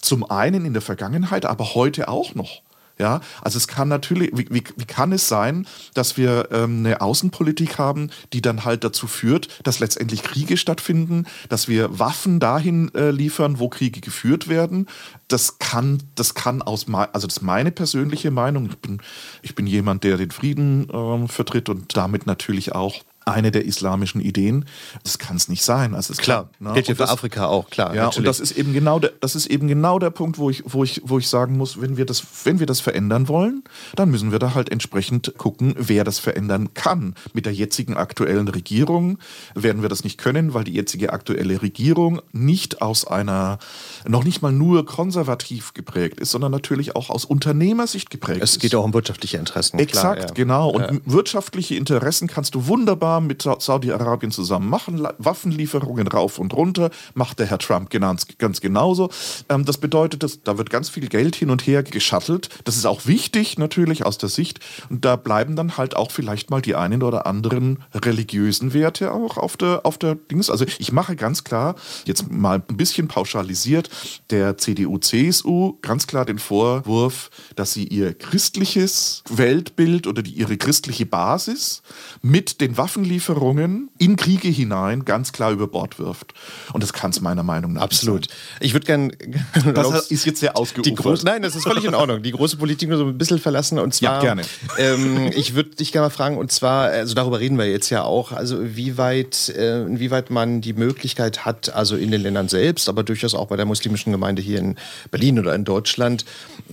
Zum 0.01 0.29
einen 0.29 0.65
in 0.65 0.73
der 0.73 0.81
Vergangenheit, 0.81 1.45
aber 1.45 1.75
heute 1.75 2.07
auch 2.07 2.33
noch. 2.33 2.63
Ja, 2.99 3.21
also 3.41 3.57
es 3.57 3.67
kann 3.67 3.87
natürlich, 3.89 4.31
wie, 4.33 4.47
wie, 4.49 4.63
wie 4.75 4.85
kann 4.85 5.11
es 5.11 5.27
sein, 5.27 5.67
dass 5.93 6.17
wir 6.17 6.49
ähm, 6.51 6.79
eine 6.79 7.01
Außenpolitik 7.01 7.77
haben, 7.77 8.09
die 8.33 8.41
dann 8.41 8.65
halt 8.65 8.83
dazu 8.83 9.05
führt, 9.05 9.47
dass 9.63 9.79
letztendlich 9.79 10.23
Kriege 10.23 10.57
stattfinden, 10.57 11.25
dass 11.49 11.67
wir 11.67 11.99
Waffen 11.99 12.39
dahin 12.39 12.93
äh, 12.95 13.11
liefern, 13.11 13.59
wo 13.59 13.69
Kriege 13.69 14.01
geführt 14.01 14.47
werden. 14.47 14.87
Das 15.27 15.59
kann, 15.59 16.01
das 16.15 16.33
kann 16.33 16.63
aus, 16.63 16.87
also 16.91 17.27
das 17.27 17.37
ist 17.37 17.43
meine 17.43 17.71
persönliche 17.71 18.31
Meinung. 18.31 18.67
Ich 18.69 18.77
bin, 18.77 19.01
ich 19.43 19.53
bin 19.53 19.67
jemand, 19.67 20.03
der 20.03 20.17
den 20.17 20.31
Frieden 20.31 20.87
ähm, 20.91 21.27
vertritt 21.27 21.69
und 21.69 21.95
damit 21.95 22.25
natürlich 22.25 22.73
auch 22.73 23.03
eine 23.27 23.51
der 23.51 23.65
islamischen 23.65 24.21
Ideen. 24.21 24.65
Das 25.03 25.17
kann 25.17 25.35
es 25.37 25.47
nicht 25.49 25.63
sein. 25.63 25.93
Also 25.95 26.13
es 26.13 26.17
klar, 26.19 26.49
kann, 26.57 26.67
ne? 26.69 26.73
gilt 26.73 26.87
ja 26.87 26.95
für 26.95 26.99
das- 26.99 27.09
Afrika 27.11 27.45
auch, 27.47 27.69
klar. 27.69 27.93
ja, 27.93 28.03
natürlich. 28.05 28.17
und 28.19 28.23
das 28.25 28.39
ist 28.39 28.51
eben 28.57 28.73
genau 28.73 28.99
der, 28.99 29.11
das 29.19 29.35
ist 29.35 29.47
eben 29.47 29.67
genau 29.67 29.99
der 29.99 30.09
Punkt, 30.09 30.37
wo 30.37 30.49
ich, 30.49 30.63
wo 30.65 30.83
ich, 30.83 31.01
wo 31.03 31.17
ich 31.19 31.27
sagen 31.27 31.57
muss, 31.57 31.81
wenn 31.81 31.97
wir 31.97 32.05
das, 32.05 32.23
wenn 32.43 32.59
wir 32.59 32.65
das 32.65 32.79
verändern 32.79 33.27
wollen, 33.27 33.63
dann 33.95 34.09
müssen 34.09 34.31
wir 34.31 34.39
da 34.39 34.53
halt 34.55 34.71
entsprechend 34.71 35.33
gucken, 35.37 35.75
wer 35.77 36.03
das 36.03 36.19
verändern 36.19 36.73
kann. 36.73 37.15
Mit 37.33 37.45
der 37.45 37.53
jetzigen 37.53 37.95
aktuellen 37.97 38.47
Regierung 38.47 39.17
werden 39.55 39.81
wir 39.81 39.89
das 39.89 40.03
nicht 40.03 40.17
können, 40.17 40.53
weil 40.53 40.63
die 40.63 40.73
jetzige 40.73 41.13
aktuelle 41.13 41.61
Regierung 41.61 42.21
nicht 42.31 42.81
aus 42.81 43.05
einer, 43.05 43.59
noch 44.07 44.23
nicht 44.23 44.41
mal 44.41 44.51
nur 44.51 44.85
konservativ 44.85 45.73
geprägt 45.73 46.19
ist, 46.19 46.31
sondern 46.31 46.51
natürlich 46.51 46.95
auch 46.95 47.09
aus 47.09 47.25
Unternehmersicht 47.25 48.09
geprägt 48.09 48.41
es 48.41 48.51
ist. 48.53 48.59
geht 48.61 48.75
auch 48.75 48.83
um 48.83 48.93
wirtschaftliche 48.93 49.37
Interessen. 49.37 49.79
Exakt, 49.79 50.17
klar, 50.19 50.27
ja. 50.29 50.33
genau. 50.33 50.69
Und 50.69 50.81
Ja. 50.81 50.91
wirtschaftliche 51.05 51.75
Interessen 51.75 52.27
kannst 52.27 52.55
du 52.55 52.67
wunderbar 52.67 53.16
mit 53.19 53.41
Sa- 53.41 53.59
Saudi-Arabien 53.59 54.31
zusammen 54.31 54.69
machen. 54.69 55.07
Waffenlieferungen 55.17 56.07
rauf 56.07 56.37
und 56.39 56.53
runter 56.53 56.89
macht 57.13 57.39
der 57.39 57.47
Herr 57.47 57.57
Trump 57.59 57.89
ganz, 57.89 58.27
genauso. 58.61 59.09
Ähm, 59.49 59.65
das 59.65 59.77
bedeutet, 59.77 60.23
dass, 60.23 60.43
da 60.43 60.57
wird 60.57 60.69
ganz 60.69 60.89
viel 60.89 61.07
Geld 61.07 61.35
hin 61.35 61.49
und 61.49 61.65
her 61.65 61.83
geschattelt. 61.83 62.49
Das 62.65 62.77
ist 62.77 62.85
auch 62.85 63.05
wichtig 63.05 63.57
natürlich 63.57 64.05
aus 64.05 64.17
der 64.17 64.29
Sicht. 64.29 64.59
Und 64.89 65.05
da 65.05 65.15
bleiben 65.15 65.55
dann 65.55 65.77
halt 65.77 65.95
auch 65.95 66.11
vielleicht 66.11 66.49
mal 66.49 66.61
die 66.61 66.75
einen 66.75 67.03
oder 67.03 67.25
anderen 67.25 67.83
religiösen 67.93 68.73
Werte 68.73 69.11
auch 69.13 69.37
auf 69.37 69.57
der, 69.57 69.85
auf 69.85 69.97
der 69.97 70.15
Dings. 70.15 70.49
Also 70.49 70.65
ich 70.79 70.91
mache 70.91 71.15
ganz 71.15 71.43
klar, 71.43 71.75
jetzt 72.05 72.31
mal 72.31 72.61
ein 72.67 72.77
bisschen 72.77 73.07
pauschalisiert, 73.07 73.89
der 74.29 74.57
CDU, 74.57 74.97
CSU 74.97 75.77
ganz 75.81 76.07
klar 76.07 76.25
den 76.25 76.39
Vorwurf, 76.39 77.29
dass 77.55 77.73
sie 77.73 77.87
ihr 77.87 78.13
christliches 78.13 79.23
Weltbild 79.29 80.07
oder 80.07 80.21
die, 80.21 80.31
ihre 80.31 80.57
christliche 80.57 81.05
Basis 81.05 81.81
mit 82.21 82.61
den 82.61 82.77
Waffenlieferungen 83.07 83.89
in 83.97 84.15
Kriege 84.15 84.47
hinein 84.47 85.05
ganz 85.05 85.31
klar 85.31 85.51
über 85.51 85.67
Bord 85.67 85.99
wirft. 85.99 86.33
Und 86.73 86.83
das 86.83 86.93
kann 86.93 87.11
es 87.11 87.21
meiner 87.21 87.43
Meinung 87.43 87.73
nach 87.73 87.81
Absolut. 87.81 88.27
Ich 88.59 88.73
würde 88.73 88.85
gern. 88.85 89.11
sein. 89.53 89.73
Das 89.73 90.07
ist 90.11 90.25
jetzt 90.25 90.39
sehr 90.39 90.57
ausgeufert. 90.57 91.23
nein, 91.23 91.41
das 91.41 91.55
ist 91.55 91.63
völlig 91.63 91.85
in 91.85 91.95
Ordnung. 91.95 92.21
Die 92.21 92.31
große 92.31 92.57
Politik 92.57 92.89
nur 92.89 92.97
so 92.97 93.05
ein 93.05 93.17
bisschen 93.17 93.39
verlassen 93.39 93.79
und 93.79 93.93
zwar. 93.93 94.15
Ja, 94.15 94.19
gerne. 94.19 94.41
Ähm, 94.77 95.31
ich 95.35 95.55
würde 95.55 95.71
dich 95.71 95.91
gerne 95.91 96.07
mal 96.07 96.09
fragen 96.09 96.37
und 96.37 96.51
zwar, 96.51 96.89
also 96.89 97.15
darüber 97.15 97.39
reden 97.39 97.57
wir 97.57 97.69
jetzt 97.69 97.89
ja 97.89 98.03
auch, 98.03 98.31
also 98.31 98.57
wie 98.75 98.97
weit, 98.97 99.49
äh, 99.49 99.81
inwieweit 99.83 100.29
man 100.29 100.61
die 100.61 100.73
Möglichkeit 100.73 101.45
hat, 101.45 101.73
also 101.73 101.95
in 101.95 102.11
den 102.11 102.21
Ländern 102.21 102.49
selbst, 102.49 102.89
aber 102.89 103.03
durchaus 103.03 103.33
auch 103.33 103.47
bei 103.47 103.55
der 103.55 103.65
muslimischen 103.65 104.11
Gemeinde 104.11 104.41
hier 104.41 104.59
in 104.59 104.75
Berlin 105.11 105.39
oder 105.39 105.55
in 105.55 105.63
Deutschland, 105.63 106.25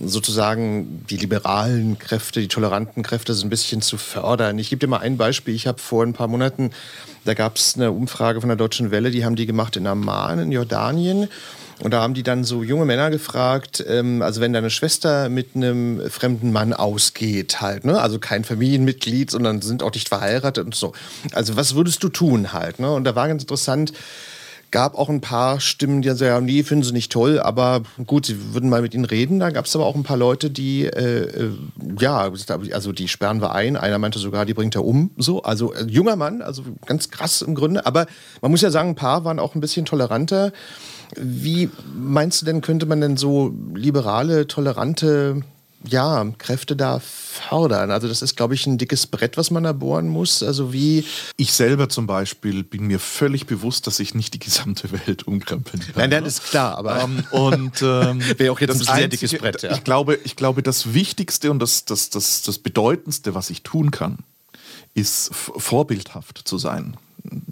sozusagen 0.03 1.05
die 1.09 1.17
liberalen 1.17 1.97
Kräfte, 1.97 2.41
die 2.41 2.47
toleranten 2.47 3.03
Kräfte 3.03 3.33
so 3.33 3.45
ein 3.45 3.49
bisschen 3.49 3.81
zu 3.81 3.97
fördern. 3.97 4.59
Ich 4.59 4.69
gebe 4.69 4.79
dir 4.79 4.87
mal 4.87 4.99
ein 4.99 5.17
Beispiel. 5.17 5.55
Ich 5.55 5.67
habe 5.67 5.79
vor 5.79 6.03
ein 6.03 6.13
paar 6.13 6.24
Monaten, 6.27 6.71
da 7.25 7.33
gab 7.33 7.55
es 7.55 7.75
eine 7.75 7.91
Umfrage 7.91 8.39
von 8.39 8.49
der 8.49 8.57
Deutschen 8.57 8.91
Welle, 8.91 9.11
die 9.11 9.25
haben 9.25 9.35
die 9.35 9.45
gemacht 9.45 9.75
in 9.75 9.87
Amman 9.87 10.39
in 10.39 10.51
Jordanien. 10.51 11.27
Und 11.81 11.91
da 11.91 12.01
haben 12.01 12.13
die 12.13 12.23
dann 12.23 12.45
so 12.45 12.63
junge 12.63 12.85
Männer 12.85 13.09
gefragt, 13.09 13.83
ähm, 13.85 14.21
also 14.21 14.39
wenn 14.39 14.53
deine 14.53 14.69
Schwester 14.69 15.27
mit 15.27 15.55
einem 15.55 16.01
fremden 16.09 16.53
Mann 16.53 16.71
ausgeht, 16.71 17.59
halt, 17.59 17.83
ne? 17.83 17.99
Also 17.99 18.17
kein 18.17 18.45
Familienmitglied, 18.45 19.29
sondern 19.29 19.61
sind 19.61 19.83
auch 19.83 19.93
nicht 19.93 20.07
verheiratet 20.07 20.65
und 20.65 20.75
so. 20.75 20.93
Also 21.33 21.57
was 21.57 21.75
würdest 21.75 22.01
du 22.01 22.09
tun 22.09 22.53
halt, 22.53 22.79
ne? 22.79 22.91
Und 22.91 23.03
da 23.03 23.15
war 23.15 23.27
ganz 23.27 23.43
interessant, 23.43 23.91
gab 24.71 24.95
auch 24.95 25.09
ein 25.09 25.21
paar 25.21 25.59
Stimmen, 25.59 26.01
die 26.01 26.09
sagen, 26.09 26.21
ja, 26.21 26.41
nee, 26.41 26.63
finden 26.63 26.83
sie 26.83 26.91
nicht 26.91 27.11
toll, 27.11 27.39
aber 27.39 27.81
gut, 28.05 28.25
sie 28.25 28.53
würden 28.53 28.69
mal 28.69 28.81
mit 28.81 28.93
ihnen 28.93 29.05
reden. 29.05 29.39
Da 29.39 29.49
gab 29.49 29.65
es 29.65 29.75
aber 29.75 29.85
auch 29.85 29.95
ein 29.95 30.03
paar 30.03 30.17
Leute, 30.17 30.49
die, 30.49 30.85
äh, 30.85 31.45
äh, 31.45 31.51
ja, 31.99 32.31
also 32.71 32.91
die 32.91 33.07
sperren 33.07 33.41
wir 33.41 33.53
ein. 33.53 33.77
Einer 33.77 33.99
meinte 33.99 34.19
sogar, 34.19 34.45
die 34.45 34.53
bringt 34.53 34.75
er 34.75 34.85
um. 34.85 35.11
So, 35.17 35.43
also 35.43 35.73
äh, 35.73 35.85
junger 35.85 36.15
Mann, 36.15 36.41
also 36.41 36.63
ganz 36.85 37.09
krass 37.09 37.41
im 37.41 37.55
Grunde. 37.55 37.85
Aber 37.85 38.05
man 38.41 38.51
muss 38.51 38.61
ja 38.61 38.71
sagen, 38.71 38.89
ein 38.89 38.95
paar 38.95 39.23
waren 39.23 39.39
auch 39.39 39.55
ein 39.55 39.61
bisschen 39.61 39.85
toleranter. 39.85 40.51
Wie 41.15 41.69
meinst 41.95 42.41
du 42.41 42.45
denn, 42.45 42.61
könnte 42.61 42.85
man 42.85 43.01
denn 43.01 43.17
so 43.17 43.53
liberale, 43.73 44.47
tolerante 44.47 45.43
ja, 45.87 46.25
Kräfte 46.37 46.75
da 46.75 46.99
fördern? 46.99 47.91
Also 47.91 48.07
das 48.07 48.21
ist, 48.21 48.35
glaube 48.35 48.53
ich, 48.53 48.65
ein 48.65 48.77
dickes 48.77 49.07
Brett, 49.07 49.37
was 49.37 49.51
man 49.51 49.63
da 49.63 49.73
bohren 49.73 50.07
muss. 50.07 50.43
Also 50.43 50.73
wie... 50.73 51.05
Ich 51.37 51.53
selber 51.53 51.89
zum 51.89 52.07
Beispiel 52.07 52.63
bin 52.63 52.87
mir 52.87 52.99
völlig 52.99 53.45
bewusst, 53.45 53.87
dass 53.87 53.99
ich 53.99 54.15
nicht 54.15 54.33
die 54.33 54.39
gesamte 54.39 54.91
Welt 54.91 55.27
umkrempeln 55.27 55.81
kann. 55.81 55.93
Nein, 55.95 56.09
nein, 56.09 56.25
ist 56.25 56.43
klar, 56.43 56.77
aber... 56.77 57.01
Ähm, 57.01 57.23
und 57.31 57.81
ähm, 57.81 58.21
Wäre 58.37 58.51
auch 58.51 58.59
jetzt 58.59 58.87
ein 58.87 58.95
sehr 58.95 59.07
dickes 59.07 59.33
Brett, 59.33 59.61
ja. 59.61 59.73
Ich 59.73 59.83
glaube, 59.83 60.19
ich 60.23 60.35
glaube, 60.35 60.63
das 60.63 60.93
Wichtigste 60.93 61.51
und 61.51 61.59
das, 61.59 61.85
das, 61.85 62.09
das, 62.09 62.41
das 62.41 62.59
Bedeutendste, 62.59 63.35
was 63.35 63.49
ich 63.49 63.63
tun 63.63 63.91
kann, 63.91 64.19
ist 64.93 65.29
vorbildhaft 65.33 66.41
zu 66.45 66.57
sein. 66.57 66.97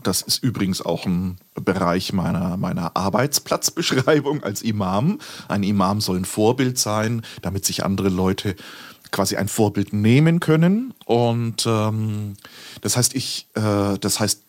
Das 0.03 0.21
ist 0.21 0.43
übrigens 0.43 0.81
auch 0.81 1.05
ein 1.05 1.38
Bereich 1.55 2.13
meiner, 2.13 2.57
meiner 2.57 2.95
Arbeitsplatzbeschreibung 2.95 4.43
als 4.43 4.62
Imam. 4.62 5.19
Ein 5.47 5.63
Imam 5.63 6.01
soll 6.01 6.17
ein 6.17 6.25
Vorbild 6.25 6.77
sein, 6.77 7.21
damit 7.41 7.65
sich 7.65 7.83
andere 7.83 8.09
Leute 8.09 8.55
quasi 9.12 9.36
ein 9.36 9.47
Vorbild 9.47 9.93
nehmen 9.93 10.39
können. 10.39 10.93
Und 11.05 11.65
ähm, 11.65 12.33
das 12.81 12.97
heißt, 12.97 13.15
ich, 13.15 13.47
äh, 13.53 13.97
das 13.99 14.19
heißt, 14.19 14.41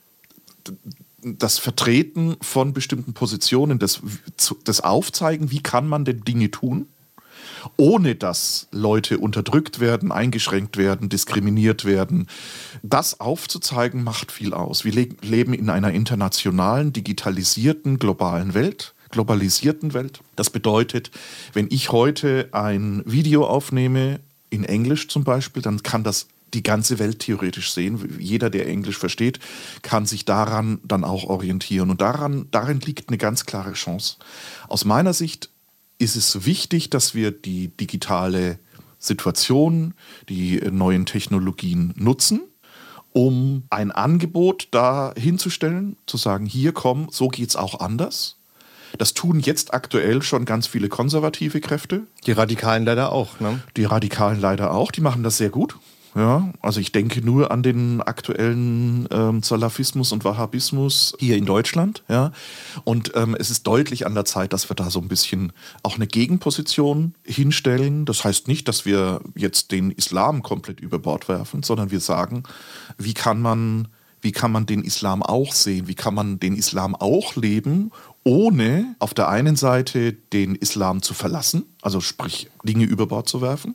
das 1.23 1.59
Vertreten 1.59 2.37
von 2.43 2.73
bestimmten 2.73 3.15
Positionen, 3.15 3.79
das, 3.79 4.01
das 4.65 4.81
Aufzeigen, 4.81 5.51
wie 5.51 5.63
kann 5.63 5.89
man 5.89 6.05
denn 6.05 6.23
Dinge 6.23 6.51
tun, 6.51 6.89
ohne 7.77 8.15
dass 8.15 8.69
Leute 8.71 9.19
unterdrückt 9.19 9.81
werden, 9.81 10.13
eingeschränkt 10.13 10.77
werden, 10.77 11.09
diskriminiert 11.09 11.85
werden. 11.85 12.27
Das 12.83 13.21
aufzuzeigen 13.21 14.03
macht 14.03 14.33
viel 14.33 14.55
aus. 14.55 14.85
Wir 14.85 14.93
le 14.93 15.09
leben 15.23 15.55
in 15.55 15.71
einer 15.71 15.93
internationalen, 15.93 16.93
digitalisierten, 16.93 17.99
globalen 17.99 18.55
Welt. 18.55 18.95
Globalisierten 19.11 19.95
Welt. 19.95 20.21
Das 20.35 20.51
bedeutet, 20.51 21.13
wenn 21.53 21.69
ich 21.71 21.93
heute 21.93 22.49
ein 22.51 23.03
Video 23.07 23.47
aufnehme, 23.47 24.19
in 24.51 24.65
Englisch 24.65 25.09
zum 25.09 25.25
Beispiel, 25.25 25.63
dann 25.63 25.83
kann 25.83 26.05
das 26.05 26.27
die 26.55 26.63
ganze 26.63 26.99
Welt 26.99 27.19
theoretisch 27.19 27.73
sehen. 27.73 28.17
Jeder, 28.19 28.49
der 28.49 28.69
Englisch 28.69 28.99
versteht, 28.99 29.41
kann 29.83 30.07
sich 30.07 30.25
daran 30.25 30.79
dann 30.85 31.05
auch 31.05 31.25
orientieren. 31.25 31.91
Und 31.91 32.01
daran, 32.01 32.47
darin 32.51 32.81
liegt 32.81 33.09
eine 33.09 33.19
ganz 33.19 33.45
klare 33.45 33.73
Chance. 33.73 34.17
Aus 34.69 34.85
meiner 34.85 35.13
Sicht 35.13 35.51
ist 36.05 36.17
es 36.17 36.45
wichtig, 36.47 36.91
dass 36.91 37.15
wir 37.15 37.31
die 37.31 37.69
digitale 37.69 38.59
Situation, 38.99 39.95
die 40.29 40.61
neuen 40.71 41.07
Technologien 41.07 41.93
nutzen, 41.97 42.43
um 43.13 43.65
ein 43.71 43.91
Angebot 43.91 44.69
da 44.71 45.13
hinzustellen, 45.17 45.97
zu 46.07 46.17
sagen, 46.17 46.47
hier 46.47 46.73
komm, 46.73 47.09
so 47.11 47.29
geht's 47.29 47.57
auch 47.57 47.81
anders. 47.81 48.37
Das 48.99 49.15
tun 49.15 49.41
jetzt 49.41 49.75
aktuell 49.75 50.23
schon 50.23 50.45
ganz 50.45 50.67
viele 50.67 50.89
konservative 50.89 51.61
Kräfte. 51.61 52.07
Die 52.27 52.33
Radikalen 52.33 52.85
leider 52.85 53.13
auch, 53.13 53.41
ne? 53.41 53.61
Die 53.77 53.85
Radikalen 53.85 54.41
leider 54.41 54.73
auch, 54.73 54.93
die 54.93 55.01
machen 55.01 55.23
das 55.23 55.37
sehr 55.37 55.51
gut. 55.51 55.77
Ja, 56.15 56.53
also 56.61 56.79
ich 56.79 56.93
denke 56.93 57.23
nur 57.23 57.51
an 57.51 57.65
den 57.65 58.01
aktuellen 58.01 59.09
ähm, 59.11 59.43
Salafismus 59.43 60.13
und 60.13 60.25
Wahhabismus 60.25 61.17
hier 61.19 61.37
in 61.37 61.45
Deutschland. 61.45 62.05
Ja, 62.09 62.31
und 62.85 63.13
ähm, 63.17 63.37
es 63.37 63.51
ist 63.51 63.67
deutlich 63.67 64.07
an 64.07 64.15
der 64.15 64.25
Zeit, 64.25 64.53
dass 64.53 64.71
wir 64.71 64.77
da 64.77 64.91
so 64.91 65.01
ein 65.01 65.09
bisschen 65.09 65.53
auch 65.83 65.97
eine 65.97 66.07
Gegenposition 66.07 67.15
hinstellen. 67.25 68.05
Das 68.05 68.25
heißt 68.25 68.47
nicht, 68.47 68.69
dass 68.69 68.87
wir 68.87 69.23
jetzt 69.35 69.73
den 69.73 69.91
Islam 69.91 70.45
komplett 70.45 70.79
über 70.79 71.01
Bord 71.01 71.29
werfen, 71.29 71.65
sondern 71.65 71.91
wir 71.91 72.01
sagen, 72.01 72.45
wie 72.97 73.15
kann 73.15 73.43
man 73.43 73.89
wie 74.21 74.33
kann 74.33 74.53
man 74.53 74.65
den 74.65 74.83
Islam 74.83 75.23
auch 75.23 75.53
sehen? 75.53 75.87
Wie 75.87 75.95
kann 75.95 76.15
man 76.15 76.41
den 76.41 76.57
Islam 76.57 76.95
auch 76.95 77.37
leben, 77.37 77.91
ohne 78.25 78.97
auf 78.99 79.13
der 79.13 79.29
einen 79.29 79.55
Seite 79.55 80.15
den 80.15 80.55
Islam 80.55 81.03
zu 81.03 81.13
verlassen, 81.13 81.67
also 81.83 82.01
sprich 82.01 82.49
Dinge 82.63 82.85
über 82.85 83.07
Bord 83.07 83.29
zu 83.29 83.43
werfen, 83.43 83.75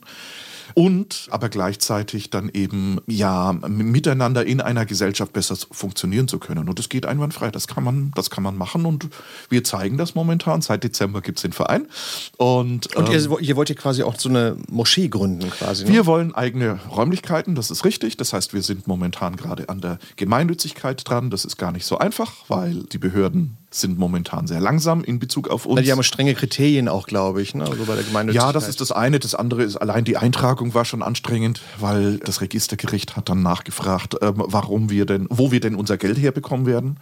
und 0.79 1.27
aber 1.29 1.49
gleichzeitig 1.49 2.29
dann 2.29 2.47
eben 2.53 3.01
ja 3.05 3.51
miteinander 3.51 4.45
in 4.45 4.61
einer 4.61 4.85
Gesellschaft 4.85 5.33
besser 5.33 5.57
funktionieren 5.71 6.29
zu 6.29 6.39
können. 6.39 6.69
Und 6.69 6.79
das 6.79 6.87
geht 6.87 7.05
einwandfrei. 7.05 7.51
Das 7.51 7.67
kann 7.67 7.83
man, 7.83 8.13
das 8.15 8.29
kann 8.29 8.45
man 8.45 8.57
machen 8.57 8.85
und 8.85 9.09
wir 9.49 9.65
zeigen 9.65 9.97
das 9.97 10.15
momentan. 10.15 10.61
Seit 10.61 10.85
Dezember 10.85 11.19
gibt 11.19 11.39
es 11.39 11.41
den 11.41 11.51
Verein. 11.51 11.89
Und, 12.37 12.95
Und 12.95 13.09
ähm, 13.09 13.13
ihr, 13.13 13.39
ihr 13.41 13.57
wollt 13.57 13.67
ja 13.67 13.75
quasi 13.75 14.03
auch 14.03 14.17
so 14.17 14.29
eine 14.29 14.55
Moschee 14.69 15.09
gründen 15.09 15.49
quasi. 15.49 15.83
Ne? 15.83 15.91
wir 15.91 16.05
wollen 16.05 16.33
eigene 16.33 16.79
Räumlichkeiten, 16.89 17.55
das 17.55 17.71
ist 17.71 17.83
richtig. 17.83 18.15
Das 18.15 18.31
heißt, 18.31 18.53
wir 18.53 18.61
sind 18.61 18.87
momentan 18.87 19.35
gerade 19.35 19.67
an 19.67 19.81
der 19.81 19.99
Gemeinnützigkeit 20.15 21.01
dran. 21.09 21.29
Das 21.29 21.43
ist 21.43 21.57
gar 21.57 21.73
nicht 21.73 21.85
so 21.85 21.97
einfach, 21.97 22.45
weil 22.47 22.83
die 22.83 22.99
Behörden 22.99 23.57
sind 23.71 23.99
momentan 23.99 24.47
sehr 24.47 24.59
langsam 24.59 25.03
in 25.03 25.19
Bezug 25.19 25.47
auf 25.47 25.65
uns. 25.65 25.77
Weil 25.77 25.83
die 25.83 25.91
haben 25.91 26.01
strenge 26.01 26.33
Kriterien 26.33 26.87
auch, 26.87 27.05
glaube 27.05 27.41
ich, 27.41 27.53
ne? 27.53 27.65
also 27.65 27.85
bei 27.85 27.95
der 27.95 28.03
Gemeinnützigkeit. 28.03 28.47
Ja, 28.47 28.53
das 28.53 28.67
ist 28.67 28.81
das 28.81 28.91
eine. 28.91 29.19
Das 29.19 29.35
andere 29.35 29.63
ist 29.63 29.75
allein 29.75 30.03
die 30.05 30.17
Eintragung 30.17 30.73
war 30.73 30.85
schon 30.85 31.03
anstrengend, 31.03 31.61
weil 31.79 32.17
das 32.17 32.41
Registergericht 32.41 33.15
hat 33.15 33.29
dann 33.29 33.43
nachgefragt, 33.43 34.15
ähm, 34.21 34.35
warum 34.37 34.89
wir 34.89 35.05
denn, 35.05 35.27
wo 35.29 35.51
wir 35.51 35.59
denn 35.59 35.75
unser 35.75 35.97
Geld 35.97 36.17
herbekommen 36.17 36.65
werden. 36.65 36.97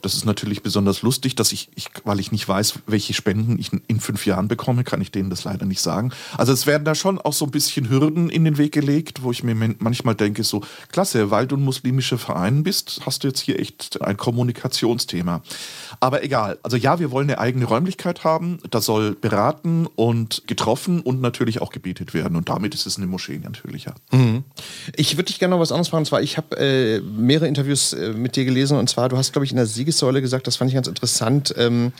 Das 0.00 0.14
ist 0.14 0.24
natürlich 0.24 0.62
besonders 0.62 1.02
lustig, 1.02 1.36
dass 1.36 1.52
ich, 1.52 1.68
ich, 1.74 1.88
weil 2.04 2.20
ich 2.20 2.32
nicht 2.32 2.48
weiß, 2.48 2.80
welche 2.86 3.14
Spenden 3.14 3.58
ich 3.58 3.70
in 3.86 4.00
fünf 4.00 4.26
Jahren 4.26 4.48
bekomme, 4.48 4.84
kann 4.84 5.00
ich 5.00 5.10
denen 5.10 5.30
das 5.30 5.44
leider 5.44 5.66
nicht 5.66 5.80
sagen. 5.80 6.12
Also 6.36 6.52
es 6.52 6.66
werden 6.66 6.84
da 6.84 6.94
schon 6.94 7.18
auch 7.18 7.32
so 7.32 7.44
ein 7.44 7.50
bisschen 7.50 7.90
Hürden 7.90 8.30
in 8.30 8.44
den 8.44 8.58
Weg 8.58 8.72
gelegt, 8.72 9.22
wo 9.22 9.30
ich 9.30 9.42
mir 9.42 9.54
manchmal 9.78 10.14
denke, 10.14 10.44
so, 10.44 10.62
klasse, 10.90 11.30
weil 11.30 11.46
du 11.46 11.56
ein 11.56 11.64
muslimischer 11.64 12.18
Verein 12.18 12.62
bist, 12.62 13.00
hast 13.04 13.24
du 13.24 13.28
jetzt 13.28 13.40
hier 13.40 13.60
echt 13.60 14.00
ein 14.02 14.16
Kommunikationsthema. 14.16 15.42
Aber 16.00 16.22
egal. 16.24 16.58
Also 16.62 16.76
ja, 16.76 16.98
wir 16.98 17.10
wollen 17.10 17.28
eine 17.28 17.38
eigene 17.38 17.64
Räumlichkeit 17.64 18.24
haben. 18.24 18.58
Da 18.70 18.80
soll 18.80 19.14
beraten 19.14 19.86
und 19.86 20.42
getroffen 20.46 21.00
und 21.00 21.20
natürlich 21.20 21.60
auch 21.60 21.70
gebetet 21.70 22.14
werden. 22.14 22.36
Und 22.36 22.48
damit 22.48 22.74
ist 22.74 22.86
es 22.86 22.96
eine 22.96 23.06
Moschee 23.06 23.38
natürlich, 23.38 23.84
ja. 23.84 23.94
Ich 24.96 25.16
würde 25.16 25.24
dich 25.24 25.38
gerne 25.38 25.54
noch 25.54 25.60
was 25.60 25.72
anderes 25.72 25.88
fragen. 25.88 26.02
Und 26.02 26.06
zwar, 26.06 26.22
ich 26.22 26.36
habe 26.36 26.56
äh, 26.56 27.00
mehrere 27.00 27.46
Interviews 27.46 27.92
äh, 27.92 28.12
mit 28.12 28.36
dir 28.36 28.44
gelesen. 28.44 28.78
Und 28.78 28.88
zwar, 28.88 29.08
du 29.08 29.16
hast, 29.16 29.32
glaube 29.32 29.44
ich, 29.44 29.50
in 29.50 29.56
der 29.56 29.66
Siegessäule 29.82 30.20
gesagt, 30.20 30.46
das 30.46 30.56
fand 30.56 30.70
ich 30.70 30.74
ganz 30.76 30.86
interessant, 30.86 31.52
ähm, 31.58 31.92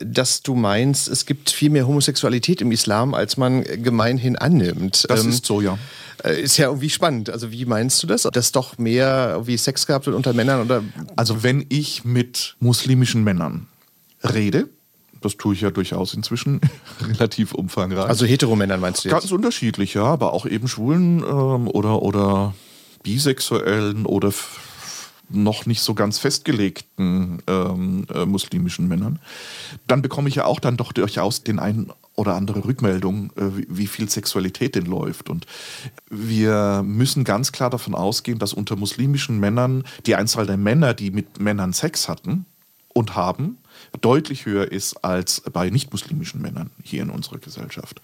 dass 0.00 0.42
du 0.42 0.54
meinst, 0.54 1.08
es 1.08 1.24
gibt 1.24 1.50
viel 1.50 1.70
mehr 1.70 1.86
Homosexualität 1.86 2.60
im 2.60 2.72
Islam, 2.72 3.14
als 3.14 3.36
man 3.36 3.62
gemeinhin 3.62 4.36
annimmt. 4.36 5.06
Das 5.08 5.22
ähm, 5.22 5.30
ist 5.30 5.46
so, 5.46 5.60
ja. 5.60 5.78
äh, 6.24 6.40
ist 6.40 6.56
ja 6.56 6.66
irgendwie 6.66 6.90
spannend. 6.90 7.30
Also, 7.30 7.52
wie 7.52 7.64
meinst 7.64 8.02
du 8.02 8.08
das? 8.08 8.22
Dass 8.22 8.50
doch 8.50 8.76
mehr 8.76 9.42
wie 9.44 9.56
Sex 9.56 9.86
gehabt 9.86 10.06
wird 10.06 10.16
unter 10.16 10.32
Männern? 10.32 10.62
Oder 10.62 10.82
Also 11.14 11.44
wenn 11.44 11.64
ich 11.68 12.04
mit 12.04 12.56
muslimischen 12.58 13.22
Männern 13.22 13.68
rede, 14.24 14.68
das 15.20 15.36
tue 15.36 15.54
ich 15.54 15.60
ja 15.60 15.70
durchaus 15.70 16.14
inzwischen 16.14 16.60
relativ 17.00 17.52
umfangreich. 17.52 18.08
also 18.08 18.26
Heteromännern 18.26 18.80
meinst 18.80 19.04
du 19.04 19.08
jetzt? 19.08 19.20
ganz 19.20 19.30
unterschiedlich, 19.30 19.94
ja, 19.94 20.04
aber 20.04 20.32
auch 20.32 20.44
eben 20.46 20.66
Schwulen 20.68 21.20
ähm, 21.20 21.68
oder, 21.68 22.02
oder 22.02 22.54
Bisexuellen 23.02 24.06
oder 24.06 24.32
noch 25.30 25.66
nicht 25.66 25.82
so 25.82 25.94
ganz 25.94 26.18
festgelegten 26.18 27.42
ähm, 27.46 28.06
äh, 28.12 28.24
muslimischen 28.24 28.88
Männern, 28.88 29.18
dann 29.86 30.02
bekomme 30.02 30.28
ich 30.28 30.36
ja 30.36 30.44
auch 30.44 30.60
dann 30.60 30.76
doch 30.76 30.92
durchaus 30.92 31.42
den 31.44 31.58
einen 31.58 31.92
oder 32.14 32.34
andere 32.34 32.64
Rückmeldung, 32.64 33.30
äh, 33.36 33.56
wie, 33.56 33.66
wie 33.68 33.86
viel 33.86 34.08
Sexualität 34.08 34.74
denn 34.74 34.86
läuft. 34.86 35.30
Und 35.30 35.46
wir 36.10 36.82
müssen 36.84 37.24
ganz 37.24 37.52
klar 37.52 37.70
davon 37.70 37.94
ausgehen, 37.94 38.38
dass 38.38 38.52
unter 38.52 38.76
muslimischen 38.76 39.38
Männern 39.38 39.84
die 40.06 40.16
Anzahl 40.16 40.46
der 40.46 40.56
Männer, 40.56 40.94
die 40.94 41.10
mit 41.10 41.40
Männern 41.40 41.72
Sex 41.72 42.08
hatten 42.08 42.46
und 42.92 43.14
haben, 43.14 43.58
deutlich 44.00 44.46
höher 44.46 44.70
ist 44.70 45.04
als 45.04 45.42
bei 45.52 45.70
nicht-muslimischen 45.70 46.40
Männern 46.40 46.70
hier 46.82 47.02
in 47.02 47.10
unserer 47.10 47.38
Gesellschaft. 47.38 48.00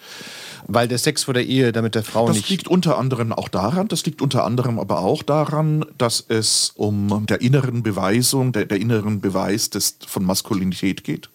Weil 0.67 0.89
der 0.89 0.99
Sex 0.99 1.25
vor 1.25 1.35
der 1.35 1.47
Ehe 1.47 1.73
damit 1.73 1.95
der 1.95 2.05
Frau 2.05 2.27
Das 2.27 2.37
nicht. 2.37 2.51
liegt 2.51 2.69
unter 2.69 2.99
anderem 2.99 3.33
auch 3.33 3.49
daran, 3.49 3.89
das 3.89 4.05
liegt 4.05 4.23
unter 4.23 4.45
anderem 4.45 4.79
aber 4.79 5.01
auch 5.01 5.23
daran, 5.23 5.85
dass 5.99 6.25
es 6.27 6.73
um 6.75 7.27
der 7.27 7.41
inneren 7.41 7.83
Beweisung, 7.83 8.53
der, 8.53 8.67
der 8.67 8.81
inneren 8.81 9.21
Beweis 9.21 9.71
des, 9.71 9.99
von 10.07 10.25
Maskulinität 10.25 11.05
geht. 11.05 11.31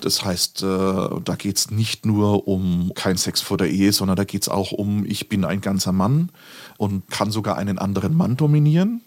Das 0.00 0.24
heißt, 0.24 0.62
äh, 0.62 0.66
da 0.66 1.34
geht 1.36 1.58
es 1.58 1.70
nicht 1.70 2.06
nur 2.06 2.48
um 2.48 2.92
kein 2.94 3.16
Sex 3.16 3.40
vor 3.40 3.58
der 3.58 3.70
Ehe, 3.70 3.92
sondern 3.92 4.16
da 4.16 4.24
geht 4.24 4.42
es 4.42 4.48
auch 4.48 4.72
um, 4.72 5.04
ich 5.04 5.28
bin 5.28 5.44
ein 5.44 5.60
ganzer 5.60 5.92
Mann 5.92 6.30
und 6.78 7.08
kann 7.10 7.30
sogar 7.30 7.56
einen 7.56 7.78
anderen 7.78 8.16
Mann 8.16 8.36
dominieren. 8.36 9.02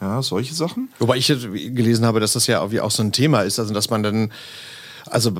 Ja, 0.00 0.22
solche 0.22 0.54
Sachen. 0.54 0.88
Wobei 0.98 1.16
ich 1.16 1.28
gelesen 1.28 2.04
habe, 2.04 2.20
dass 2.20 2.32
das 2.32 2.46
ja 2.46 2.60
auch 2.60 2.90
so 2.90 3.02
ein 3.02 3.12
Thema 3.12 3.42
ist, 3.42 3.58
also 3.58 3.72
dass 3.72 3.90
man 3.90 4.02
dann, 4.02 4.32
also 5.08 5.32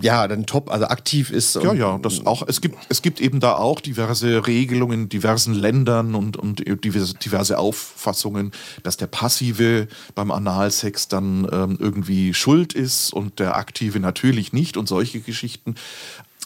ja, 0.00 0.28
dann 0.28 0.46
top, 0.46 0.70
also 0.70 0.86
aktiv 0.86 1.30
ist. 1.30 1.56
Ja, 1.56 1.74
ja, 1.74 1.98
das 1.98 2.24
auch. 2.24 2.46
Es 2.46 2.60
gibt, 2.60 2.78
es 2.88 3.02
gibt 3.02 3.20
eben 3.20 3.40
da 3.40 3.56
auch 3.56 3.80
diverse 3.80 4.46
Regelungen 4.46 5.02
in 5.02 5.08
diversen 5.08 5.54
Ländern 5.54 6.14
und, 6.14 6.36
und 6.36 6.62
diverse, 6.84 7.14
diverse 7.14 7.58
Auffassungen, 7.58 8.52
dass 8.84 8.96
der 8.96 9.08
Passive 9.08 9.88
beim 10.14 10.30
Analsex 10.30 11.08
dann 11.08 11.48
ähm, 11.50 11.76
irgendwie 11.80 12.32
schuld 12.32 12.74
ist 12.74 13.12
und 13.12 13.40
der 13.40 13.56
Aktive 13.56 13.98
natürlich 13.98 14.52
nicht 14.52 14.76
und 14.76 14.86
solche 14.86 15.20
Geschichten. 15.20 15.74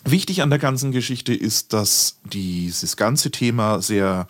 Wichtig 0.04 0.40
an 0.40 0.48
der 0.48 0.58
ganzen 0.58 0.92
Geschichte 0.92 1.34
ist, 1.34 1.74
dass 1.74 2.20
dieses 2.24 2.96
ganze 2.96 3.30
Thema 3.30 3.82
sehr 3.82 4.26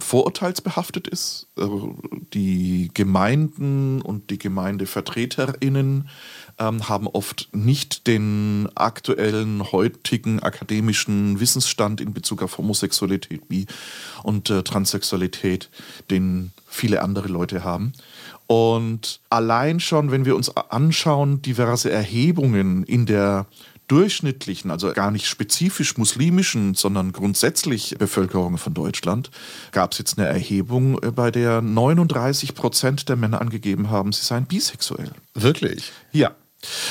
vorurteilsbehaftet 0.00 1.08
ist. 1.08 1.48
Äh, 1.58 1.68
Die 2.32 2.90
Gemeinden 2.94 4.02
und 4.02 4.30
die 4.30 4.38
GemeindevertreterInnen 4.38 6.08
ähm, 6.58 6.88
haben 6.88 7.06
oft 7.06 7.48
nicht 7.52 8.06
den 8.06 8.68
aktuellen, 8.74 9.70
heutigen 9.72 10.40
akademischen 10.40 11.38
Wissensstand 11.38 12.00
in 12.00 12.12
Bezug 12.12 12.42
auf 12.42 12.58
Homosexualität 12.58 13.42
wie 13.48 13.66
und 14.22 14.50
äh, 14.50 14.62
Transsexualität, 14.62 15.70
den 16.10 16.50
viele 16.66 17.02
andere 17.02 17.28
Leute 17.28 17.62
haben. 17.62 17.92
Und 18.46 19.20
allein 19.30 19.80
schon, 19.80 20.10
wenn 20.10 20.24
wir 20.24 20.36
uns 20.36 20.54
anschauen, 20.56 21.40
diverse 21.40 21.90
Erhebungen 21.90 22.84
in 22.84 23.06
der 23.06 23.46
durchschnittlichen, 23.88 24.70
also 24.70 24.92
gar 24.92 25.10
nicht 25.10 25.26
spezifisch 25.26 25.96
muslimischen, 25.98 26.74
sondern 26.74 27.12
grundsätzlich 27.12 27.96
Bevölkerung 27.98 28.58
von 28.58 28.74
Deutschland, 28.74 29.30
gab 29.72 29.92
es 29.92 29.98
jetzt 29.98 30.18
eine 30.18 30.28
Erhebung, 30.28 31.02
äh, 31.02 31.10
bei 31.10 31.30
der 31.30 31.60
39 31.60 32.54
Prozent 32.54 33.08
der 33.08 33.16
Männer 33.16 33.40
angegeben 33.40 33.90
haben, 33.90 34.12
sie 34.12 34.24
seien 34.24 34.46
bisexuell. 34.46 35.10
Wirklich. 35.34 35.92
Ja. 36.12 36.34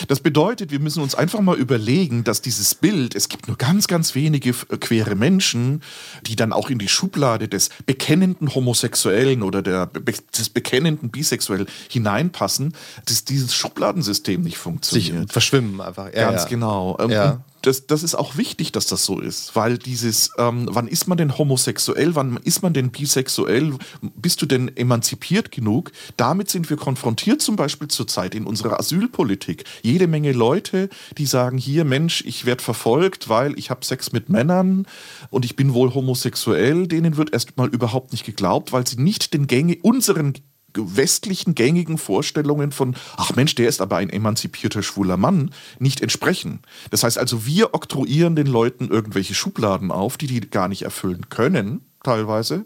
Das 0.08 0.20
bedeutet, 0.20 0.72
wir 0.72 0.80
müssen 0.80 1.02
uns 1.02 1.16
einfach 1.16 1.42
mal 1.42 1.58
überlegen, 1.58 2.24
dass 2.24 2.42
dieses 2.42 2.76
Bild, 2.76 3.16
es 3.16 3.30
gibt 3.30 3.48
nur 3.48 3.58
ganz, 3.58 3.88
ganz 3.88 4.16
wenige 4.16 4.50
äh, 4.70 4.78
queere 4.78 5.16
Menschen, 5.16 5.82
die 6.24 6.36
dann 6.36 6.54
auch 6.54 6.70
in 6.70 6.80
die 6.80 6.88
Schublade 6.88 7.48
des 7.48 7.70
bekennenden 7.86 8.54
Homosexuellen 8.54 9.44
oder 9.44 9.62
der, 9.62 9.88
des 9.88 10.50
bekennenden 10.50 11.10
Bisexuellen 11.10 11.68
hineinpassen, 11.90 12.74
dass 13.06 13.26
dieses 13.26 13.54
Schubladensystem 13.56 14.42
nicht 14.42 14.56
Sich 14.56 14.62
funktioniert. 14.62 15.32
verschwimmen 15.32 15.82
einfach. 15.82 16.14
Ja, 16.14 16.30
Ganz 16.30 16.44
ja. 16.44 16.50
genau. 16.50 16.98
Ähm, 17.00 17.10
Ja. 17.12 17.44
Das, 17.64 17.88
das 17.88 18.04
ist 18.04 18.16
auch 18.16 18.36
wichtig, 18.36 18.74
dass 18.74 18.88
das 18.88 19.06
so 19.06 19.22
ist, 19.22 19.56
weil 19.56 19.78
dieses, 19.78 20.32
ähm, 20.38 20.68
wann 20.70 20.90
ist 20.90 21.08
man 21.08 21.18
denn 21.18 21.38
homosexuell, 21.38 22.14
wann 22.14 22.36
ist 22.44 22.62
man 22.62 22.74
denn 22.74 22.92
bisexuell, 22.92 23.76
bist 24.02 24.42
du 24.42 24.46
denn 24.46 24.76
emanzipiert 24.76 25.50
genug? 25.50 25.94
Damit 26.18 26.50
sind 26.50 26.70
wir 26.70 26.76
konfrontiert 26.76 27.42
zum 27.42 27.56
Beispiel 27.56 27.88
zurzeit 27.88 28.36
in 28.36 28.46
unserer 28.46 28.82
Asylpolitik. 28.82 29.64
Jede 29.82 30.08
Menge 30.08 30.34
Leute, 30.34 30.90
die 31.18 31.26
sagen, 31.26 31.58
hier 31.58 31.86
Mensch, 31.86 32.22
ich 32.26 32.46
werde 32.46 32.62
verfolgt, 32.62 33.30
weil 33.30 33.58
ich 33.58 33.70
habe 33.70 33.86
Sex 33.86 34.12
mit 34.12 34.28
Männern 34.28 34.86
und 35.30 35.46
ich 35.46 35.56
bin 35.56 35.74
wohl 35.74 35.94
homosexuell, 35.94 36.88
denen 36.88 37.16
wird 37.16 37.32
erstmal 37.32 37.70
überhaupt 37.70 38.12
nicht 38.12 38.26
geglaubt, 38.26 38.74
weil 38.74 38.86
sie 38.86 39.02
nicht 39.02 39.34
den 39.34 39.48
Gänge, 39.48 39.78
unseren 39.84 40.34
westlichen 40.76 41.56
gängigen 41.56 41.98
Vorstellungen 41.98 42.72
von, 42.72 42.96
ach 43.18 43.36
Mensch, 43.36 43.56
der 43.56 43.70
ist 43.70 43.82
aber 43.82 43.98
ein 43.98 44.10
emanzipierter 44.10 44.84
schwuler 44.84 45.18
Mann, 45.18 45.52
nicht 45.80 46.02
entsprechen. 46.02 46.62
Das 46.92 47.04
heißt 47.04 47.18
also, 47.18 47.46
wir 47.46 47.74
oktroyieren 47.74 48.36
den 48.36 48.48
Leuten 48.48 48.90
irgendwelche 48.90 49.34
Schubladen 49.34 49.92
auf, 49.92 50.18
die 50.18 50.28
die 50.28 50.42
gar 50.42 50.68
nicht 50.68 50.84
erfüllen 50.84 51.30
können. 51.30 51.82
teilweise 52.04 52.66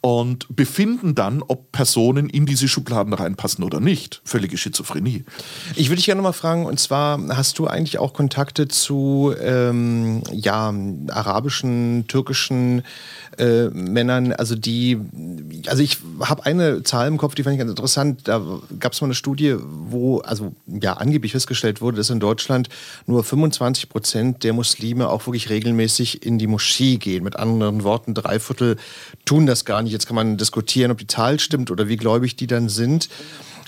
und 0.00 0.46
befinden 0.56 1.14
dann, 1.14 1.42
ob 1.42 1.72
Personen 1.72 2.28
in 2.28 2.46
diese 2.46 2.68
Schubladen 2.68 3.12
reinpassen 3.12 3.62
oder 3.62 3.80
nicht. 3.80 4.22
Völlige 4.24 4.56
Schizophrenie. 4.56 5.24
Ich 5.76 5.88
würde 5.88 5.96
dich 5.96 6.06
gerne 6.06 6.22
mal 6.22 6.32
fragen, 6.32 6.66
und 6.66 6.80
zwar 6.80 7.20
hast 7.36 7.58
du 7.58 7.66
eigentlich 7.66 7.98
auch 7.98 8.14
Kontakte 8.14 8.66
zu 8.66 9.34
ähm, 9.40 10.22
ja, 10.32 10.72
arabischen, 11.10 12.06
türkischen 12.08 12.82
äh, 13.38 13.68
Männern, 13.70 14.32
also 14.32 14.54
die, 14.54 14.98
also 15.66 15.82
ich 15.82 15.98
habe 16.20 16.44
eine 16.46 16.82
Zahl 16.82 17.08
im 17.08 17.18
Kopf, 17.18 17.34
die 17.34 17.42
fand 17.42 17.54
ich 17.54 17.58
ganz 17.58 17.70
interessant. 17.70 18.22
Da 18.24 18.42
gab 18.78 18.92
es 18.92 19.00
mal 19.00 19.06
eine 19.06 19.14
Studie, 19.14 19.56
wo 19.58 20.18
also 20.18 20.52
ja 20.66 20.94
angeblich 20.94 21.32
festgestellt 21.32 21.80
wurde, 21.80 21.98
dass 21.98 22.10
in 22.10 22.20
Deutschland 22.20 22.68
nur 23.06 23.24
25 23.24 23.88
Prozent 23.88 24.44
der 24.44 24.52
Muslime 24.52 25.08
auch 25.08 25.26
wirklich 25.26 25.50
regelmäßig 25.50 26.24
in 26.26 26.38
die 26.38 26.46
Moschee 26.46 26.96
gehen. 26.96 27.24
Mit 27.24 27.36
anderen 27.36 27.84
Worten, 27.84 28.14
drei 28.14 28.40
Viertel 28.40 28.76
tun 29.24 29.46
das 29.46 29.64
gar 29.64 29.82
nicht. 29.82 29.92
Jetzt 29.92 30.06
kann 30.06 30.16
man 30.16 30.36
diskutieren, 30.36 30.90
ob 30.90 30.98
die 30.98 31.06
Zahl 31.06 31.38
stimmt 31.38 31.70
oder 31.70 31.88
wie 31.88 31.96
gläubig 31.96 32.36
die 32.36 32.46
dann 32.46 32.68
sind. 32.68 33.08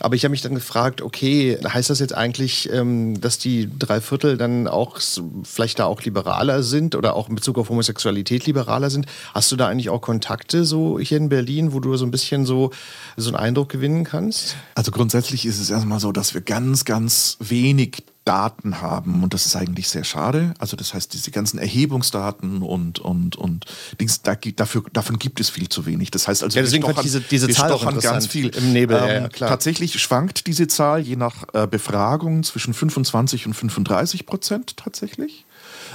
Aber 0.00 0.14
ich 0.14 0.24
habe 0.24 0.30
mich 0.30 0.42
dann 0.42 0.54
gefragt, 0.54 1.02
okay, 1.02 1.58
heißt 1.62 1.90
das 1.90 1.98
jetzt 1.98 2.14
eigentlich, 2.14 2.70
ähm, 2.72 3.20
dass 3.20 3.38
die 3.38 3.68
drei 3.78 4.00
Viertel 4.00 4.36
dann 4.36 4.66
auch 4.66 4.98
vielleicht 5.44 5.78
da 5.78 5.84
auch 5.84 6.02
liberaler 6.02 6.62
sind 6.62 6.94
oder 6.94 7.14
auch 7.14 7.28
in 7.28 7.34
Bezug 7.34 7.58
auf 7.58 7.68
Homosexualität 7.68 8.46
liberaler 8.46 8.90
sind? 8.90 9.06
Hast 9.34 9.52
du 9.52 9.56
da 9.56 9.68
eigentlich 9.68 9.90
auch 9.90 10.00
Kontakte 10.00 10.64
so 10.64 10.98
hier 10.98 11.18
in 11.18 11.28
Berlin, 11.28 11.72
wo 11.72 11.80
du 11.80 11.96
so 11.96 12.04
ein 12.04 12.10
bisschen 12.10 12.46
so, 12.46 12.70
so 13.16 13.28
einen 13.30 13.36
Eindruck 13.36 13.68
gewinnen 13.68 14.04
kannst? 14.04 14.56
Also 14.74 14.90
grundsätzlich 14.90 15.46
ist 15.46 15.60
es 15.60 15.70
erstmal 15.70 16.00
so, 16.00 16.12
dass 16.12 16.34
wir 16.34 16.40
ganz, 16.40 16.84
ganz 16.84 17.36
wenig 17.40 18.02
Daten 18.24 18.80
haben 18.82 19.22
und 19.22 19.32
das 19.32 19.46
ist 19.46 19.56
eigentlich 19.56 19.88
sehr 19.88 20.04
schade. 20.04 20.52
Also 20.58 20.76
das 20.76 20.92
heißt, 20.94 21.12
diese 21.14 21.30
ganzen 21.30 21.58
Erhebungsdaten 21.58 22.62
und 22.62 22.98
und 22.98 23.36
und 23.36 23.64
Dings, 24.00 24.22
da, 24.22 24.34
dafür, 24.34 24.84
davon 24.92 25.18
gibt 25.18 25.40
es 25.40 25.48
viel 25.48 25.68
zu 25.68 25.86
wenig. 25.86 26.10
Das 26.10 26.28
heißt 26.28 26.42
also, 26.42 26.56
Ja, 26.58 26.62
deswegen 26.62 26.84
wir 26.84 26.90
ich 26.90 27.00
diese- 27.00 27.20
diese 27.22 27.48
wir 27.48 27.54
Zahl 27.54 27.70
stochern 27.70 27.98
ganz 27.98 28.26
viel 28.26 28.48
im 28.48 28.72
Nebel, 28.72 28.96
ja, 28.96 29.12
ja, 29.22 29.28
klar. 29.28 29.48
Tatsächlich 29.50 29.98
schwankt 30.00 30.46
diese 30.46 30.68
Zahl 30.68 31.00
je 31.00 31.16
nach 31.16 31.44
äh, 31.54 31.66
Befragung 31.66 32.42
zwischen 32.42 32.74
25 32.74 33.46
und 33.46 33.54
35 33.54 34.26
Prozent 34.26 34.76
tatsächlich. 34.76 35.46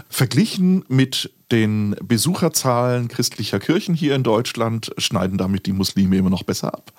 Verglichen 0.10 0.84
mit 0.88 1.32
den 1.52 1.96
Besucherzahlen 2.04 3.08
christlicher 3.08 3.60
Kirchen 3.60 3.94
hier 3.96 4.16
in 4.16 4.24
Deutschland 4.24 4.92
schneiden 4.98 5.38
damit 5.38 5.68
die 5.68 5.74
Muslime 5.74 6.18
immer 6.18 6.30
noch 6.32 6.44
besser 6.44 6.74
ab. 6.74 6.92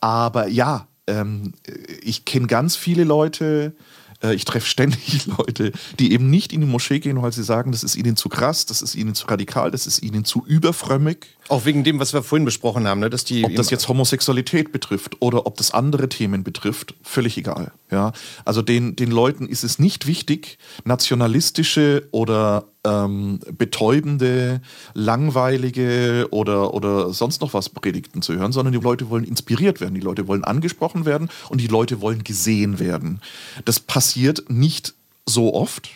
Aber 0.00 0.48
ja, 0.48 0.86
ähm, 1.06 1.54
ich 2.02 2.24
kenne 2.24 2.46
ganz 2.48 2.76
viele 2.76 3.04
Leute, 3.04 3.74
ich 4.22 4.44
treffe 4.44 4.66
ständig 4.66 5.26
Leute, 5.38 5.72
die 5.98 6.12
eben 6.12 6.30
nicht 6.30 6.52
in 6.52 6.60
die 6.60 6.66
Moschee 6.66 7.00
gehen, 7.00 7.20
weil 7.22 7.32
sie 7.32 7.44
sagen, 7.44 7.72
das 7.72 7.84
ist 7.84 7.96
ihnen 7.96 8.16
zu 8.16 8.28
krass, 8.28 8.66
das 8.66 8.82
ist 8.82 8.94
ihnen 8.94 9.14
zu 9.14 9.26
radikal, 9.26 9.70
das 9.70 9.86
ist 9.86 10.02
ihnen 10.02 10.24
zu 10.24 10.44
überfrömmig. 10.46 11.35
Auch 11.48 11.64
wegen 11.64 11.84
dem, 11.84 12.00
was 12.00 12.12
wir 12.12 12.22
vorhin 12.22 12.44
besprochen 12.44 12.88
haben, 12.88 13.00
ne? 13.00 13.10
dass 13.10 13.24
die 13.24 13.44
Ob 13.44 13.54
das 13.54 13.70
jetzt 13.70 13.88
Homosexualität 13.88 14.72
betrifft 14.72 15.20
oder 15.20 15.46
ob 15.46 15.56
das 15.56 15.70
andere 15.70 16.08
Themen 16.08 16.42
betrifft, 16.42 16.94
völlig 17.02 17.36
egal. 17.38 17.72
Ja? 17.90 18.12
Also 18.44 18.62
den, 18.62 18.96
den 18.96 19.10
Leuten 19.10 19.46
ist 19.46 19.62
es 19.62 19.78
nicht 19.78 20.06
wichtig, 20.06 20.58
nationalistische 20.84 22.08
oder 22.10 22.64
ähm, 22.84 23.40
betäubende, 23.56 24.60
langweilige 24.94 26.28
oder, 26.30 26.74
oder 26.74 27.12
sonst 27.12 27.40
noch 27.40 27.54
was 27.54 27.68
Predigten 27.68 28.22
zu 28.22 28.34
hören, 28.34 28.52
sondern 28.52 28.72
die 28.72 28.80
Leute 28.80 29.10
wollen 29.10 29.24
inspiriert 29.24 29.80
werden, 29.80 29.94
die 29.94 30.00
Leute 30.00 30.26
wollen 30.26 30.44
angesprochen 30.44 31.04
werden 31.04 31.28
und 31.48 31.60
die 31.60 31.66
Leute 31.68 32.00
wollen 32.00 32.24
gesehen 32.24 32.78
werden. 32.78 33.20
Das 33.64 33.80
passiert 33.80 34.44
nicht 34.48 34.94
so 35.26 35.54
oft. 35.54 35.90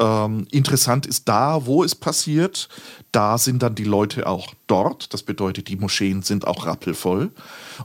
Ähm, 0.00 0.46
interessant 0.50 1.06
ist 1.06 1.28
da, 1.28 1.66
wo 1.66 1.84
es 1.84 1.94
passiert, 1.94 2.70
da 3.12 3.36
sind 3.36 3.62
dann 3.62 3.74
die 3.74 3.84
Leute 3.84 4.26
auch 4.26 4.54
dort. 4.66 5.12
Das 5.12 5.22
bedeutet, 5.22 5.68
die 5.68 5.76
Moscheen 5.76 6.22
sind 6.22 6.46
auch 6.46 6.64
rappelvoll. 6.64 7.30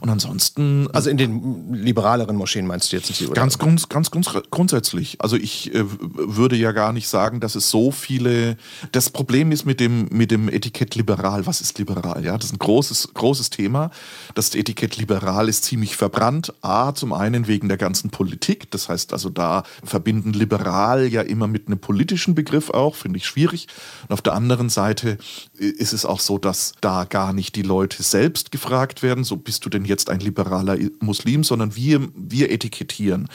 Und 0.00 0.08
ansonsten 0.08 0.88
also 0.92 1.10
in 1.10 1.18
den 1.18 1.74
liberaleren 1.74 2.36
Moscheen 2.36 2.66
meinst 2.66 2.90
du 2.90 2.96
jetzt 2.96 3.08
nicht? 3.10 3.34
Ganz, 3.34 3.58
ganz, 3.58 3.88
ganz, 3.88 4.10
grundsätzlich. 4.50 5.20
Also 5.20 5.36
ich 5.36 5.74
äh, 5.74 5.84
würde 5.84 6.56
ja 6.56 6.72
gar 6.72 6.92
nicht 6.92 7.08
sagen, 7.08 7.40
dass 7.40 7.54
es 7.54 7.70
so 7.70 7.90
viele. 7.90 8.56
Das 8.92 9.10
Problem 9.10 9.52
ist 9.52 9.66
mit 9.66 9.80
dem, 9.80 10.08
mit 10.10 10.30
dem 10.30 10.48
Etikett 10.48 10.94
liberal. 10.94 11.46
Was 11.46 11.60
ist 11.60 11.78
liberal? 11.78 12.24
Ja, 12.24 12.36
das 12.36 12.46
ist 12.46 12.54
ein 12.54 12.58
großes, 12.58 13.10
großes 13.12 13.50
Thema. 13.50 13.90
Das 14.34 14.54
Etikett 14.54 14.96
liberal 14.96 15.50
ist 15.50 15.64
ziemlich 15.64 15.96
verbrannt. 15.96 16.54
A, 16.62 16.94
zum 16.94 17.12
einen 17.12 17.46
wegen 17.46 17.68
der 17.68 17.76
ganzen 17.76 18.10
Politik. 18.10 18.70
Das 18.70 18.88
heißt 18.88 19.12
also, 19.12 19.28
da 19.28 19.64
verbinden 19.84 20.32
liberal 20.32 21.06
ja 21.08 21.20
immer 21.20 21.46
mit 21.46 21.66
einem 21.66 21.78
politischen 21.78 22.05
Begriff 22.34 22.70
auch, 22.70 22.94
finde 22.94 23.18
ich 23.18 23.26
schwierig. 23.26 23.66
Und 24.02 24.12
auf 24.12 24.22
der 24.22 24.34
anderen 24.34 24.68
Seite 24.68 25.18
äh, 25.58 25.64
ist 25.64 25.92
es 25.92 26.04
auch 26.04 26.20
so, 26.20 26.38
dass 26.38 26.74
da 26.80 27.04
gar 27.04 27.32
nicht 27.32 27.56
die 27.56 27.62
Leute 27.62 28.02
selbst 28.02 28.52
gefragt 28.52 29.02
werden, 29.02 29.24
so 29.24 29.36
bist 29.36 29.64
du 29.64 29.70
denn 29.70 29.84
jetzt 29.84 30.10
ein 30.10 30.20
liberaler 30.20 30.78
Muslim, 31.00 31.44
sondern 31.44 31.74
wir, 31.74 32.08
wir 32.14 32.50
etikettieren. 32.50 33.28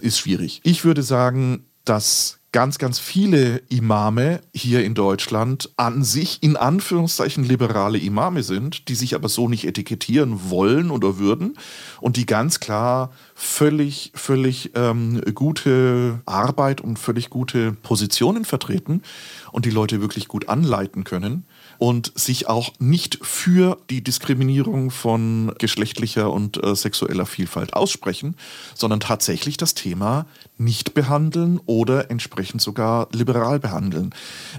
Ist 0.00 0.18
schwierig. 0.18 0.60
Ich 0.64 0.84
würde 0.84 1.02
sagen, 1.02 1.64
dass 1.84 2.38
ganz, 2.54 2.78
ganz 2.78 3.00
viele 3.00 3.62
Imame 3.68 4.40
hier 4.54 4.84
in 4.84 4.94
Deutschland 4.94 5.70
an 5.76 6.04
sich 6.04 6.40
in 6.40 6.56
Anführungszeichen 6.56 7.42
liberale 7.42 7.98
Imame 7.98 8.44
sind, 8.44 8.88
die 8.88 8.94
sich 8.94 9.16
aber 9.16 9.28
so 9.28 9.48
nicht 9.48 9.66
etikettieren 9.66 10.50
wollen 10.50 10.92
oder 10.92 11.18
würden 11.18 11.58
und 12.00 12.16
die 12.16 12.26
ganz 12.26 12.60
klar 12.60 13.10
völlig, 13.34 14.12
völlig 14.14 14.70
ähm, 14.76 15.20
gute 15.34 16.22
Arbeit 16.26 16.80
und 16.80 16.96
völlig 16.96 17.28
gute 17.28 17.72
Positionen 17.72 18.44
vertreten 18.44 19.02
und 19.50 19.64
die 19.64 19.70
Leute 19.70 20.00
wirklich 20.00 20.28
gut 20.28 20.48
anleiten 20.48 21.02
können 21.02 21.46
und 21.84 22.12
sich 22.14 22.48
auch 22.48 22.72
nicht 22.78 23.18
für 23.20 23.76
die 23.90 24.02
Diskriminierung 24.02 24.90
von 24.90 25.52
geschlechtlicher 25.58 26.32
und 26.32 26.64
äh, 26.64 26.74
sexueller 26.74 27.26
Vielfalt 27.26 27.74
aussprechen, 27.74 28.36
sondern 28.74 29.00
tatsächlich 29.00 29.58
das 29.58 29.74
Thema 29.74 30.24
nicht 30.56 30.94
behandeln 30.94 31.60
oder 31.66 32.10
entsprechend 32.10 32.62
sogar 32.62 33.08
liberal 33.12 33.60
behandeln. 33.60 34.14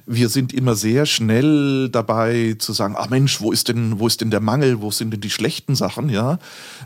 Wir 0.06 0.30
sind 0.30 0.54
immer 0.54 0.76
sehr 0.76 1.08
schnell 1.08 1.90
dabei 1.90 2.58
zu 2.60 2.74
sagen, 2.74 2.96
ah 2.96 3.08
Mensch, 3.10 3.42
wo 3.42 3.52
ist 3.52 3.70
denn, 3.70 4.00
wo 4.00 4.06
ist 4.06 4.22
denn 4.22 4.30
der 4.30 4.42
Mangel, 4.42 4.82
wo 4.82 4.92
sind 4.92 5.12
denn 5.12 5.22
die 5.22 5.32
schlechten 5.32 5.74
Sachen, 5.74 6.10
ja? 6.10 6.38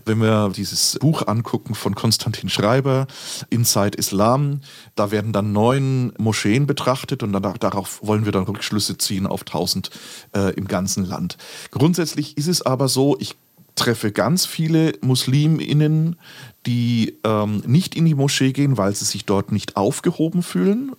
Wenn 0.06 0.22
wir 0.22 0.54
dieses 0.56 0.98
Buch 1.02 1.28
angucken 1.28 1.76
von 1.76 1.96
Konstantin 1.96 2.48
Schreiber, 2.48 3.08
Inside 3.50 3.98
Islam, 3.98 4.62
da 4.96 5.12
werden 5.12 5.34
dann 5.34 5.52
neun 5.52 6.14
Moscheen 6.18 6.66
betrachtet 6.66 7.24
und 7.24 7.34
dann, 7.34 7.56
darauf 7.60 8.00
wollen 8.02 8.24
wir 8.24 8.32
dann 8.32 8.44
Rückschlüsse 8.44 8.98
ziehen 8.98 9.28
auf 9.28 9.44
tausend 9.44 9.90
äh, 10.36 10.54
im 10.56 10.68
ganzen 10.68 11.06
Land. 11.06 11.38
Grundsätzlich 11.72 12.38
ist 12.38 12.48
es 12.48 12.62
aber 12.62 12.88
so, 12.88 13.18
ich 13.20 13.36
treffe 13.76 14.12
ganz 14.12 14.46
viele 14.46 14.94
Musliminnen, 15.02 16.18
die 16.66 17.18
ähm, 17.24 17.64
nicht 17.66 17.96
in 17.96 18.06
die 18.06 18.16
Moschee 18.16 18.52
gehen, 18.52 18.78
weil 18.78 18.94
sie 18.94 19.06
sich 19.06 19.26
dort 19.26 19.52
nicht 19.52 19.78
aufgehoben 19.78 20.44
fühlen, 20.44 20.92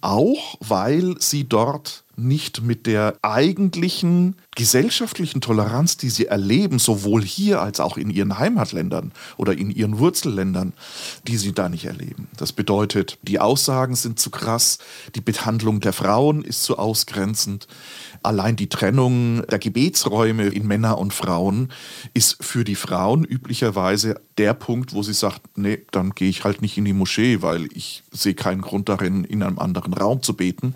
auch 0.00 0.56
weil 0.60 1.14
sie 1.20 1.44
dort 1.44 2.04
nicht 2.16 2.62
mit 2.62 2.86
der 2.86 3.14
eigentlichen 3.22 4.36
gesellschaftlichen 4.54 5.42
Toleranz, 5.42 5.98
die 5.98 6.08
sie 6.08 6.26
erleben, 6.26 6.78
sowohl 6.78 7.22
hier 7.22 7.60
als 7.60 7.78
auch 7.78 7.98
in 7.98 8.10
ihren 8.10 8.38
Heimatländern 8.38 9.12
oder 9.36 9.52
in 9.52 9.70
ihren 9.70 9.98
Wurzelländern, 9.98 10.72
die 11.28 11.36
sie 11.36 11.52
da 11.52 11.68
nicht 11.68 11.84
erleben. 11.84 12.28
Das 12.36 12.52
bedeutet, 12.52 13.18
die 13.22 13.38
Aussagen 13.38 13.94
sind 13.94 14.18
zu 14.18 14.30
krass, 14.30 14.78
die 15.14 15.20
Behandlung 15.20 15.80
der 15.80 15.92
Frauen 15.92 16.42
ist 16.42 16.62
zu 16.62 16.78
ausgrenzend. 16.78 17.68
Allein 18.22 18.56
die 18.56 18.68
Trennung 18.68 19.46
der 19.46 19.58
Gebetsräume 19.58 20.46
in 20.48 20.66
Männer 20.66 20.98
und 20.98 21.12
Frauen 21.12 21.68
ist 22.14 22.42
für 22.42 22.64
die 22.64 22.74
Frauen 22.74 23.24
üblicherweise 23.24 24.20
der 24.38 24.54
Punkt, 24.54 24.92
wo 24.92 25.02
sie 25.02 25.14
sagt, 25.14 25.42
nee, 25.56 25.82
dann 25.90 26.10
gehe 26.10 26.28
ich 26.28 26.44
halt 26.44 26.62
nicht 26.62 26.76
in 26.76 26.84
die 26.84 26.92
Moschee, 26.92 27.42
weil 27.42 27.68
ich 27.72 28.02
sehe 28.12 28.34
keinen 28.34 28.60
Grund 28.60 28.88
darin, 28.88 29.24
in 29.24 29.42
einem 29.42 29.58
anderen 29.58 29.94
Raum 29.94 30.22
zu 30.22 30.34
beten. 30.34 30.74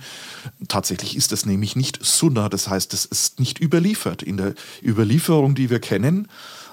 Tatsächlich 0.68 1.16
ist 1.16 1.32
das 1.32 1.46
nämlich 1.46 1.76
nicht 1.76 1.98
Sunna, 2.02 2.48
das 2.48 2.68
heißt, 2.68 2.94
es 2.94 3.04
ist 3.04 3.40
nicht 3.40 3.60
überliefert. 3.60 4.22
In 4.22 4.36
der 4.36 4.54
Überlieferung, 4.82 5.54
die 5.54 5.70
wir 5.70 5.80
kennen, 5.80 6.28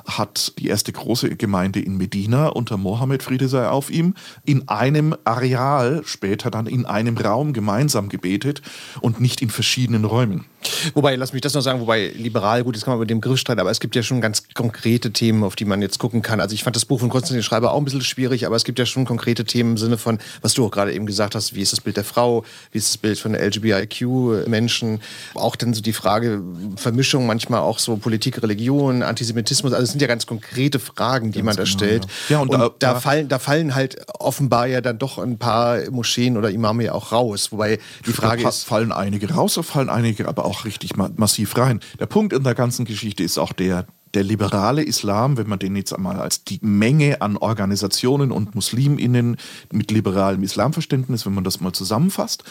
hat 0.07 0.53
die 0.57 0.67
erste 0.67 0.91
große 0.93 1.35
Gemeinde 1.35 1.81
in 1.81 1.97
Medina 1.97 2.47
unter 2.47 2.77
Mohammed, 2.77 3.23
Friede 3.23 3.47
sei 3.47 3.67
auf 3.67 3.89
ihm, 3.89 4.13
in 4.45 4.67
einem 4.69 5.15
Areal, 5.25 6.01
später 6.05 6.49
dann 6.49 6.65
in 6.65 6.85
einem 6.85 7.17
Raum 7.17 7.53
gemeinsam 7.53 8.09
gebetet 8.09 8.61
und 9.01 9.19
nicht 9.19 9.41
in 9.41 9.49
verschiedenen 9.49 10.05
Räumen. 10.05 10.45
Wobei, 10.93 11.15
lass 11.15 11.33
mich 11.33 11.41
das 11.41 11.53
noch 11.53 11.61
sagen, 11.61 11.79
wobei 11.79 12.11
liberal, 12.15 12.63
gut, 12.63 12.75
jetzt 12.75 12.85
kann 12.85 12.91
man 12.93 12.97
über 12.99 13.05
den 13.05 13.19
Begriff 13.21 13.39
streiten, 13.39 13.59
aber 13.59 13.71
es 13.71 13.79
gibt 13.79 13.95
ja 13.95 14.03
schon 14.03 14.21
ganz 14.21 14.43
konkrete 14.53 15.11
Themen, 15.11 15.43
auf 15.43 15.55
die 15.55 15.65
man 15.65 15.81
jetzt 15.81 15.99
gucken 15.99 16.21
kann. 16.21 16.39
Also 16.39 16.53
ich 16.53 16.63
fand 16.63 16.75
das 16.75 16.85
Buch 16.85 16.99
von 16.99 17.09
Konstantin 17.09 17.43
Schreiber 17.43 17.71
auch 17.71 17.77
ein 17.77 17.85
bisschen 17.85 18.01
schwierig, 18.01 18.45
aber 18.45 18.55
es 18.55 18.63
gibt 18.63 18.79
ja 18.79 18.85
schon 18.85 19.05
konkrete 19.05 19.45
Themen 19.45 19.71
im 19.71 19.77
Sinne 19.77 19.97
von, 19.97 20.19
was 20.41 20.53
du 20.53 20.65
auch 20.65 20.71
gerade 20.71 20.93
eben 20.93 21.05
gesagt 21.05 21.35
hast, 21.35 21.55
wie 21.55 21.61
ist 21.61 21.71
das 21.73 21.81
Bild 21.81 21.97
der 21.97 22.03
Frau, 22.03 22.43
wie 22.71 22.77
ist 22.77 22.89
das 22.89 22.97
Bild 22.97 23.19
von 23.19 23.33
LGBTIQ-Menschen, 23.35 25.01
auch 25.35 25.55
dann 25.55 25.73
so 25.73 25.81
die 25.81 25.93
Frage 25.93 26.41
Vermischung 26.75 27.25
manchmal 27.25 27.61
auch 27.61 27.79
so 27.79 27.97
Politik, 27.97 28.41
Religion, 28.41 29.03
Antisemitismus, 29.03 29.73
also 29.73 29.83
es 29.83 29.91
sind 29.91 30.01
ja 30.01 30.07
ganz 30.07 30.25
konkrete 30.25 30.79
Fragen, 30.79 31.31
die 31.31 31.41
man 31.43 31.55
da 31.55 31.63
genau, 31.63 31.75
stellt. 31.77 32.05
ja. 32.29 32.37
Ja, 32.37 32.39
und 32.41 32.49
und 32.49 32.59
da- 32.59 32.71
da, 32.79 32.99
fallen, 32.99 33.27
da 33.27 33.39
fallen 33.39 33.75
halt 33.75 33.97
offenbar 34.19 34.67
ja 34.67 34.81
dann 34.81 34.97
doch 34.99 35.17
ein 35.17 35.37
paar 35.37 35.79
Moscheen 35.91 36.37
oder 36.37 36.49
Imame 36.49 36.85
ja 36.85 36.91
auch 36.93 37.11
raus. 37.11 37.51
Wobei 37.51 37.79
die 38.05 38.11
Frage 38.11 38.43
da 38.43 38.49
ist, 38.49 38.63
fallen 38.63 38.91
einige 38.91 39.31
raus, 39.33 39.55
da 39.55 39.63
fallen 39.63 39.89
einige 39.89 40.27
aber 40.27 40.45
auch 40.45 40.56
richtig 40.65 40.95
ma 40.95 41.09
massiv 41.15 41.57
rein. 41.57 41.79
Der 41.99 42.05
Punkt 42.05 42.33
in 42.33 42.43
der 42.43 42.55
ganzen 42.55 42.85
Geschichte 42.85 43.23
ist 43.23 43.37
auch 43.37 43.53
der, 43.53 43.85
der 44.13 44.23
liberale 44.23 44.83
Islam, 44.83 45.37
wenn 45.37 45.49
man 45.49 45.59
den 45.59 45.75
jetzt 45.75 45.93
einmal 45.93 46.19
als 46.19 46.43
die 46.43 46.59
Menge 46.61 47.21
an 47.21 47.37
Organisationen 47.37 48.31
und 48.31 48.55
MuslimInnen 48.55 49.37
mit 49.71 49.91
liberalem 49.91 50.43
Islamverständnis, 50.43 51.25
wenn 51.25 51.33
man 51.33 51.43
das 51.43 51.61
mal 51.61 51.73
zusammenfasst, 51.73 52.43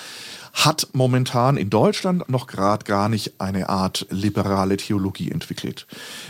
hat 0.65 0.89
momentan 0.95 1.59
in 1.59 1.69
Deutschland 1.69 2.31
noch 2.31 2.47
gerade 2.47 2.85
gar 2.87 3.11
nicht 3.11 3.35
eine 3.41 3.69
Art 3.69 4.07
liberale 4.09 4.79
Theologie 4.79 5.31
entwickelt. 5.31 5.87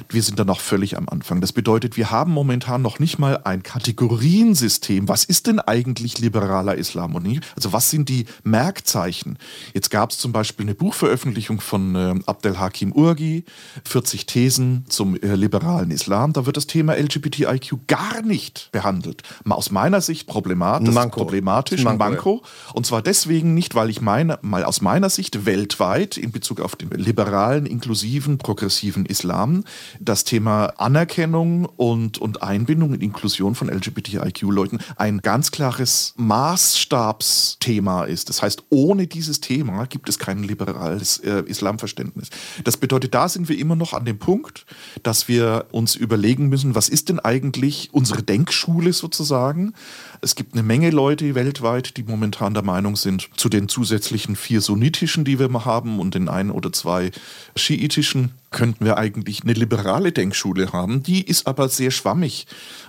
Wir 0.09 0.21
sind 0.21 0.41
da 0.41 0.45
noch 0.45 0.59
völlig 0.59 0.97
am 0.97 1.09
Anfang. 1.09 1.41
Das 1.41 1.53
bedeutet, 1.53 1.97
wir 1.97 2.11
haben 2.11 2.33
momentan 2.33 2.83
noch 2.83 2.99
nicht 2.99 3.21
mal 3.21 3.43
ein 3.45 3.63
Kategoriensystem. 3.63 5.09
Was 5.09 5.23
ist 5.23 5.47
denn 5.47 5.61
eigentlich 5.61 6.19
liberaler 6.19 6.75
Islam 6.75 7.15
und 7.15 7.25
nicht? 7.25 7.45
Also 7.55 7.73
was 7.73 7.89
sind 7.91 8.09
die 8.09 8.27
Merkzeichen? 8.43 9.39
Jetzt 9.75 9.91
gab 9.91 10.11
es 10.11 10.19
zum 10.19 10.33
Beispiel 10.33 10.67
eine 10.67 10.75
Buchveröffentlichung 10.75 11.61
von 11.61 11.95
äh, 11.95 12.15
Abdel 12.27 12.59
Hakim 12.59 12.93
Urgi, 12.93 13.45
40 13.85 14.27
Thesen 14.27 14.87
zum 14.89 15.15
äh, 15.15 15.37
liberalen 15.37 15.93
Islam. 15.93 16.33
Da 16.33 16.47
wird 16.47 16.57
das 16.57 16.67
Thema 16.67 16.95
LGBTIQ 16.95 17.87
gar 17.87 18.23
nicht 18.23 18.71
behandelt. 18.73 19.23
Aus 19.49 19.71
meiner 19.71 20.01
Sicht 20.01 20.27
problematisch, 20.27 20.93
Manko. 20.93 21.21
problematisch, 21.21 21.85
Manko, 21.85 22.05
Manko. 22.05 22.43
Und 22.75 22.87
zwar 22.87 23.03
deswegen 23.03 23.55
nicht, 23.55 23.77
weil 23.77 23.89
ich 23.89 24.01
meine, 24.01 24.16
mal 24.25 24.65
aus 24.65 24.81
meiner 24.81 25.11
Sicht 25.11 25.47
weltweit 25.47 26.17
in 26.17 26.33
Bezug 26.33 26.61
auf 26.61 26.77
den 26.77 26.91
liberalen, 26.91 27.67
inklusiven, 27.67 28.39
progressiven 28.39 29.07
Islam 29.07 29.65
das 30.01 30.25
Thema 30.25 30.67
Anerkennung 30.77 31.65
und, 31.65 32.19
und 32.19 32.43
Einbindung 32.43 32.91
und 32.91 33.03
Inklusion 33.03 33.55
von 33.55 33.69
LGBTIQ-Leuten 33.69 34.79
ein 34.97 35.19
ganz 35.19 35.51
klares 35.51 36.15
Maßstabsthema 36.17 38.05
ist. 38.05 38.29
Das 38.29 38.43
heißt, 38.43 38.65
ohne 38.71 39.07
dieses 39.07 39.41
Thema 39.41 39.87
gibt 39.87 40.09
es 40.09 40.19
kein 40.19 40.43
liberales 40.43 41.19
äh, 41.19 41.43
Islamverständnis. 41.47 42.31
Das 42.65 42.77
bedeutet, 42.77 43.15
da 43.15 43.29
sind 43.29 43.49
wir 43.49 43.59
immer 43.59 43.77
noch 43.77 43.93
an 43.93 44.05
dem 44.05 44.19
Punkt, 44.19 44.67
dass 45.03 45.29
wir 45.29 45.67
uns 45.73 45.95
überlegen 45.95 46.49
müssen, 46.49 46.75
was 46.75 46.89
ist 46.89 47.09
denn 47.09 47.21
eigentlich 47.21 47.91
unsere 47.93 48.23
Denkschule 48.23 48.93
sozusagen? 48.93 49.75
Es 50.21 50.35
gibt 50.35 50.55
eine 50.55 50.63
Menge 50.63 50.91
Leute 50.91 51.35
weltweit, 51.35 51.97
die 51.97 52.03
momentan 52.03 52.55
der 52.55 52.63
Meinung 52.63 52.97
sind, 52.97 53.29
zu 53.37 53.49
den 53.49 53.69
zusätzlichen 53.69 54.37
vier 54.37 54.61
sunnitischen, 54.61 55.25
die 55.25 55.39
wir 55.39 55.65
haben, 55.65 56.01
und 56.01 56.15
den 56.15 56.29
ein 56.29 56.51
oder 56.51 56.73
zwei 56.73 57.11
schiitischen, 57.55 58.33
könnten 58.57 58.87
wir 58.87 58.97
eigentlich 58.97 59.43
eine 59.43 59.53
liberale 59.53 60.13
Denkschule 60.13 60.73
haben. 60.73 61.03
Die 61.03 61.23
ist 61.23 61.47
aber 61.47 61.69
sehr 61.69 61.91
schwammig. 61.91 62.47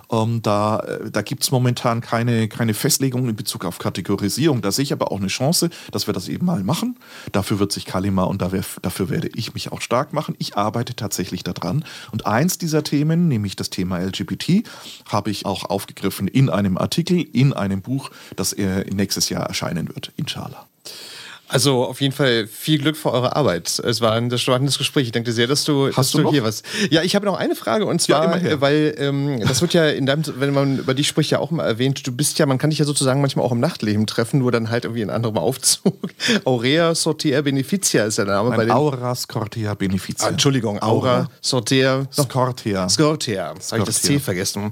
Ähm, 0.09 0.41
da 0.41 0.79
äh, 0.79 1.11
da 1.11 1.21
gibt 1.21 1.43
es 1.43 1.51
momentan 1.51 1.99
keine, 1.99 2.47
keine 2.47 2.73
Festlegung 2.73 3.27
in 3.27 3.35
Bezug 3.35 3.65
auf 3.65 3.77
Kategorisierung. 3.77 4.61
Da 4.61 4.71
sehe 4.71 4.83
ich 4.83 4.93
aber 4.93 5.11
auch 5.11 5.19
eine 5.19 5.27
Chance, 5.27 5.69
dass 5.91 6.07
wir 6.07 6.13
das 6.13 6.29
eben 6.29 6.45
mal 6.45 6.63
machen. 6.63 6.97
Dafür 7.33 7.59
wird 7.59 7.73
sich 7.73 7.83
Kalima 7.83 8.23
und 8.23 8.41
da 8.41 8.49
dafür 8.81 9.09
werde 9.09 9.29
ich 9.35 9.53
mich 9.53 9.73
auch 9.73 9.81
stark 9.81 10.13
machen. 10.13 10.35
Ich 10.39 10.55
arbeite 10.55 10.95
tatsächlich 10.95 11.43
daran. 11.43 11.83
Und 12.11 12.25
eins 12.25 12.57
dieser 12.57 12.83
Themen, 12.83 13.27
nämlich 13.27 13.57
das 13.57 13.69
Thema 13.69 13.99
LGBT, 13.99 14.63
habe 15.09 15.31
ich 15.31 15.45
auch 15.45 15.65
aufgegriffen 15.65 16.29
in 16.29 16.49
einem 16.49 16.77
Artikel, 16.77 17.19
in 17.33 17.51
einem 17.51 17.81
Buch, 17.81 18.09
das 18.37 18.53
äh, 18.53 18.85
nächstes 18.89 19.27
Jahr 19.27 19.45
erscheinen 19.45 19.89
wird, 19.89 20.13
inshallah. 20.15 20.65
Also 21.49 21.85
auf 21.85 22.01
jeden 22.01 22.13
Fall 22.13 22.47
viel 22.47 22.77
Glück 22.79 22.97
für 22.97 23.11
eure 23.11 23.35
Arbeit. 23.35 23.79
Es 23.79 24.01
war 24.01 24.13
ein 24.13 24.35
spannendes 24.37 24.77
Gespräch. 24.77 25.05
Ich 25.05 25.11
danke 25.11 25.29
dir 25.29 25.33
sehr, 25.33 25.47
dass 25.47 25.63
du, 25.63 25.89
dass 25.89 26.11
du 26.11 26.19
noch? 26.19 26.31
hier 26.31 26.43
warst. 26.43 26.65
Ja, 26.89 27.03
ich 27.03 27.15
habe 27.15 27.25
noch 27.25 27.37
eine 27.37 27.55
Frage 27.55 27.85
und 27.85 28.01
zwar, 28.01 28.43
äh, 28.43 28.59
weil 28.59 28.95
ähm, 28.97 29.39
das 29.39 29.61
wird 29.61 29.73
ja 29.73 29.87
in 29.87 30.05
deinem, 30.05 30.23
wenn 30.37 30.53
man 30.53 30.79
über 30.79 30.93
dich 30.93 31.07
spricht, 31.07 31.31
ja 31.31 31.39
auch 31.39 31.51
mal 31.51 31.65
erwähnt. 31.65 32.05
Du 32.05 32.11
bist 32.11 32.37
ja, 32.39 32.45
man 32.45 32.57
kann 32.57 32.69
dich 32.69 32.79
ja 32.79 32.85
sozusagen 32.85 33.21
manchmal 33.21 33.45
auch 33.45 33.51
im 33.51 33.59
Nachtleben 33.59 34.07
treffen, 34.07 34.39
nur 34.39 34.51
dann 34.51 34.69
halt 34.69 34.85
irgendwie 34.85 35.01
in 35.01 35.09
anderem 35.09 35.37
Aufzug. 35.37 35.97
Aurea 36.43 36.93
Sortea 36.93 37.41
Beneficia 37.41 38.05
ist 38.05 38.17
der 38.17 38.25
Name 38.25 38.49
bei 38.51 38.65
den. 38.65 38.71
Aura 38.71 39.15
Scortea 39.15 39.73
Beneficia. 39.73 40.27
Ah, 40.27 40.31
Entschuldigung, 40.31 40.81
Aura 40.81 41.29
Sortea. 41.41 42.07
Scortea. 42.11 42.89
Scortea. 42.89 43.53
Habe 43.71 43.79
ich 43.79 43.85
das 43.85 44.01
C 44.01 44.19
vergessen. 44.19 44.71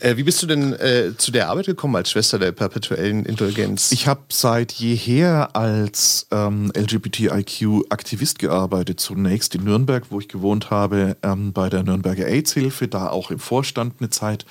Äh, 0.00 0.16
wie 0.16 0.22
bist 0.22 0.42
du 0.42 0.46
denn 0.46 0.72
äh, 0.74 1.12
zu 1.18 1.30
der 1.30 1.50
Arbeit 1.50 1.66
gekommen 1.66 1.96
als 1.96 2.10
Schwester 2.10 2.38
der 2.38 2.52
perpetuellen 2.52 3.26
Indulgenz? 3.26 3.92
Ich 3.92 4.06
habe 4.06 4.22
seit 4.28 4.72
jeher 4.72 5.54
als 5.54 6.13
ähm, 6.30 6.72
LGBTIQ-Aktivist 6.74 8.38
gearbeitet. 8.38 9.00
Zunächst 9.00 9.54
in 9.54 9.64
Nürnberg, 9.64 10.04
wo 10.10 10.20
ich 10.20 10.28
gewohnt 10.28 10.70
habe, 10.70 11.16
ähm, 11.22 11.52
bei 11.52 11.68
der 11.68 11.82
Nürnberger 11.82 12.26
AIDS-Hilfe, 12.26 12.88
da 12.88 13.08
auch 13.08 13.30
im 13.30 13.38
Vorstand 13.38 13.94
eine 14.00 14.10
Zeit. 14.10 14.46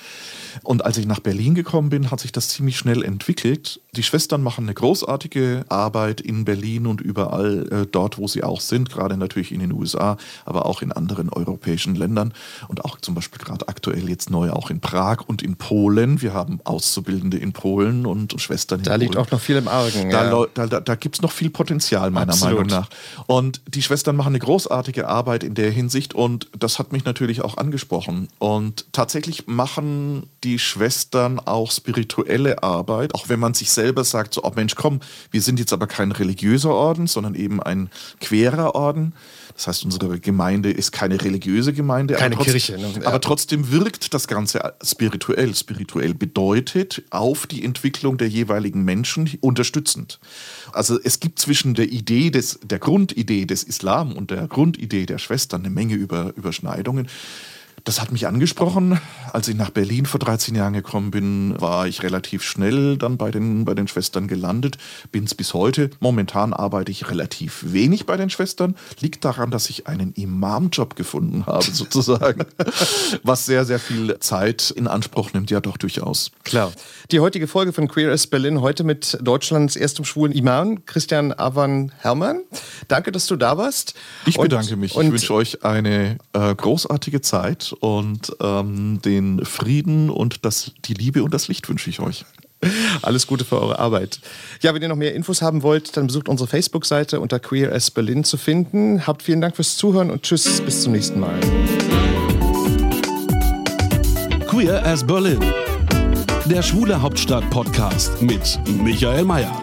Und 0.61 0.85
als 0.85 0.97
ich 0.97 1.05
nach 1.05 1.19
Berlin 1.19 1.55
gekommen 1.55 1.89
bin, 1.89 2.11
hat 2.11 2.19
sich 2.19 2.31
das 2.31 2.49
ziemlich 2.49 2.77
schnell 2.77 3.03
entwickelt. 3.03 3.81
Die 3.95 4.03
Schwestern 4.03 4.43
machen 4.43 4.65
eine 4.65 4.73
großartige 4.73 5.65
Arbeit 5.69 6.21
in 6.21 6.45
Berlin 6.45 6.87
und 6.87 7.01
überall 7.01 7.67
äh, 7.71 7.85
dort, 7.89 8.17
wo 8.17 8.27
sie 8.27 8.43
auch 8.43 8.61
sind, 8.61 8.89
gerade 8.89 9.17
natürlich 9.17 9.51
in 9.51 9.59
den 9.59 9.71
USA, 9.71 10.17
aber 10.45 10.65
auch 10.65 10.81
in 10.81 10.91
anderen 10.91 11.29
europäischen 11.29 11.95
Ländern 11.95 12.33
und 12.67 12.85
auch 12.85 12.99
zum 12.99 13.15
Beispiel 13.15 13.39
gerade 13.43 13.67
aktuell 13.67 14.09
jetzt 14.09 14.29
neu 14.29 14.51
auch 14.51 14.69
in 14.69 14.79
Prag 14.79 15.21
und 15.25 15.41
in 15.41 15.55
Polen. 15.55 16.21
Wir 16.21 16.33
haben 16.33 16.59
Auszubildende 16.63 17.37
in 17.37 17.53
Polen 17.53 18.05
und 18.05 18.39
Schwestern 18.41 18.79
in 18.79 18.85
da 18.85 18.95
liegt 18.95 19.13
Polen. 19.13 19.25
auch 19.25 19.31
noch 19.31 19.39
viel 19.39 19.57
im 19.57 19.67
Argen. 19.67 20.09
Da, 20.09 20.25
ja. 20.25 20.45
da, 20.53 20.67
da, 20.67 20.79
da 20.79 20.95
gibt 20.95 21.15
es 21.15 21.21
noch 21.21 21.31
viel 21.31 21.49
Potenzial, 21.53 22.11
meiner 22.11 22.33
Absolut. 22.33 22.67
Meinung 22.67 22.69
nach. 22.69 22.89
Und 23.27 23.61
die 23.67 23.81
Schwestern 23.81 24.15
machen 24.15 24.29
eine 24.29 24.39
großartige 24.39 25.07
Arbeit 25.07 25.43
in 25.43 25.53
der 25.53 25.71
Hinsicht 25.71 26.13
und 26.13 26.49
das 26.57 26.79
hat 26.79 26.91
mich 26.91 27.05
natürlich 27.05 27.41
auch 27.41 27.57
angesprochen. 27.57 28.27
Und 28.39 28.85
tatsächlich 28.91 29.47
machen 29.47 30.27
die 30.43 30.59
Schwestern 30.59 31.39
auch 31.39 31.71
spirituelle 31.71 32.63
Arbeit, 32.63 33.15
auch 33.15 33.29
wenn 33.29 33.39
man 33.39 33.53
sich 33.53 33.71
selber 33.71 34.03
sagt, 34.03 34.33
so, 34.33 34.43
oh 34.43 34.51
Mensch, 34.55 34.75
komm, 34.75 34.99
wir 35.31 35.41
sind 35.41 35.59
jetzt 35.59 35.71
aber 35.73 35.87
kein 35.87 36.11
religiöser 36.11 36.73
Orden, 36.73 37.07
sondern 37.07 37.35
eben 37.35 37.61
ein 37.61 37.89
querer 38.19 38.75
Orden. 38.75 39.13
Das 39.55 39.67
heißt, 39.67 39.85
unsere 39.85 40.19
Gemeinde 40.19 40.71
ist 40.71 40.91
keine 40.91 41.21
religiöse 41.23 41.73
Gemeinde. 41.73 42.15
Keine 42.15 42.35
aber 42.35 42.43
trotz- 42.43 42.51
Kirche, 42.51 42.77
ne? 42.77 43.05
Aber 43.05 43.21
trotzdem 43.21 43.71
wirkt 43.71 44.13
das 44.13 44.27
Ganze 44.27 44.73
spirituell. 44.83 45.53
Spirituell 45.55 46.13
bedeutet 46.13 47.03
auf 47.11 47.45
die 47.47 47.63
Entwicklung 47.63 48.17
der 48.17 48.29
jeweiligen 48.29 48.83
Menschen 48.83 49.29
unterstützend. 49.41 50.19
Also 50.71 50.99
es 51.03 51.19
gibt 51.19 51.39
zwischen 51.39 51.75
der 51.75 51.91
Idee 51.91 52.31
des, 52.31 52.59
der 52.63 52.79
Grundidee 52.79 53.45
des 53.45 53.63
Islam 53.63 54.13
und 54.13 54.31
der 54.31 54.47
Grundidee 54.47 55.05
der 55.05 55.19
Schwestern 55.19 55.61
eine 55.61 55.69
Menge 55.69 55.95
Über, 55.95 56.33
Überschneidungen. 56.35 57.07
Das 57.85 57.99
hat 57.99 58.13
mich 58.13 58.27
angesprochen. 58.27 58.97
Als 59.33 59.49
ich 59.49 59.55
nach 59.57 59.69
Berlin 59.69 60.05
vor 60.05 60.17
13 60.19 60.55
Jahren 60.55 60.71
gekommen 60.71 61.11
bin, 61.11 61.59
war 61.59 61.85
ich 61.85 62.01
relativ 62.01 62.41
schnell 62.41 62.97
dann 62.97 63.17
bei 63.17 63.29
den, 63.29 63.65
bei 63.65 63.73
den 63.73 63.89
Schwestern 63.89 64.29
gelandet. 64.29 64.77
Bin 65.11 65.25
es 65.25 65.35
bis 65.35 65.53
heute. 65.53 65.89
Momentan 65.99 66.53
arbeite 66.53 66.91
ich 66.91 67.09
relativ 67.09 67.73
wenig 67.73 68.05
bei 68.05 68.15
den 68.15 68.29
Schwestern. 68.29 68.75
Liegt 69.01 69.25
daran, 69.25 69.51
dass 69.51 69.69
ich 69.69 69.85
einen 69.87 70.13
Imamjob 70.13 70.95
gefunden 70.95 71.45
habe, 71.45 71.65
sozusagen. 71.73 72.45
Was 73.23 73.45
sehr, 73.45 73.65
sehr 73.65 73.79
viel 73.79 74.17
Zeit 74.19 74.71
in 74.71 74.87
Anspruch 74.87 75.33
nimmt, 75.33 75.51
ja 75.51 75.59
doch 75.59 75.75
durchaus. 75.75 76.31
Klar. 76.45 76.71
Die 77.11 77.19
heutige 77.19 77.47
Folge 77.47 77.73
von 77.73 77.89
Queer 77.89 78.13
as 78.13 78.27
Berlin 78.27 78.61
heute 78.61 78.85
mit 78.85 79.17
Deutschlands 79.21 79.75
erstem 79.75 80.05
schwulen 80.05 80.31
Imam, 80.31 80.85
Christian 80.85 81.33
Avan 81.33 81.91
Herrmann. 81.99 82.43
Danke, 82.87 83.11
dass 83.11 83.27
du 83.27 83.35
da 83.35 83.57
warst. 83.57 83.93
Ich 84.25 84.37
Und- 84.37 84.43
bedanke 84.43 84.77
mich. 84.77 84.95
Und 84.95 85.07
ich 85.07 85.11
wünsche 85.11 85.33
euch 85.33 85.65
eine 85.65 86.17
äh, 86.31 86.55
großartige 86.55 87.19
Zeit 87.19 87.72
und 87.79 88.35
ähm, 88.41 89.01
den 89.03 89.43
Frieden 89.45 90.09
und 90.09 90.45
das, 90.45 90.71
die 90.85 90.93
Liebe 90.93 91.23
und 91.23 91.33
das 91.33 91.47
Licht 91.47 91.67
wünsche 91.69 91.89
ich 91.89 91.99
euch. 91.99 92.25
Alles 93.01 93.27
Gute 93.27 93.45
für 93.45 93.61
eure 93.61 93.79
Arbeit. 93.79 94.19
Ja, 94.61 94.73
wenn 94.73 94.81
ihr 94.81 94.87
noch 94.87 94.95
mehr 94.95 95.13
Infos 95.13 95.41
haben 95.41 95.63
wollt, 95.63 95.97
dann 95.97 96.07
besucht 96.07 96.29
unsere 96.29 96.47
Facebook-Seite 96.47 97.19
unter 97.19 97.39
Queer 97.39 97.73
as 97.73 97.91
Berlin 97.91 98.23
zu 98.23 98.37
finden. 98.37 99.05
Habt 99.05 99.23
vielen 99.23 99.41
Dank 99.41 99.55
fürs 99.55 99.77
Zuhören 99.77 100.11
und 100.11 100.23
tschüss, 100.23 100.61
bis 100.61 100.83
zum 100.83 100.93
nächsten 100.93 101.19
Mal. 101.19 101.39
Queer 104.47 104.85
as 104.85 105.05
Berlin. 105.05 105.39
Der 106.45 106.61
Schwule 106.61 107.01
Hauptstadt 107.01 107.49
Podcast 107.49 108.21
mit 108.21 108.59
Michael 108.83 109.23
Mayer. 109.23 109.62